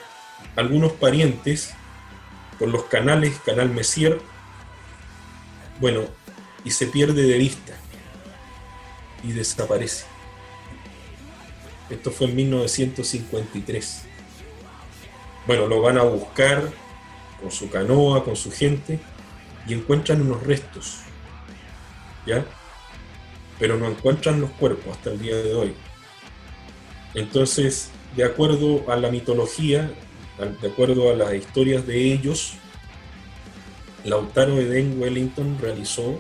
[0.56, 1.74] algunos parientes
[2.58, 4.20] por los canales, Canal Messier,
[5.80, 6.02] bueno,
[6.64, 7.74] y se pierde de vista
[9.24, 10.06] y desaparece.
[11.90, 14.04] Esto fue en 1953.
[15.46, 16.70] Bueno, lo van a buscar
[17.42, 19.00] con su canoa, con su gente,
[19.68, 21.00] y encuentran unos restos.
[22.26, 22.46] ¿Ya?
[23.64, 25.74] Pero no encuentran los cuerpos hasta el día de hoy.
[27.14, 29.90] Entonces, de acuerdo a la mitología,
[30.62, 32.56] de acuerdo a las historias de ellos,
[34.04, 36.20] Lautaro Eden Wellington realizó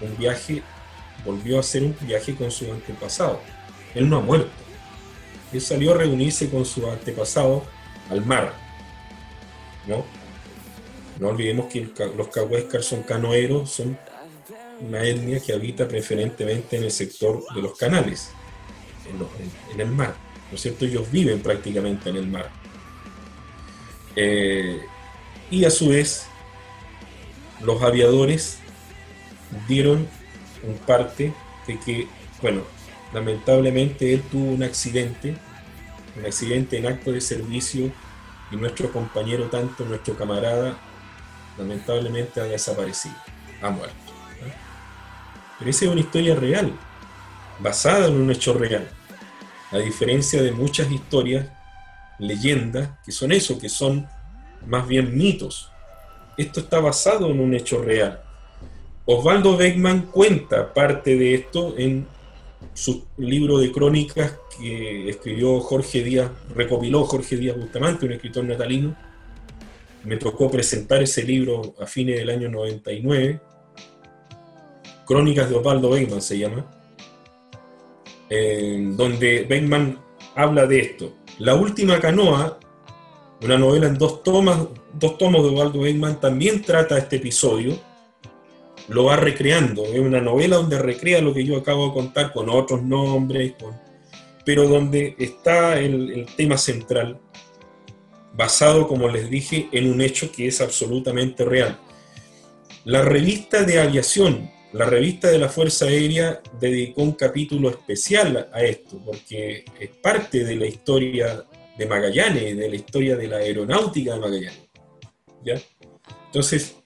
[0.00, 0.62] un viaje,
[1.24, 3.40] volvió a hacer un viaje con su antepasado.
[3.96, 4.52] Él no ha muerto.
[5.52, 7.64] Él salió a reunirse con su antepasado
[8.08, 8.54] al mar.
[9.88, 10.04] ¿no?
[11.18, 13.98] No olvidemos que los cahuéscar son canoeros, son
[14.80, 18.30] una etnia que habita preferentemente en el sector de los canales,
[19.72, 20.14] en, el mar.
[20.50, 20.84] ¿No es cierto?
[20.84, 22.50] Ellos viven prácticamente en el mar.
[24.14, 24.80] Eh,
[25.50, 26.26] y a su vez,
[27.62, 28.58] los aviadores
[29.68, 30.08] dieron
[30.62, 31.32] un parte
[31.66, 32.08] de que,
[32.42, 32.62] bueno,
[33.12, 35.36] lamentablemente él tuvo un accidente,
[36.16, 37.92] un accidente en acto de servicio
[38.50, 40.78] y nuestro compañero tanto, nuestro camarada,
[41.58, 43.16] lamentablemente ha desaparecido,
[43.62, 44.05] ha muerto.
[45.58, 46.72] Pero esa es una historia real,
[47.58, 48.88] basada en un hecho real,
[49.70, 51.46] a diferencia de muchas historias,
[52.18, 54.06] leyendas, que son eso, que son
[54.66, 55.70] más bien mitos.
[56.36, 58.22] Esto está basado en un hecho real.
[59.06, 62.06] Osvaldo Beckman cuenta parte de esto en
[62.74, 68.96] su libro de crónicas que escribió Jorge Díaz, recopiló Jorge Díaz Bustamante, un escritor natalino,
[70.04, 73.40] me tocó presentar ese libro a fines del año 99.
[75.06, 76.66] Crónicas de Osvaldo Beckman se llama,
[78.28, 79.98] donde Beckman
[80.34, 81.14] habla de esto.
[81.38, 82.58] La última canoa,
[83.42, 87.78] una novela en dos, tomas, dos tomos de Osvaldo Beckman, también trata este episodio.
[88.88, 89.84] Lo va recreando.
[89.84, 93.54] Es una novela donde recrea lo que yo acabo de contar con otros nombres,
[94.44, 97.20] pero donde está el tema central
[98.34, 101.78] basado, como les dije, en un hecho que es absolutamente real.
[102.84, 108.62] La revista de aviación, la revista de la Fuerza Aérea, dedicó un capítulo especial a
[108.62, 111.44] esto, porque es parte de la historia
[111.78, 114.68] de Magallanes, de la historia de la aeronáutica de Magallanes.
[115.42, 115.54] ¿ya?
[116.26, 116.76] Entonces,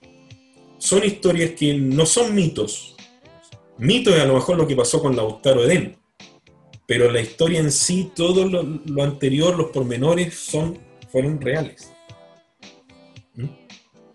[0.79, 2.95] son historias que no son mitos.
[3.79, 5.97] Mito es a lo mejor lo que pasó con Lautaro Edén,
[6.87, 10.79] pero la historia en sí, todo lo, anterior, los pormenores, son
[11.11, 11.93] fueron reales.
[13.35, 13.47] ¿Mm?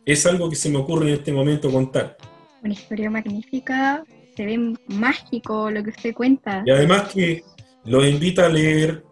[0.06, 2.18] Es algo que se me ocurre en este momento contar.
[2.66, 4.04] Una historia magnífica,
[4.36, 6.64] se ve mágico lo que usted cuenta.
[6.66, 7.44] Y además que
[7.84, 9.04] los invita a leer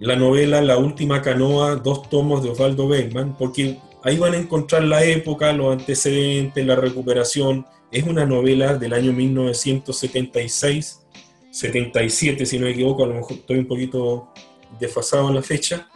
[0.00, 4.82] la novela La última canoa, dos tomos de Osvaldo Beckman, porque ahí van a encontrar
[4.82, 7.64] la época, los antecedentes, la recuperación.
[7.92, 11.06] Es una novela del año 1976,
[11.52, 14.32] 77 si no me equivoco, a lo mejor estoy un poquito
[14.80, 15.88] desfasado en la fecha,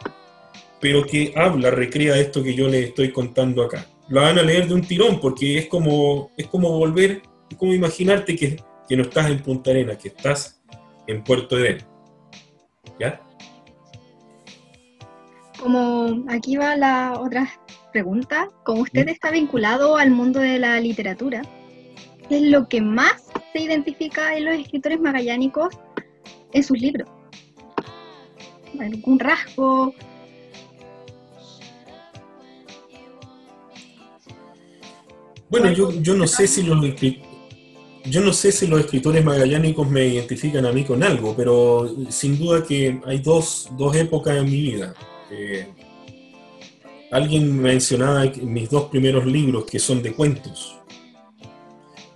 [0.80, 3.88] pero que habla, recrea esto que yo les estoy contando acá.
[4.08, 7.74] Lo van a leer de un tirón porque es como, es como volver, es como
[7.74, 8.56] imaginarte que,
[8.88, 10.62] que no estás en Punta Arenas, que estás
[11.06, 11.78] en Puerto Edén.
[13.00, 13.20] ¿Ya?
[15.60, 17.48] Como aquí va la otra
[17.92, 21.42] pregunta, como usted está vinculado al mundo de la literatura,
[22.28, 25.74] ¿qué es lo que más se identifica en los escritores magallánicos
[26.52, 27.08] en sus libros?
[28.78, 29.94] ¿Algún rasgo?
[35.48, 36.84] Bueno, yo, no sé si los
[38.04, 42.38] yo no sé si los escritores magallánicos me identifican a mí con algo, pero sin
[42.38, 44.94] duda que hay dos, dos épocas en mi vida.
[45.30, 45.66] Eh,
[47.10, 50.76] alguien mencionaba mis dos primeros libros que son de cuentos,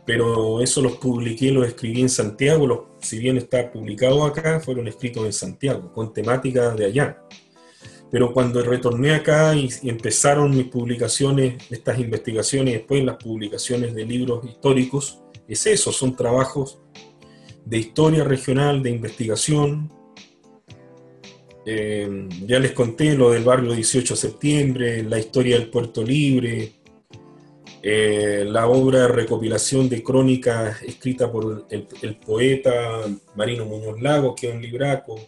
[0.05, 4.89] pero eso los publiqué, los escribí en Santiago, los, si bien está publicado acá, fueron
[4.89, 7.23] escritos en Santiago, con temática de allá.
[8.11, 14.05] Pero cuando retorné acá y, empezaron mis publicaciones, estas investigaciones y después las publicaciones de
[14.05, 16.81] libros históricos, es eso, son trabajos
[17.65, 19.93] de historia regional, de investigación.
[21.67, 26.81] Eh, ya les conté lo del barrio 18 de septiembre, la historia del Puerto Libre,
[27.83, 34.35] eh, la obra de recopilación de crónicas escrita por el, el, poeta Marino Muñoz Lago,
[34.35, 35.19] que es un libraco,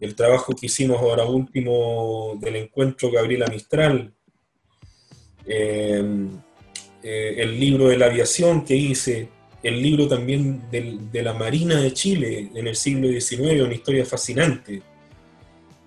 [0.00, 4.12] el trabajo que hicimos ahora último del encuentro Gabriela Mistral,
[5.46, 6.02] eh,
[7.02, 9.28] eh, el libro de la aviación que hice,
[9.62, 14.04] el libro también del- de la Marina de Chile en el siglo XIX, una historia
[14.04, 14.82] fascinante,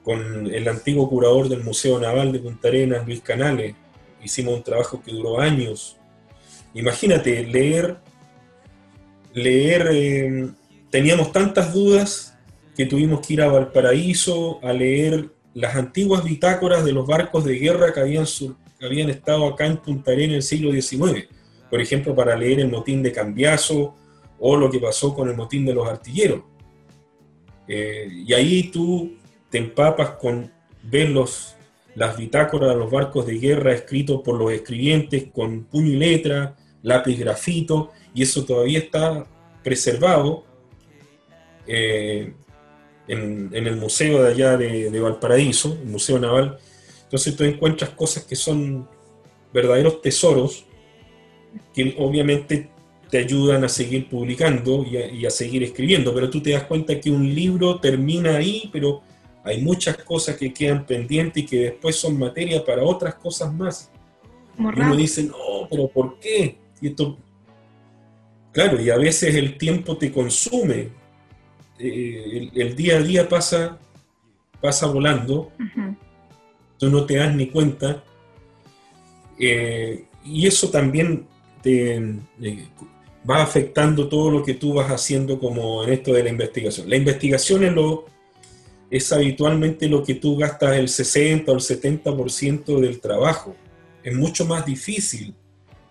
[0.03, 3.75] con el antiguo curador del Museo Naval de Punta Arenas, Luis Canales.
[4.23, 5.97] Hicimos un trabajo que duró años.
[6.73, 7.97] Imagínate, leer,
[9.33, 10.47] leer, eh,
[10.89, 12.36] teníamos tantas dudas
[12.77, 17.55] que tuvimos que ir a Valparaíso a leer las antiguas bitácoras de los barcos de
[17.55, 21.27] guerra que habían, sur- que habían estado acá en Punta Arenas en el siglo XIX.
[21.71, 23.95] Por ejemplo, para leer el motín de Cambiaso
[24.39, 26.43] o lo que pasó con el motín de los artilleros.
[27.67, 29.15] Eh, y ahí tú
[29.49, 30.51] te empapas con
[30.83, 31.55] ver los,
[31.95, 36.55] las bitácoras de los barcos de guerra escritos por los escribientes con puño y letra,
[36.83, 39.25] lápiz grafito, y eso todavía está
[39.63, 40.45] preservado
[41.65, 42.33] eh,
[43.07, 46.57] en, en el museo de allá de, de Valparaíso, el Museo Naval.
[47.03, 48.87] Entonces tú encuentras cosas que son
[49.53, 50.65] verdaderos tesoros
[51.73, 52.69] que obviamente
[53.09, 56.63] te ayudan a seguir publicando y a, y a seguir escribiendo, pero tú te das
[56.63, 59.01] cuenta que un libro termina ahí, pero
[59.43, 63.89] hay muchas cosas que quedan pendientes y que después son materia para otras cosas más.
[64.55, 66.57] Como Y uno dice, no, pero ¿por qué?
[66.81, 67.17] Y esto,
[68.51, 70.89] claro, y a veces el tiempo te consume.
[71.79, 73.79] Eh, el, el día a día pasa,
[74.61, 75.51] pasa volando,
[76.77, 78.03] tú no te das ni cuenta.
[79.39, 81.27] Eh, y eso también
[81.61, 81.97] te
[82.41, 82.67] eh,
[83.29, 86.89] va afectando todo lo que tú vas haciendo como en esto de la investigación.
[86.89, 88.05] La investigación es, lo,
[88.89, 93.55] es habitualmente lo que tú gastas el 60 o el 70% del trabajo.
[94.03, 95.35] Es mucho más difícil,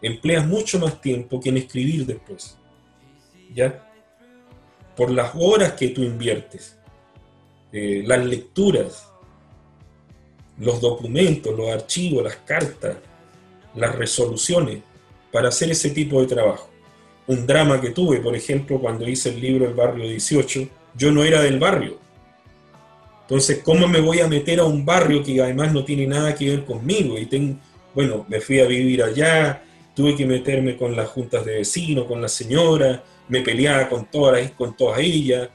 [0.00, 2.58] empleas mucho más tiempo que en escribir después.
[3.54, 3.82] ¿Ya?
[4.96, 6.76] Por las horas que tú inviertes,
[7.72, 9.08] eh, las lecturas,
[10.58, 12.96] los documentos, los archivos, las cartas,
[13.74, 14.78] las resoluciones
[15.30, 16.70] para hacer ese tipo de trabajo.
[17.26, 21.24] Un drama que tuve, por ejemplo, cuando hice el libro El Barrio 18, yo no
[21.24, 21.98] era del barrio.
[23.22, 26.48] Entonces, ¿cómo me voy a meter a un barrio que además no tiene nada que
[26.48, 27.18] ver conmigo?
[27.18, 27.58] Y tengo,
[27.94, 29.62] bueno, me fui a vivir allá,
[29.94, 34.50] tuve que meterme con las juntas de vecinos, con la señora, me peleaba con todas,
[34.52, 35.48] con todas ellas,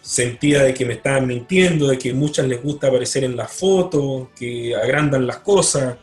[0.00, 4.28] sentía de que me estaban mintiendo, de que muchas les gusta aparecer en las fotos,
[4.36, 5.96] que agrandan las cosas,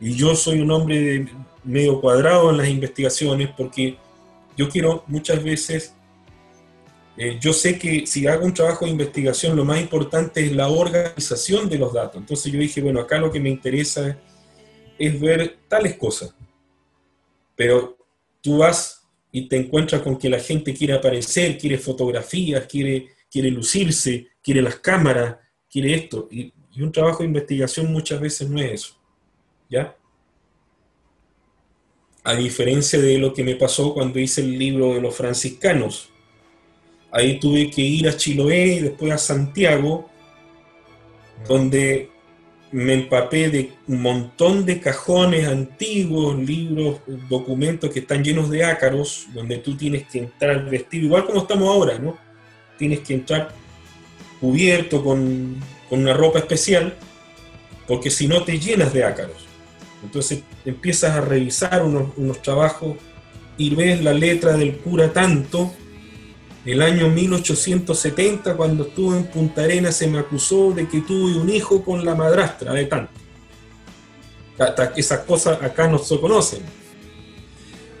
[0.00, 1.28] y yo soy un hombre de-
[1.64, 3.96] medio cuadrado en las investigaciones porque
[4.56, 5.94] yo quiero muchas veces,
[7.16, 10.68] eh, yo sé que si hago un trabajo de investigación lo más importante es la
[10.68, 12.16] organización de los datos.
[12.16, 14.18] Entonces yo dije, bueno, acá lo que me interesa
[14.98, 16.34] es, ver tales cosas.
[17.54, 17.96] Pero
[18.40, 19.01] tú vas
[19.32, 24.60] y te encuentras con que la gente quiere aparecer, quiere fotografías, quiere, quiere lucirse, quiere
[24.60, 25.36] las cámaras,
[25.70, 26.28] quiere esto.
[26.30, 28.96] Y, y un trabajo de investigación muchas veces no es eso.
[29.70, 29.96] ¿Ya?
[32.24, 36.10] A diferencia de lo que me pasó cuando hice el libro de los franciscanos.
[37.10, 40.10] Ahí tuve que ir a Chiloé y después a Santiago,
[41.48, 42.11] donde
[42.72, 49.26] me empapé de un montón de cajones antiguos, libros, documentos que están llenos de ácaros,
[49.34, 52.16] donde tú tienes que entrar vestido, igual como estamos ahora, ¿no?
[52.78, 53.54] Tienes que entrar
[54.40, 55.56] cubierto con,
[55.88, 56.96] con una ropa especial,
[57.86, 59.46] porque si no te llenas de ácaros.
[60.02, 62.96] Entonces empiezas a revisar unos, unos trabajos
[63.58, 65.72] y ves la letra del cura tanto.
[66.64, 71.48] El año 1870, cuando estuve en Punta Arenas, se me acusó de que tuve un
[71.50, 73.12] hijo con la madrastra de tanto.
[74.94, 76.62] Esas cosas acá no se conocen.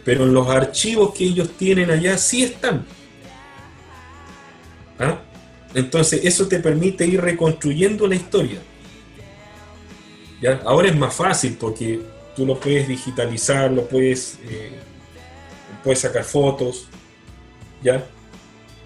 [0.04, 2.86] Pero en los archivos que ellos tienen allá sí están.
[4.98, 5.20] ¿Ah?
[5.74, 8.60] Entonces eso te permite ir reconstruyendo la historia.
[10.40, 10.60] ¿Ya?
[10.64, 12.00] Ahora es más fácil porque
[12.36, 14.72] tú lo puedes digitalizar, lo puedes, eh,
[15.82, 16.88] puedes sacar fotos,
[17.82, 18.04] ¿ya?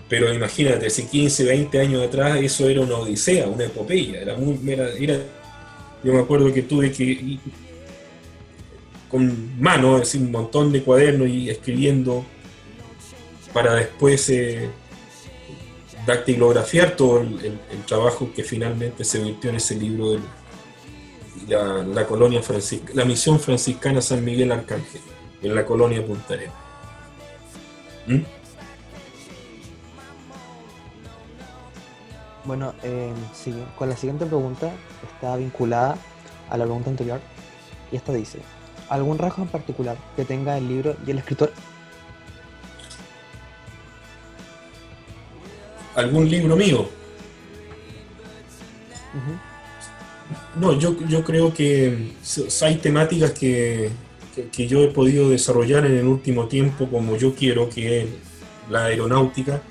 [0.08, 4.58] Pero imagínate, hace 15, 20 años atrás eso era una odisea, una epopeya, era muy,
[4.70, 5.20] era, era-
[6.04, 7.40] yo me acuerdo que tuve que ir
[9.08, 12.24] con mano, así un montón de cuadernos y escribiendo
[13.52, 14.68] para después eh,
[16.06, 20.22] dactilografiar todo el, trabajo que finalmente se virtió en ese libro del,
[21.94, 25.00] la, colonia franciscana, la misión franciscana San Miguel Arcángel,
[25.42, 26.54] en la colonia Punta Arenas.
[28.06, 28.35] ¿Mm?
[32.46, 34.70] Bueno, eh, sigue- con la siguiente pregunta
[35.12, 35.96] está vinculada
[36.48, 37.20] a la pregunta anterior
[37.90, 38.38] y esta dice,
[38.88, 41.52] ¿algún rasgo en particular que tenga el libro y el escritor?
[45.96, 46.88] ¿Algún libro mío?
[50.60, 52.12] No, yo, yo creo que
[52.62, 53.90] hay temáticas que,
[54.34, 58.08] que- que yo he podido desarrollar en el último tiempo como yo quiero, que es
[58.70, 59.62] la aeronáutica.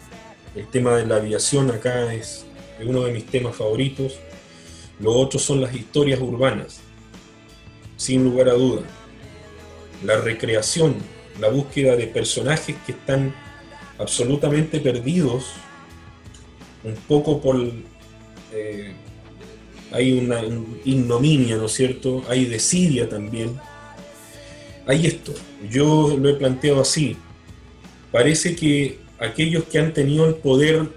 [0.55, 2.44] El tema de la aviación acá es,
[2.79, 4.15] es uno de mis temas favoritos.
[4.99, 6.79] Lo otro son las historias urbanas,
[7.97, 8.83] sin lugar a duda.
[10.03, 10.95] La recreación,
[11.39, 13.33] la búsqueda de personajes que están
[13.97, 15.45] absolutamente perdidos,
[16.83, 17.57] un poco por...
[18.53, 18.93] eh,
[19.91, 22.23] hay una un- ignominia, ¿no es cierto?
[22.29, 23.57] Hay desidia también.
[24.87, 25.33] Hay esto,
[25.69, 27.17] yo lo he planteado así.
[28.11, 30.89] Parece que aquellos que han tenido el poder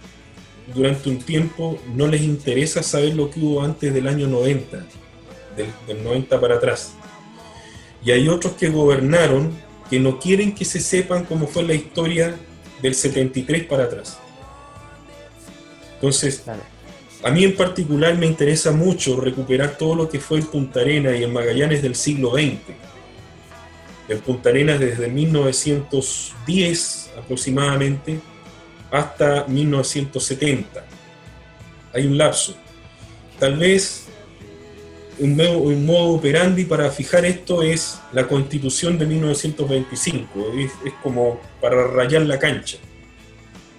[0.75, 4.85] durante un tiempo no les interesa saber lo que hubo antes del año 90,
[5.57, 6.93] del, del 90 para atrás.
[8.05, 9.53] Y hay otros que gobernaron
[9.89, 12.37] que no quieren que se sepan cómo fue la historia
[12.83, 14.19] del 73 para atrás.
[15.95, 16.45] Entonces,
[17.25, 21.19] a mí en particular me interesa mucho recuperar todo lo que fue el Punta Arenas
[21.19, 22.59] y el Magallanes del siglo XX.
[24.09, 28.21] El Punta Arenas desde 1910 aproximadamente
[28.91, 30.85] hasta 1970.
[31.95, 32.55] Hay un lapso.
[33.39, 34.07] Tal vez
[35.19, 40.53] un, nuevo- un modo operandi para fijar esto es la constitución de 1925.
[40.59, 42.79] Es, es como para rayar la cancha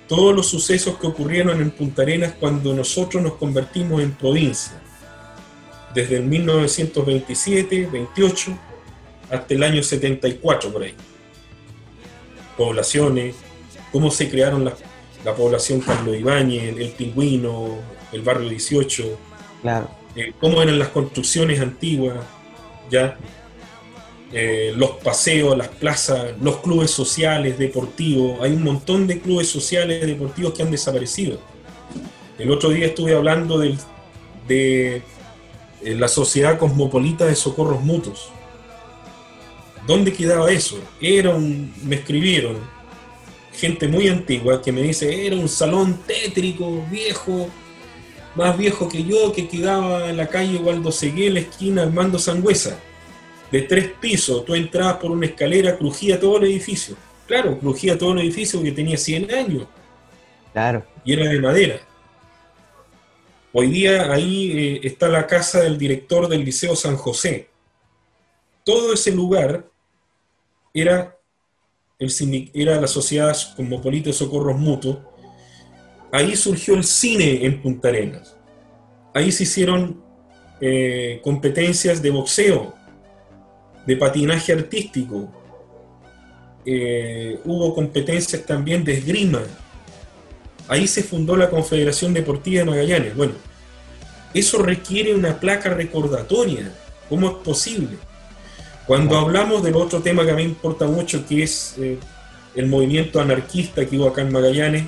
[0.08, 4.74] todos los sucesos que ocurrieron en Punta Arenas cuando nosotros nos convertimos en provincia,
[5.94, 8.58] desde el 1927, 28
[9.30, 10.96] hasta el año 74 por ahí.
[12.58, 13.36] Poblaciones,
[13.92, 14.80] cómo se crearon las-
[15.26, 17.78] la población Carlos Ibáñez, el Pingüino,
[18.12, 19.18] el barrio 18,
[19.62, 19.90] Claro.
[20.16, 22.18] eh, cómo eran las construcciones antiguas,
[22.90, 23.18] ya
[24.32, 28.40] eh, los paseos, las plazas, los clubes sociales, deportivos.
[28.42, 31.40] Hay un montón de clubes sociales deportivos que han desaparecido.
[32.38, 33.78] El otro día estuve hablando del-
[34.48, 34.98] de
[35.82, 38.30] eh, la Sociedad Cosmopolita de Socorros Mutuos.
[39.88, 40.78] ¿Dónde quedaba eso?
[41.02, 42.58] Era un, me escribieron
[43.60, 47.50] gente muy antigua que me dice, era un salón tétrico, viejo,
[48.36, 52.80] más viejo que yo, que quedaba en la calle Waldo Segué, la esquina Armando Sangüesa
[53.52, 56.96] de tres pisos, tú entrabas por una escalera, crujía todo el edificio.
[57.28, 59.68] Claro, crujía todo el edificio porque tenía 100 años
[60.54, 60.86] Claro.
[61.04, 61.80] y era de madera.
[63.52, 67.50] Hoy día ahí eh, está la casa del director del Liceo San José.
[68.64, 69.66] Todo ese lugar
[70.74, 71.18] era,
[72.00, 75.00] el, era la Sociedad Cosmopolita de Socorros Mutuos.
[76.12, 78.36] Ahí surgió el cine en Punta Arenas.
[79.14, 80.02] Ahí se hicieron
[80.62, 82.74] eh, competencias de boxeo,
[83.86, 85.30] de patinaje artístico.
[86.66, 89.42] Eh, hubo competencias también de esgrima.
[90.68, 93.16] Ahí se fundó la Confederación Deportiva de Magallanes.
[93.16, 93.34] Bueno,
[94.34, 96.72] eso requiere una placa recordatoria.
[97.10, 97.98] ¿Cómo es posible?
[98.90, 102.00] Cuando hablamos del otro tema que a mí me importa mucho, que es eh,
[102.56, 104.86] el movimiento anarquista que hubo acá en Magallanes,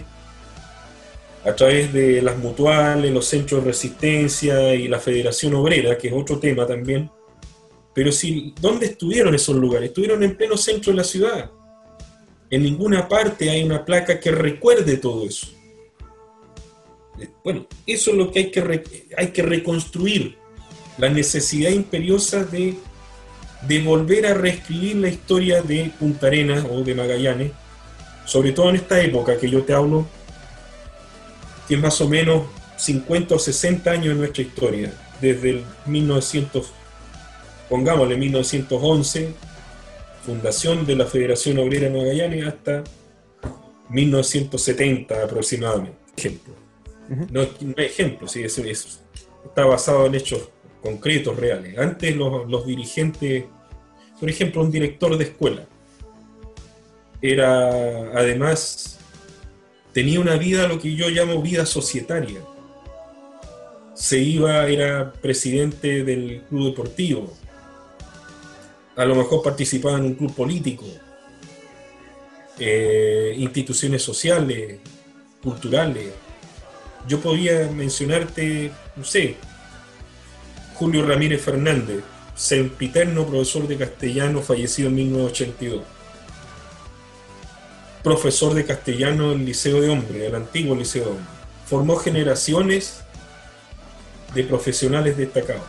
[1.46, 6.14] a través de las mutuales, los centros de resistencia y la Federación Obrera, que es
[6.16, 7.12] otro tema también.
[7.94, 9.90] Pero si, ¿dónde estuvieron esos lugares?
[9.90, 11.52] Estuvieron en pleno centro de la ciudad.
[12.50, 15.46] En ninguna parte hay una placa que recuerde todo eso.
[17.20, 20.38] Eh, Bueno, eso es lo que hay que, hay que reconstruir.
[20.98, 22.76] La necesidad imperiosa de,
[23.68, 27.52] de volver a reescribir la historia de Punta Arenas o de Magallanes,
[28.26, 30.08] sobre todo en esta época que yo te hablo,
[31.68, 32.44] que es más o menos
[32.78, 36.72] 50 o 60 años de nuestra historia, desde el 1900,
[37.70, 39.34] pongámosle 1911,
[40.26, 42.84] fundación de la Federación Obrera de Magallanes, hasta
[43.90, 45.98] 1970 aproximadamente.
[46.18, 46.56] Ejemplo.
[47.30, 48.88] No, no hay ejemplo, sí, eso, eso
[49.46, 50.50] está basado en hechos
[50.82, 51.78] concretos, reales.
[51.78, 53.46] Antes los, dirigentes,
[54.20, 55.66] por ejemplo, un director de escuela,
[57.22, 57.70] era
[58.18, 59.00] además,
[59.94, 62.42] tenía una vida, lo que yo llamo vida societaria.
[63.94, 67.32] Se iba, era presidente del club deportivo,
[68.96, 70.86] a lo mejor participaba en un club político,
[72.60, 74.80] eh, instituciones sociales,
[75.42, 76.12] culturales.
[77.08, 79.38] Yo podía mencionarte, no sé,
[80.82, 82.04] Julio Ramírez Fernández,
[82.34, 85.84] sempiterno profesor de castellano fallecido en 1982.
[88.04, 91.28] Profesor de castellano del Liceo de Hombres, el antiguo Liceo de Hombres.
[91.68, 93.04] Formó generaciones
[94.34, 95.68] de profesionales destacados.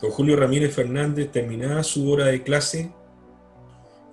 [0.00, 2.90] Don Julio Ramírez Fernández terminaba su hora de clase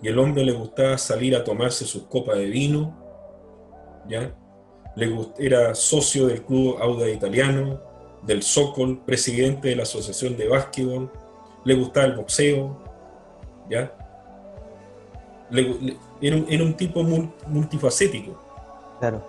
[0.02, 4.36] y el hombre le gustaba salir a tomarse sus copas de vino, ¿ya?
[4.98, 5.10] Le
[5.40, 11.12] era socio del club Auda Italiano, del Sokol, presidente de la Asociación de Básquetbol,
[11.64, 12.78] le gustaba el boxeo,
[13.70, 13.92] ¿ya?
[15.50, 18.42] Le- le- era, un, era un tipo mul- multifacético.
[19.00, 19.26] Claro.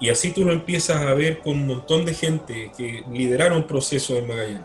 [0.00, 4.18] Y así tú lo empiezas a ver con un montón de gente que lideraron procesos
[4.18, 4.60] en Magallanes.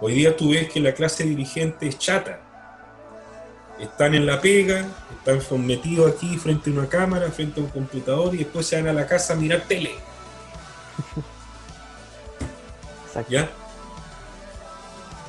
[0.00, 2.40] Hoy día tú ves que la clase dirigente es chata.
[3.80, 4.86] Están en la pega,
[5.18, 8.88] están sometidos aquí frente a una cámara, frente a un computador y después se van
[8.88, 9.92] a la casa a mirar tele.
[13.20, 13.32] Exacto.
[13.32, 13.50] ¿Ya?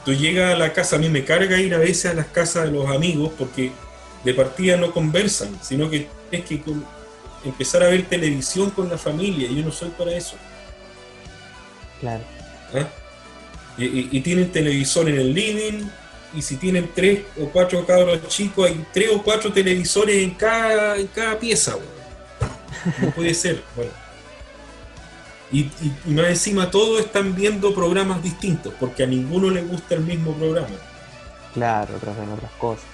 [0.05, 2.65] Tú llegas a la casa, a mí me carga ir a veces a las casas
[2.65, 3.71] de los amigos porque
[4.23, 6.85] de partida no conversan, sino que es que con-
[7.45, 10.35] empezar a ver televisión con la familia, yo no soy para eso.
[11.99, 12.23] Claro.
[12.73, 12.87] ¿ah?
[13.77, 15.83] Y, y- y tienen televisor en el living,
[16.33, 20.95] y si tienen tres o cuatro cabros chicos, hay tres o cuatro televisores en cada,
[20.97, 21.75] en cada pieza.
[23.01, 23.61] No puede ser.
[23.75, 23.91] Bueno.
[25.51, 29.95] Y, y- y más encima todos están viendo programas distintos, porque a ninguno le gusta
[29.95, 30.75] el mismo programa.
[31.53, 32.85] Claro, otras ven otras cosas.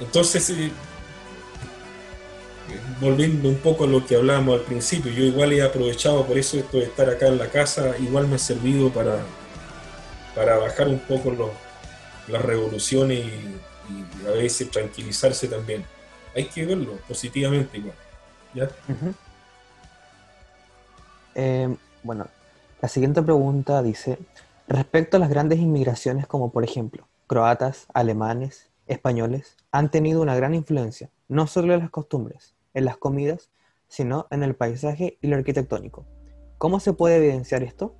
[0.00, 0.70] Entonces, eh,
[3.00, 6.58] volviendo un poco a lo que hablábamos al principio, yo igual he aprovechado por eso
[6.58, 9.18] esto de estar acá en la casa, igual me ha servido para,
[10.34, 11.50] para bajar un poco los-
[12.28, 13.22] las revoluciones y,
[13.92, 15.84] y a veces tranquilizarse también.
[16.36, 17.96] Hay que verlo positivamente igual.
[18.54, 18.64] ¿ya?
[18.88, 19.12] Ujú.
[21.42, 22.26] Eh, bueno,
[22.82, 24.18] la siguiente pregunta dice,
[24.68, 30.54] respecto a las grandes inmigraciones como por ejemplo croatas, alemanes, españoles, han tenido una gran
[30.54, 33.48] influencia, no solo en las costumbres, en las comidas,
[33.88, 36.04] sino en el paisaje y lo arquitectónico.
[36.58, 37.96] ¿Cómo se puede evidenciar esto?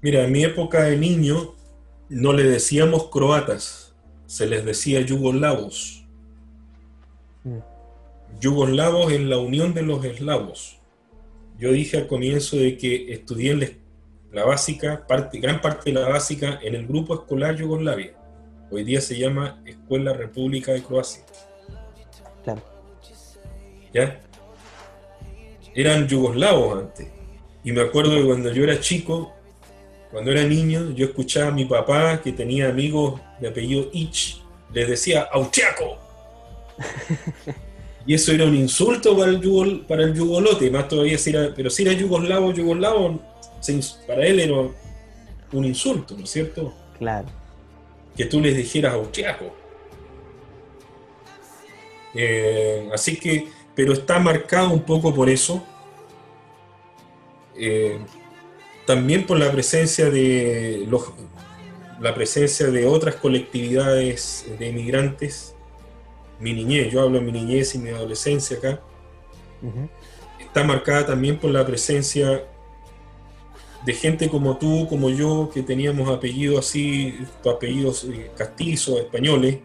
[0.00, 1.56] Mira, en mi época de niño
[2.08, 6.05] no le decíamos croatas, se les decía yugoslavos.
[8.40, 10.78] Yugoslavos en la unión de los eslavos.
[11.58, 13.68] Yo dije al comienzo de que estudié la,
[14.32, 18.12] la básica, parte, gran parte de la básica en el grupo escolar Yugoslavia.
[18.70, 21.24] Hoy día se llama Escuela República de Croacia.
[22.44, 22.62] Claro.
[23.94, 24.20] ¿Ya?
[25.74, 27.08] Eran yugoslavos antes.
[27.64, 29.32] Y me acuerdo que cuando yo era chico,
[30.10, 34.42] cuando era niño, yo escuchaba a mi papá que tenía amigos de apellido Ich,
[34.72, 35.98] les decía austriaco.
[38.06, 41.52] y eso era un insulto para el, yugol- para el yugolote, más todavía si era,
[41.54, 43.20] pero si era yugoslavo, yugoslavo,
[43.60, 44.54] se para él era
[45.52, 46.72] un insulto, ¿no es cierto?
[46.98, 47.26] Claro.
[48.16, 49.52] que tú les dijeras austriaco.
[52.14, 55.62] Eh, así que, pero está marcado un poco por eso.
[57.58, 57.98] Eh,
[58.86, 61.12] también por la presencia de los,
[62.00, 65.55] la presencia de otras colectividades de inmigrantes.
[66.40, 68.80] Mi niñez, yo hablo de mi niñez y mi adolescencia acá,
[70.38, 72.44] está marcada también por la presencia
[73.84, 77.14] de gente como tú, como yo, que teníamos apellidos así,
[77.48, 79.58] apellidos eh, castizos, españoles,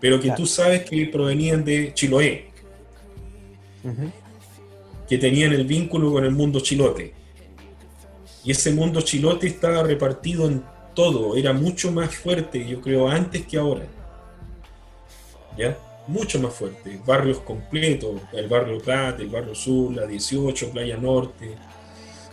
[0.00, 0.36] pero que Claro.
[0.36, 2.50] tú sabes que provenían de Chiloé,
[5.08, 7.14] que tenían el vínculo con el mundo chilote.
[8.44, 10.62] Y ese mundo chilote estaba repartido en
[10.94, 13.86] todo, era mucho más fuerte, yo creo, antes que ahora.
[15.56, 15.76] ¿Ya?
[16.08, 16.98] Mucho más fuerte.
[17.06, 21.54] Barrios completos, el barrio Plata, el barrio Sur, la 18, Playa Norte.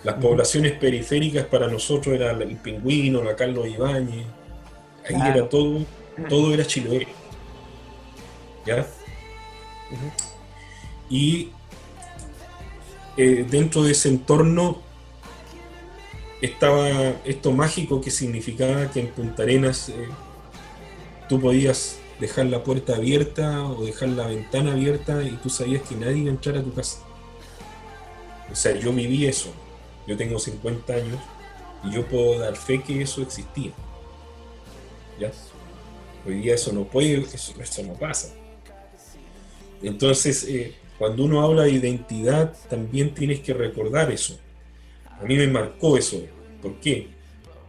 [0.04, 4.26] Las poblaciones periféricas para nosotros era el Pingüino, la Carlos Ibáñez.
[5.08, 5.86] Ahí era todo,
[6.30, 7.06] todo era Chiloé.
[8.66, 8.88] ¿Ya?
[11.10, 11.50] Y
[13.18, 14.82] eh, dentro de ese entorno
[16.42, 16.88] estaba
[17.26, 20.08] esto mágico que significaba que en Punta Arenas eh,
[21.28, 25.96] tú podías dejar la puerta abierta o dejar la ventana abierta y tú sabías que
[25.96, 27.00] nadie iba a entrar a tu casa.
[28.52, 29.54] O sea, yo viví eso.
[30.08, 31.20] Yo tengo 50 años
[31.84, 33.72] y yo puedo dar fe que eso existía.
[35.20, 35.32] ¿Ya?
[36.26, 38.34] Hoy día eso no puede, eso, no pasa.
[39.82, 44.40] Entonces, eh, cuando uno habla de identidad, también tienes que recordar eso.
[45.20, 46.22] A mí me marcó eso.
[46.62, 47.10] ¿Por qué?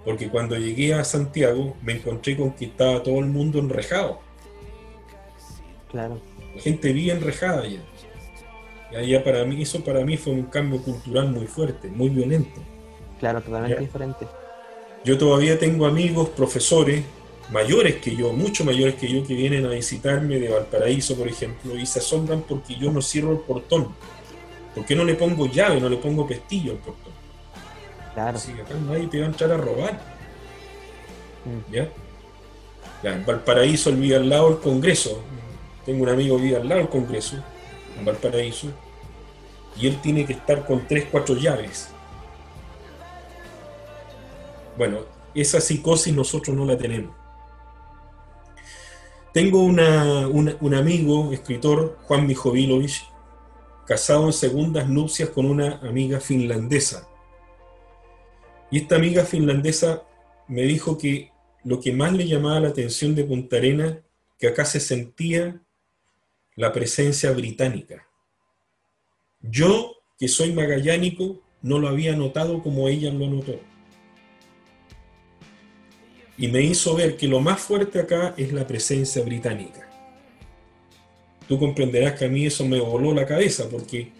[0.04, 4.20] Porque cuando llegué a Santiago me encontré con que estaba todo el mundo enrejado.
[5.96, 6.20] Claro.
[6.54, 9.24] La gente bien enrejada ya.
[9.24, 12.60] Para mí, eso para mí fue un cambio cultural muy fuerte, muy violento.
[13.18, 13.80] Claro, totalmente Ya.
[13.80, 14.26] diferente.
[15.04, 17.02] Yo todavía tengo amigos, profesores,
[17.50, 21.76] mayores que yo, mucho mayores que yo, que vienen a visitarme de Valparaíso, por ejemplo,
[21.78, 23.88] y se asombran porque yo no cierro el portón.
[24.74, 27.12] ¿Por qué no le pongo llave, no le pongo pestillo al portón?
[28.12, 28.36] Claro.
[28.36, 29.92] Así que acá nadie te va a entrar a robar.
[31.44, 31.72] Mm.
[31.72, 31.88] ¿Ya?
[33.02, 35.22] Ya, en Valparaíso vive al lado del Congreso.
[35.86, 37.36] Tengo un amigo que vive al lado del Congreso,
[37.96, 38.68] en Valparaíso.
[39.78, 41.90] y él tiene que estar con tres, cuatro llaves.
[44.76, 45.00] Bueno,
[45.34, 47.14] esa psicosis nosotros no la tenemos.
[49.32, 53.06] Tengo un amigo, escritor, Juan Mijovilovich,
[53.86, 57.06] casado en segundas nupcias con una amiga finlandesa.
[58.70, 60.04] Y esta amiga finlandesa
[60.48, 61.32] me dijo que
[61.64, 64.00] lo que más le llamaba la atención de Punta Arena,
[64.38, 65.62] que acá se sentía
[66.56, 68.08] la presencia británica.
[69.42, 73.60] Yo, que soy magallánico, no lo había notado como ella lo notó.
[76.38, 79.88] Y me hizo ver que lo más fuerte acá es la presencia británica.
[81.46, 84.10] Tú comprenderás que a mí eso me voló la cabeza porque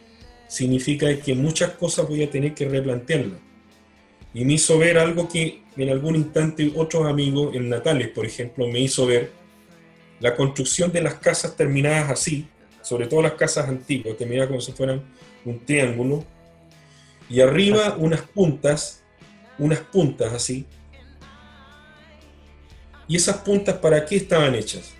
[0.47, 3.41] significa que muchas cosas voy a tener que replantearlas.
[4.35, 8.69] Y me hizo ver algo que en algún instante otros amigos, en Natales, por ejemplo,
[8.69, 9.46] me hizo ver
[10.21, 12.49] la construcción de las casas terminadas así,
[12.83, 15.03] sobre todo las casas antiguas, terminadas como si fueran
[15.45, 16.25] un triángulo,
[17.29, 19.03] y arriba unas puntas,
[19.59, 20.65] unas puntas así.
[23.09, 24.93] ¿Y esas puntas para qué estaban hechas?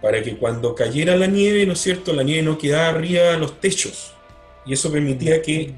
[0.00, 3.38] Para que cuando cayera la nieve, ¿no es cierto?, la nieve no quedara arriba de
[3.38, 4.14] los techos.
[4.66, 5.74] Y eso permitía que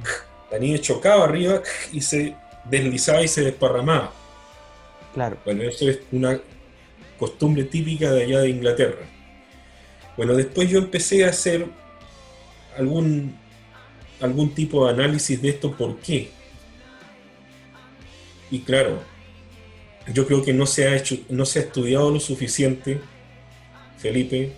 [0.50, 1.62] la nieve chocaba arriba
[1.92, 4.12] y se deslizaba y se desparramaba.
[5.14, 5.36] Claro.
[5.44, 6.40] Bueno, eso es una
[7.18, 9.06] costumbre típica de allá de Inglaterra.
[10.16, 11.66] Bueno, después yo empecé a hacer
[12.76, 13.36] algún,
[14.20, 16.30] algún tipo de análisis de esto, ¿por qué?
[18.50, 19.02] Y claro,
[20.12, 23.00] yo creo que no se ha hecho, no se ha estudiado lo suficiente,
[23.98, 24.52] Felipe,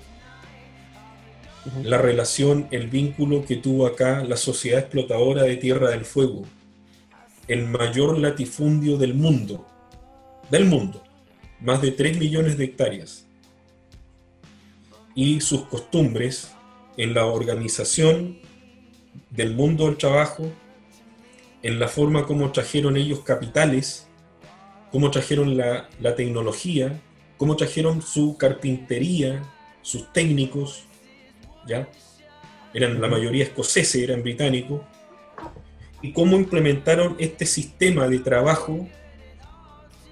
[1.82, 6.44] la relación, el vínculo que tuvo acá la sociedad explotadora de Tierra del Fuego,
[7.47, 9.66] el mayor latifundio del mundo,
[10.51, 11.02] del mundo,
[11.60, 13.26] más de 3 millones de hectáreas,
[15.14, 16.52] y sus costumbres
[16.97, 18.39] en la organización
[19.30, 20.51] del mundo del trabajo,
[21.62, 24.06] en la forma como trajeron ellos capitales,
[24.93, 27.01] cómo trajeron la, la tecnología,
[27.36, 29.43] cómo trajeron su carpintería,
[29.82, 30.85] sus técnicos,
[31.66, 31.89] ¿ya?
[32.74, 34.82] Eran la mayoría escoceses, eran británicos,
[36.02, 38.89] y cómo implementaron este sistema de trabajo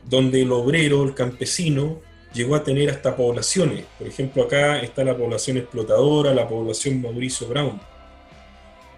[0.09, 2.01] donde el obrero, el campesino,
[2.33, 3.85] llegó a tener hasta poblaciones.
[3.99, 7.81] Por ejemplo, acá está la población explotadora, la población Mauricio Brown.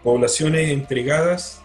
[0.03, 1.61] Poblaciones entregadas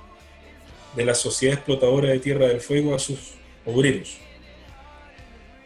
[0.95, 3.33] de la sociedad explotadora de Tierra del Fuego a sus
[3.65, 4.17] obreros.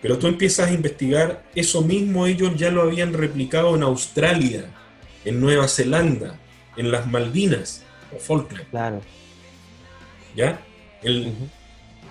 [0.01, 4.65] Pero tú empiezas a investigar, eso mismo ellos ya lo habían replicado en Australia,
[5.25, 6.39] en Nueva Zelanda,
[6.77, 7.83] en las Malvinas
[8.15, 9.01] o Falkland, Claro.
[10.35, 10.61] ¿ya?
[11.01, 11.33] El,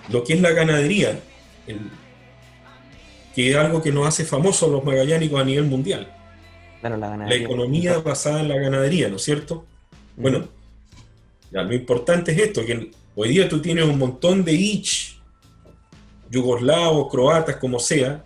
[0.09, 1.19] lo que es la ganadería,
[1.67, 1.89] el-
[3.35, 6.11] que es algo que nos hace famosos los magallánicos a nivel mundial.
[6.81, 9.65] Claro, la economía basada en la ganadería, ¿no es cierto?
[10.15, 10.47] Bueno,
[11.51, 15.17] ya, lo importante es esto, que hoy día tú tienes un montón de ich,
[16.29, 18.23] yugoslavos, croatas, como sea,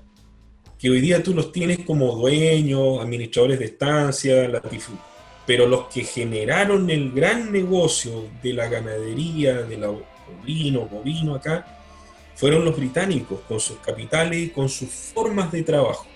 [0.79, 4.97] que hoy día tú los tienes como dueños, administradores de estancia, latifu-
[5.45, 11.80] pero los que generaron el gran negocio de la ganadería, de la ovino, bovino acá,
[12.41, 16.07] fueron los británicos, con sus capitales y con sus formas de trabajo.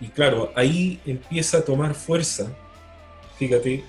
[0.00, 2.52] Y claro, ahí empieza a tomar fuerza,
[3.38, 3.84] fíjate,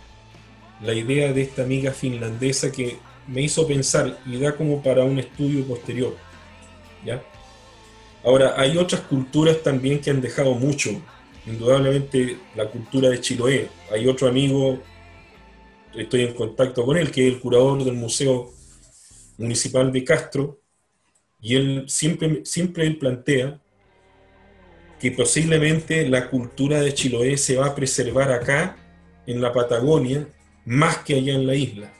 [0.83, 5.17] la idea de esta amiga finlandesa que me hizo pensar y da como para un
[5.17, 6.15] estudio posterior.
[7.03, 7.23] ¿ya?
[8.23, 10.91] Ahora, hay otras culturas también que han dejado mucho.
[11.47, 13.67] Indudablemente la cultura de Chiloé.
[13.91, 14.77] Hay otro amigo,
[15.95, 18.51] estoy en contacto con él, que es el curador del Museo
[19.39, 20.59] Municipal de Castro,
[21.41, 23.59] y él siempre, siempre él plantea
[24.99, 28.75] que posiblemente la cultura de Chiloé se va a preservar acá,
[29.29, 30.27] en la Patagonia,
[30.65, 31.93] más que allá en la isla.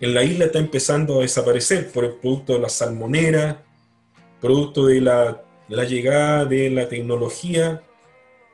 [0.00, 3.64] En la isla está empezando a desaparecer por el producto de la salmonera,
[4.40, 7.82] producto de la, la llegada de la tecnología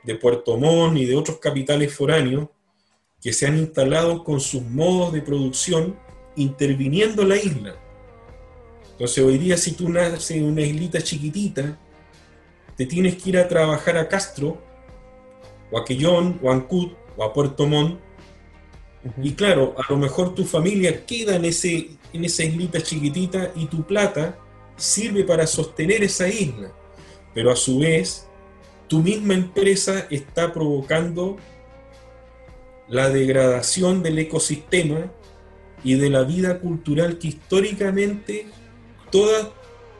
[0.02, 2.48] de Puerto Montt y de otros capitales foráneos
[3.23, 5.98] que se han instalado con sus modos de producción
[6.36, 7.86] interviniendo en la isla.
[8.97, 11.78] Entonces hoy día si tú naces en una islita chiquitita,
[12.77, 14.59] te tienes que ir a trabajar a Castro,
[15.70, 18.01] o a Quellón, o a Ancud, o a Puerto Montt,
[19.23, 23.66] y claro, a lo mejor tu familia queda en, ese, en esa islita chiquitita y
[23.66, 24.39] tu plata
[24.77, 26.73] sirve para sostener esa isla.
[27.35, 28.27] Pero a su vez,
[28.89, 31.36] tu misma empresa está provocando
[32.89, 35.12] la degradación del ecosistema
[35.85, 38.47] y de la vida cultural que históricamente
[39.16, 39.51] toda,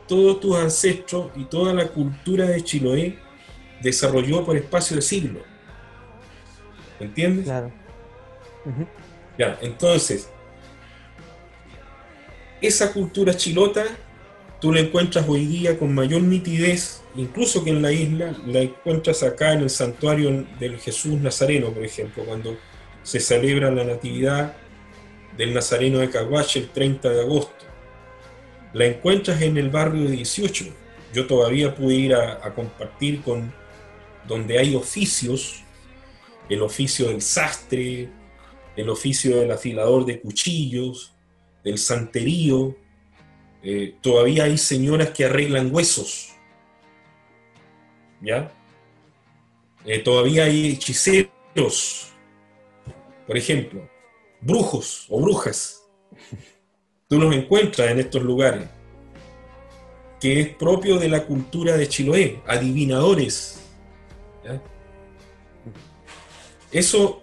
[0.07, 3.17] todos tus ancestros y toda la cultura de Chiloé
[3.81, 5.43] desarrolló por espacio de siglos.
[6.99, 7.45] ¿Entiendes?
[7.45, 7.71] Claro.
[9.37, 10.29] Ya, entonces,
[12.61, 13.85] esa cultura chilota
[14.61, 19.23] tú la encuentras hoy día con mayor nitidez, incluso que en la isla, la encuentras
[19.23, 22.55] acá en el santuario del Jesús Nazareno, por ejemplo, cuando
[23.01, 24.55] se celebra la natividad
[25.35, 27.56] del Nazareno de Caguache el 30 de agosto.
[28.73, 30.65] La encuentras en el barrio 18.
[31.13, 33.53] Yo todavía pude ir a, a compartir con
[34.27, 35.63] donde hay oficios,
[36.49, 38.09] el oficio del sastre,
[38.75, 41.15] el oficio del afilador de cuchillos,
[41.63, 42.75] del santerío,
[43.63, 46.29] eh, todavía hay señoras que arreglan huesos.
[48.21, 48.51] ¿Ya?
[49.85, 52.11] Eh, todavía hay hechiceros,
[53.25, 53.89] por ejemplo,
[54.41, 55.86] brujos o brujas.
[57.09, 58.67] Tú los encuentras en estos lugares,
[60.19, 63.61] que es propio de la cultura de Chiloé, adivinadores.
[64.43, 64.61] ¿ya?
[66.69, 67.21] Eso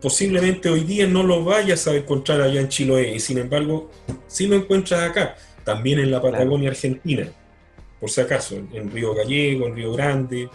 [0.00, 3.90] posiblemente hoy día no lo vayas a encontrar allá en Chiloé, y sin embargo,
[4.26, 7.30] sí lo encuentras acá, también en la Patagonia Argentina,
[8.00, 10.48] por si acaso, en, en Río Gallego, en Río Grande,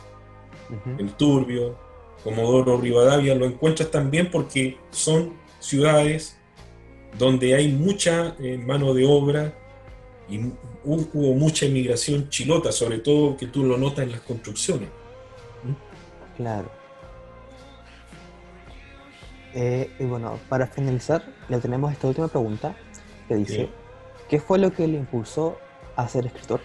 [0.97, 1.77] el Turbio,
[2.23, 6.39] Comodoro Rivadavia, lo encuentras también porque son ciudades
[7.17, 9.53] donde hay mucha eh, mano de obra
[10.27, 14.89] y hu- hubo mucha inmigración chilota, sobre todo que tú lo notas en las construcciones.
[16.37, 16.69] Claro.
[19.53, 22.75] Eh, y bueno, para finalizar, le tenemos esta última pregunta
[23.27, 23.69] que dice.
[24.27, 25.57] ¿qué fue lo que le impulsó
[25.95, 26.59] a ser escritor?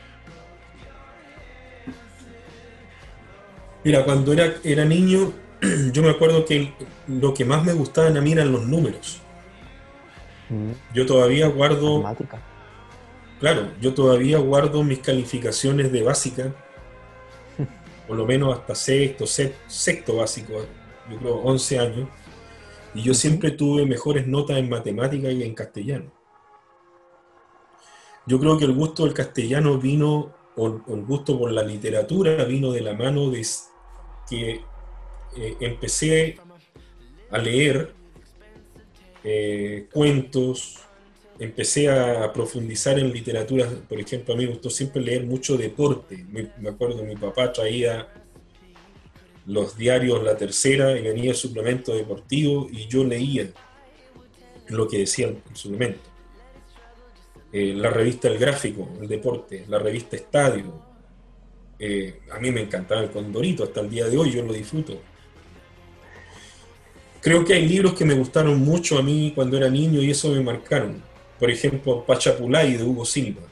[3.85, 5.33] Mira, cuando era, era niño,
[5.93, 6.73] yo me acuerdo que
[7.07, 9.20] lo que más me gustaban a mí eran los números.
[10.51, 12.43] Mm, Yo todavía guardo, Matemática.
[13.39, 16.53] claro, yo todavía guardo mis calificaciones de básica,
[18.07, 20.67] por lo menos hasta sexto, sexto básico,
[21.11, 22.09] yo creo 11 años,
[22.95, 26.13] y yo siempre tuve mejores notas en matemática y en castellano.
[28.27, 32.73] Yo creo que el gusto del castellano vino, o el gusto por la literatura vino
[32.73, 33.47] de la mano de
[34.29, 34.61] que
[35.37, 36.39] eh, empecé
[37.31, 37.95] a leer
[39.25, 40.79] eh, cuentos,
[41.39, 46.25] empecé a profundizar en literatura, por ejemplo, a mí me gustó siempre leer mucho deporte.
[46.29, 48.09] Me, me acuerdo, mi papá traía
[49.47, 53.51] los diarios La Tercera y venía el suplemento deportivo y yo leía
[54.69, 56.11] lo que decía el suplemento.
[57.53, 60.91] Eh, la revista El Gráfico, El Deporte, la revista Estadio.
[61.79, 65.01] Eh, a mí me encantaba el Condorito, hasta el día de hoy yo lo disfruto.
[67.21, 70.31] Creo que hay libros que me gustaron mucho a mí cuando era niño y eso
[70.31, 71.03] me marcaron.
[71.39, 73.43] Por ejemplo, Pachapulay de Hugo Silva,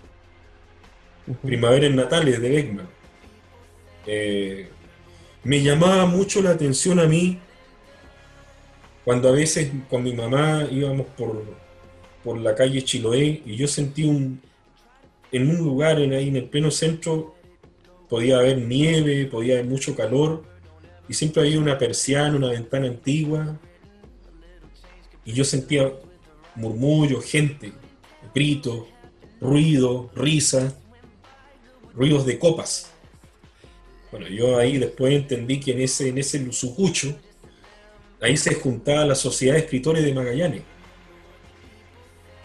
[1.26, 1.46] Ujú.
[1.46, 2.88] Primaveras Natales de Beckman.
[4.06, 4.68] Eh,
[5.44, 7.38] me llamaba mucho la atención a mí
[9.04, 11.44] cuando a veces con mi mamá íbamos por,
[12.24, 14.40] por la calle Chiloé y yo sentí un,
[15.32, 17.34] en un lugar en, ahí en el pleno centro,
[18.08, 20.44] podía haber nieve, podía haber mucho calor
[21.08, 23.58] y siempre había una persiana, una ventana antigua
[25.24, 25.92] y yo sentía
[26.54, 27.72] murmullos, gente,
[28.34, 28.86] gritos,
[29.40, 30.76] ruido, risa,
[31.94, 32.92] ruidos de copas.
[34.10, 37.14] Bueno, yo ahí después entendí que en ese, en ese Lusucucho,
[38.20, 40.62] ahí se juntaba la Sociedad de Escritores de Magallanes.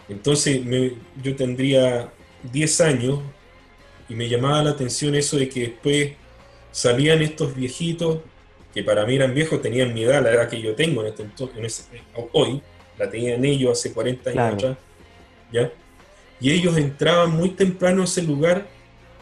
[0.08, 0.92] Entonces me-
[1.22, 2.12] yo tendría
[2.52, 3.20] 10 años
[4.08, 6.12] y me llamaba la atención eso de que después
[6.70, 8.18] salían estos viejitos,
[8.74, 11.24] que para mí eran viejos, tenían mi edad, la edad que yo tengo en este
[11.24, 11.84] ento- en ese-
[12.32, 12.60] hoy,
[12.98, 14.56] la tenían ellos hace 40 años Claro.
[14.56, 14.76] atrás,
[15.52, 15.72] ¿ya?
[16.40, 18.66] Y ellos entraban muy temprano a ese lugar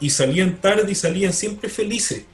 [0.00, 2.24] y salían tarde y salían siempre felices.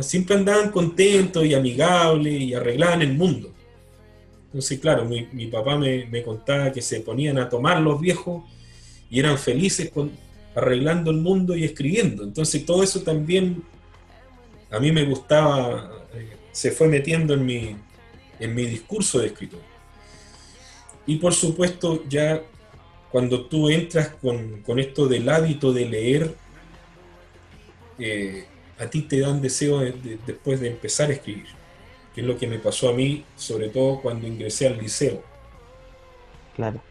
[0.00, 3.52] Siempre andaban contentos y amigables y arreglaban el mundo.
[4.46, 8.44] Entonces, claro, mi, mi papá me, me contaba que se ponían a tomar los viejos
[9.10, 10.12] y eran felices con,
[10.54, 12.22] arreglando el mundo y escribiendo.
[12.22, 13.62] Entonces, todo eso también
[14.70, 17.76] a mí me gustaba, eh, se fue metiendo en mi,
[18.38, 19.60] en mi discurso de escritor.
[21.06, 22.42] Y por supuesto, ya
[23.10, 26.34] cuando tú entras con, con esto del hábito de leer,
[27.98, 28.46] eh,
[28.78, 31.46] a ti te dan deseo de- de- después de empezar a escribir,
[32.14, 35.22] que es lo que me pasó a mí, sobre todo cuando ingresé al liceo.
[36.54, 36.82] Claro.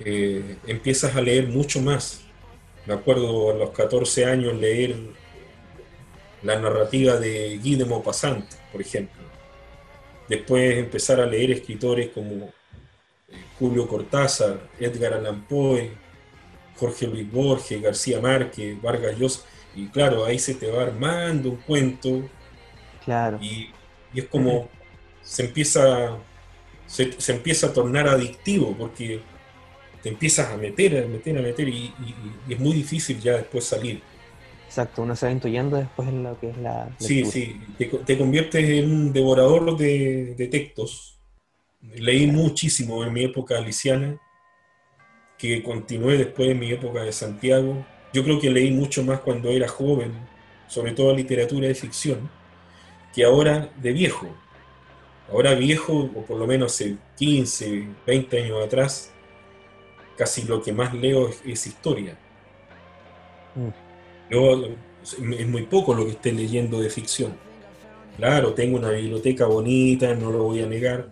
[0.00, 2.20] Eh, empiezas a leer mucho más.
[2.86, 4.96] Me acuerdo a los 14 años leer
[6.42, 9.22] la narrativa de Guy de Maupassant, por ejemplo.
[10.28, 12.54] Después empezar a leer escritores como
[13.28, 15.98] eh, Julio Cortázar, Edgar Allan Poe,
[16.76, 19.42] Jorge Luis Borges, García Márquez, Vargas Llosa.
[19.74, 22.30] Y claro, ahí se te va armando un cuento
[23.04, 23.38] Claro.
[23.40, 23.74] y,
[24.12, 24.68] y es como
[25.22, 26.18] se empieza
[26.86, 29.22] se, se empieza a tornar adictivo porque
[30.02, 32.14] te empiezas a meter, a meter, a meter y, y-
[32.48, 34.02] y es muy difícil ya después salir.
[34.68, 37.32] Exacto, uno se va intuyendo después en lo que es la Sí, lectura.
[37.32, 41.18] sí, te, co- te conviertes en un devorador de, de textos.
[41.80, 44.20] Leí muchísimo en mi época aliciana,
[45.38, 47.84] que continué después en mi época de Santiago.
[48.12, 50.12] Yo creo que leí mucho más cuando era joven,
[50.68, 52.28] sobre todo literatura de ficción,
[53.14, 54.26] que ahora de viejo.
[55.30, 59.12] Ahora viejo, o por lo menos hace 15, 20 años atrás,
[60.16, 62.18] casi lo que más leo es, es historia.
[63.56, 63.72] Mm.
[64.30, 64.66] Yo,
[65.02, 67.32] es muy poco lo que esté leyendo de ficción.
[68.16, 71.08] Claro, tengo una biblioteca bonita, no lo voy a negar.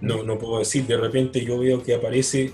[0.00, 2.52] No, no puedo decir, de repente yo veo que aparece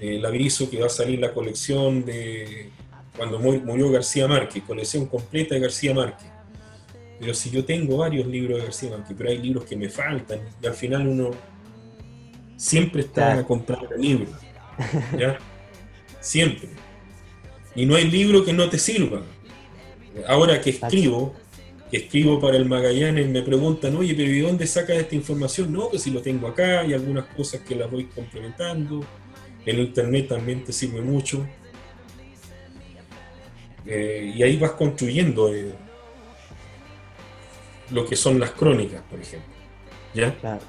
[0.00, 2.70] eh, el aviso que va a salir la colección de
[3.16, 6.26] cuando mu- murió García Márquez, colección completa de García Márquez.
[7.18, 10.40] Pero si yo tengo varios libros de García Márquez, pero hay libros que me faltan,
[10.62, 11.30] y al final uno
[12.56, 13.46] siempre está Claro.
[13.46, 14.30] comprando libros.
[15.18, 15.38] ¿ya?
[16.20, 16.68] Siempre.
[17.76, 19.20] Y no hay libro que no te sirva.
[20.26, 21.34] Ahora que escribo,
[21.90, 25.72] que escribo para el Magallanes, me preguntan, oye, pero ¿y dónde sacas esta información?
[25.72, 29.04] No, pues si lo tengo acá, hay algunas cosas que las voy complementando.
[29.66, 31.46] El internet también te sirve mucho.
[33.84, 35.72] Eh, y ahí vas construyendo eh,
[37.90, 39.52] lo que son las crónicas, por ejemplo.
[40.14, 40.34] ¿Ya?
[40.34, 40.62] Claro.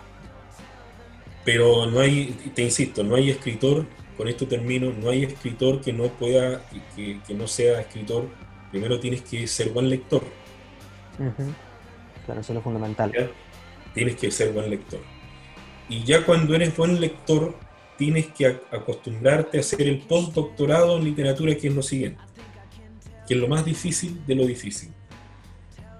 [1.45, 3.85] Pero no hay, te insisto, no hay escritor,
[4.17, 6.65] con esto termino, no hay escritor que no pueda,
[6.95, 8.27] que, que- no sea escritor.
[8.71, 10.23] Primero tienes que ser buen lector.
[11.19, 11.53] Ujú.
[12.25, 13.11] Claro, eso es lo fundamental.
[13.13, 13.29] ¿ya?
[13.93, 14.99] Tienes que ser buen lector.
[15.89, 17.55] Y ya cuando eres buen lector,
[17.97, 22.19] tienes que ac- acostumbrarte a hacer el postdoctorado en literatura, que es lo siguiente,
[23.27, 24.89] que es lo más difícil de lo difícil.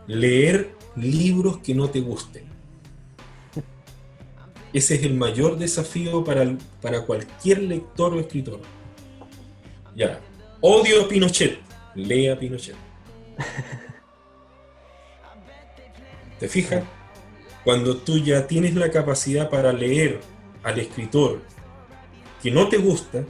[0.07, 2.46] Leer libros que no te gusten.
[4.73, 8.59] Ese es el mayor desafío para, para cualquier lector o escritor.
[9.95, 10.19] Ya,
[10.61, 11.59] odio a Pinochet,
[11.95, 12.75] lea a Pinochet.
[16.39, 16.83] ¿Te fijas?
[17.63, 20.19] Cuando tú ya tienes la capacidad para leer
[20.63, 21.41] al escritor
[22.41, 23.25] que no te gusta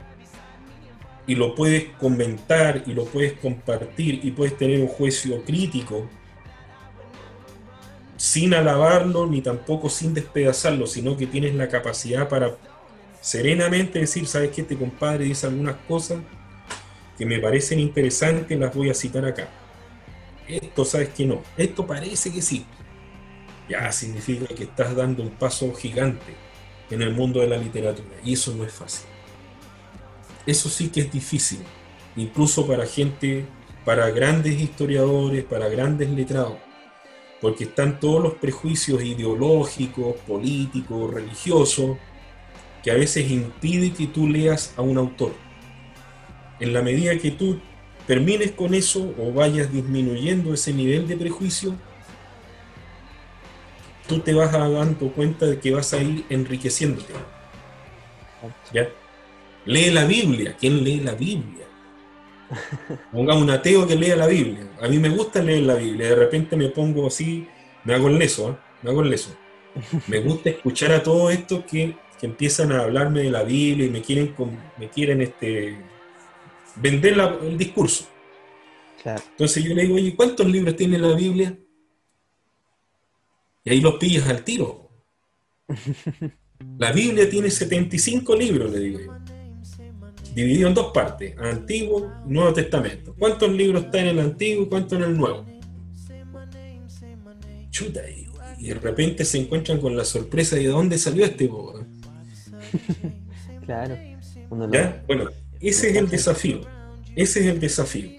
[1.26, 6.08] y lo puedes comentar y lo puedes compartir y puedes tener un juicio crítico
[8.18, 12.54] sin alabarlo ni tampoco sin despedazarlo, sino que tienes la capacidad para
[13.22, 14.60] serenamente decir, ¿sabes qué?
[14.60, 16.18] Este compadre dice algunas cosas
[17.16, 19.48] que me parecen interesantes, las voy a citar acá.
[20.46, 21.42] Esto, ¿sabes que no?
[21.56, 22.66] Esto parece que sí
[23.68, 26.34] ya significa que estás dando un paso gigante
[26.90, 28.16] en el mundo de la literatura.
[28.24, 29.06] Y eso no es fácil.
[30.46, 31.60] Eso sí que es difícil,
[32.16, 33.44] incluso para gente,
[33.84, 36.56] para grandes historiadores, para grandes letrados,
[37.40, 41.96] porque están todos los prejuicios ideológicos, políticos, religiosos,
[42.82, 45.32] que a veces impide que tú leas a un autor.
[46.60, 47.60] En la medida que tú
[48.06, 51.74] termines con eso o vayas disminuyendo ese nivel de prejuicio,
[54.08, 57.12] tú te vas dando cuenta de que vas a ir enriqueciéndote.
[58.72, 58.88] ¿Ya?
[59.66, 60.56] Lee la Biblia.
[60.58, 61.67] ¿Quién lee la Biblia?
[63.12, 64.68] Ponga un ateo que lea la Biblia.
[64.80, 66.08] A mí me gusta leer la Biblia.
[66.08, 67.46] De repente me pongo así,
[67.84, 68.56] me hago el leso, ¿eh?
[68.82, 69.34] me hago el leso.
[70.06, 73.90] Me gusta escuchar a todos estos que, que empiezan a hablarme de la Biblia y
[73.90, 74.34] me quieren,
[74.78, 75.76] me quieren este,
[76.76, 78.06] vender la- el discurso.
[79.02, 79.22] Claro.
[79.30, 81.56] Entonces yo le digo, oye, ¿cuántos libros tiene la Biblia?
[83.64, 84.88] Y ahí los pillas al tiro.
[86.78, 89.12] La Biblia tiene 75 libros, le digo yo.
[90.34, 93.14] Dividido en dos partes, Antiguo y Nuevo Testamento.
[93.18, 95.44] ¿Cuántos libros está en el Antiguo y cuántos en el Nuevo?
[97.70, 98.26] Chuta, y,
[98.58, 101.50] y de repente se encuentran con la sorpresa de dónde salió este?
[103.64, 103.98] Claro.
[104.48, 105.04] Uno lo- ¿Ya?
[105.06, 105.28] Bueno,
[105.60, 106.62] ese es el desafío.
[107.14, 108.10] Ese es el desafío.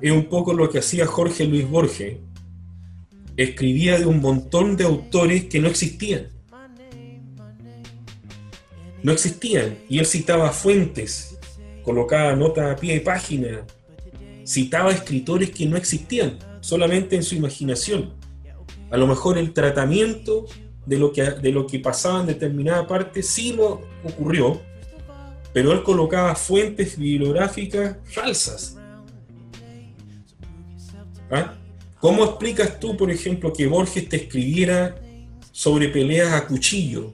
[0.00, 2.16] Es un poco lo que hacía Jorge Luis Borges.
[3.36, 6.28] Escribía de un montón de autores que no existían.
[9.02, 9.76] No existían.
[9.90, 11.37] Y él citaba fuentes,
[11.82, 13.66] colocaba notas a pie de página,
[14.46, 18.14] citaba escritores que no existían, solamente en su imaginación.
[18.90, 20.46] A lo mejor el tratamiento
[20.86, 24.60] de lo que, de lo que pasaba en determinada parte sí lo ocurrió,
[25.52, 28.76] pero él colocaba fuentes bibliográficas falsas.
[31.30, 31.54] ¿Ah?
[32.00, 34.96] ¿Cómo explicas tú, por ejemplo, que Borges te escribiera
[35.52, 37.12] sobre peleas a cuchillo?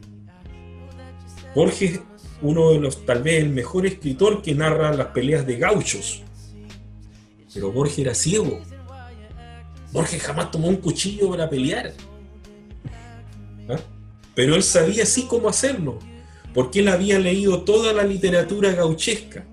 [1.54, 2.00] Borges,
[2.44, 6.22] uno de los, tal vez el mejor escritor que narra las peleas de gauchos.
[7.52, 8.60] Pero Borges era ciego.
[9.92, 11.92] Borges jamás tomó un cuchillo para pelear.
[13.68, 13.78] ¿Ah?
[14.34, 15.98] pero él sabía sí cómo hacerlo,
[16.52, 19.46] porque él había leído toda la literatura gauchesca.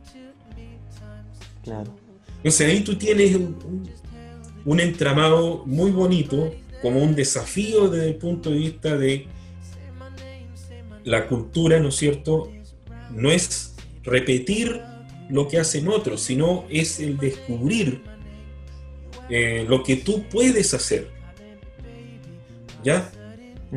[1.63, 1.95] Claro.
[2.37, 3.89] Entonces ahí tú tienes un, un-
[4.65, 6.51] un entramado muy bonito,
[6.81, 9.27] como un desafío desde el punto de vista de
[11.03, 12.51] la cultura, ¿no es cierto?
[13.13, 14.81] No es repetir
[15.29, 18.01] lo que hacen otros, sino es el descubrir
[19.29, 21.09] eh, lo que tú puedes hacer.
[22.83, 23.11] ¿Ya?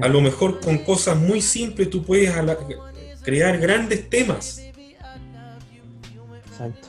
[0.01, 2.32] A lo mejor con cosas muy simples tú puedes
[3.23, 4.61] crear grandes temas.
[6.47, 6.89] Exacto.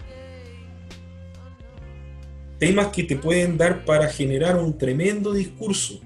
[2.60, 6.00] temas que te pueden dar para generar un tremendo discurso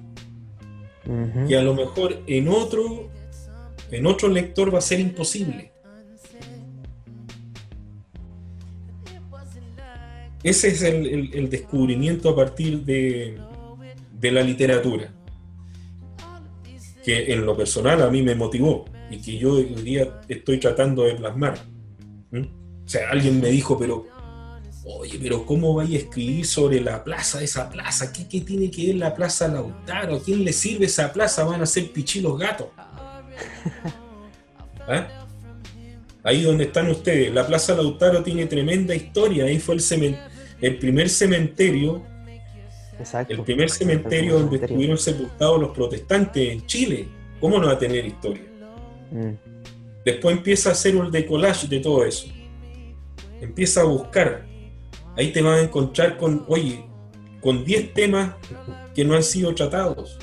[1.48, 3.10] que a lo mejor en otro
[3.92, 5.69] en otro lector va a ser imposible.
[10.44, 13.38] Ese es el, el- el descubrimiento a partir de,
[14.20, 15.12] de la literatura,
[17.04, 21.04] que en lo personal a mí me motivó y que yo hoy día estoy tratando
[21.04, 21.60] de plasmar.
[22.32, 22.42] ¿Mm?
[22.86, 24.06] O sea, alguien me dijo, pero
[24.92, 28.12] Oye, pero ¿cómo vais a escribir sobre la plaza, esa plaza?
[28.12, 30.16] ¿Qué, qué tiene que ver la plaza Lautaro?
[30.16, 31.44] ¿A quién le sirve esa plaza?
[31.44, 32.68] Van a ser pichilos gatos.
[34.88, 35.08] ¿Ah?
[36.24, 39.46] Ahí donde están ustedes, la plaza Lautaro tiene tremenda historia.
[39.46, 40.18] Ahí fue el, cemen-
[40.62, 42.04] el primer cementerio,
[42.98, 43.34] Exacto.
[43.34, 47.08] el primer cementerio donde estuvieron sepultados los protestantes en Chile.
[47.40, 48.44] ¿Cómo no va a tener historia?
[49.12, 49.32] Mm,
[50.06, 52.28] Después empieza a hacer un decollage de todo eso.
[53.42, 54.46] Empieza a buscar.
[55.16, 56.84] Ahí te vas a encontrar con, oye,
[57.42, 58.34] con 10 temas
[58.96, 60.18] que no han sido tratados.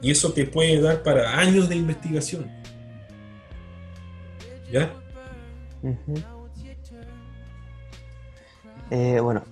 [0.00, 2.50] Y eso te puede dar para años de investigación.
[4.72, 4.92] ¿Ya?
[5.82, 6.14] ujú.
[8.90, 9.42] Eh, bueno,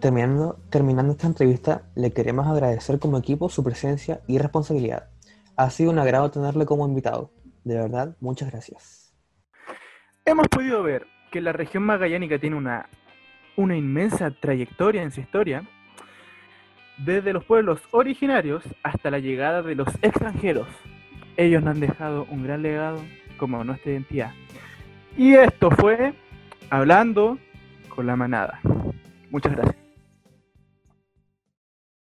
[0.00, 5.08] terminando, terminando esta entrevista, le queremos agradecer como equipo su presencia y responsabilidad.
[5.56, 7.30] Ha sido un agrado tenerle como invitado.
[7.64, 9.14] De verdad, muchas gracias.
[10.24, 12.88] Hemos podido ver que la región magallánica tiene una,
[13.56, 15.68] una inmensa trayectoria en su historia,
[16.98, 20.68] desde los pueblos originarios hasta la llegada de los extranjeros.
[21.36, 23.00] Ellos nos han dejado un gran legado
[23.38, 24.32] como nuestra identidad.
[25.16, 26.14] Y esto fue
[26.70, 27.38] hablando
[27.94, 28.60] con la manada.
[29.30, 29.81] Muchas gracias.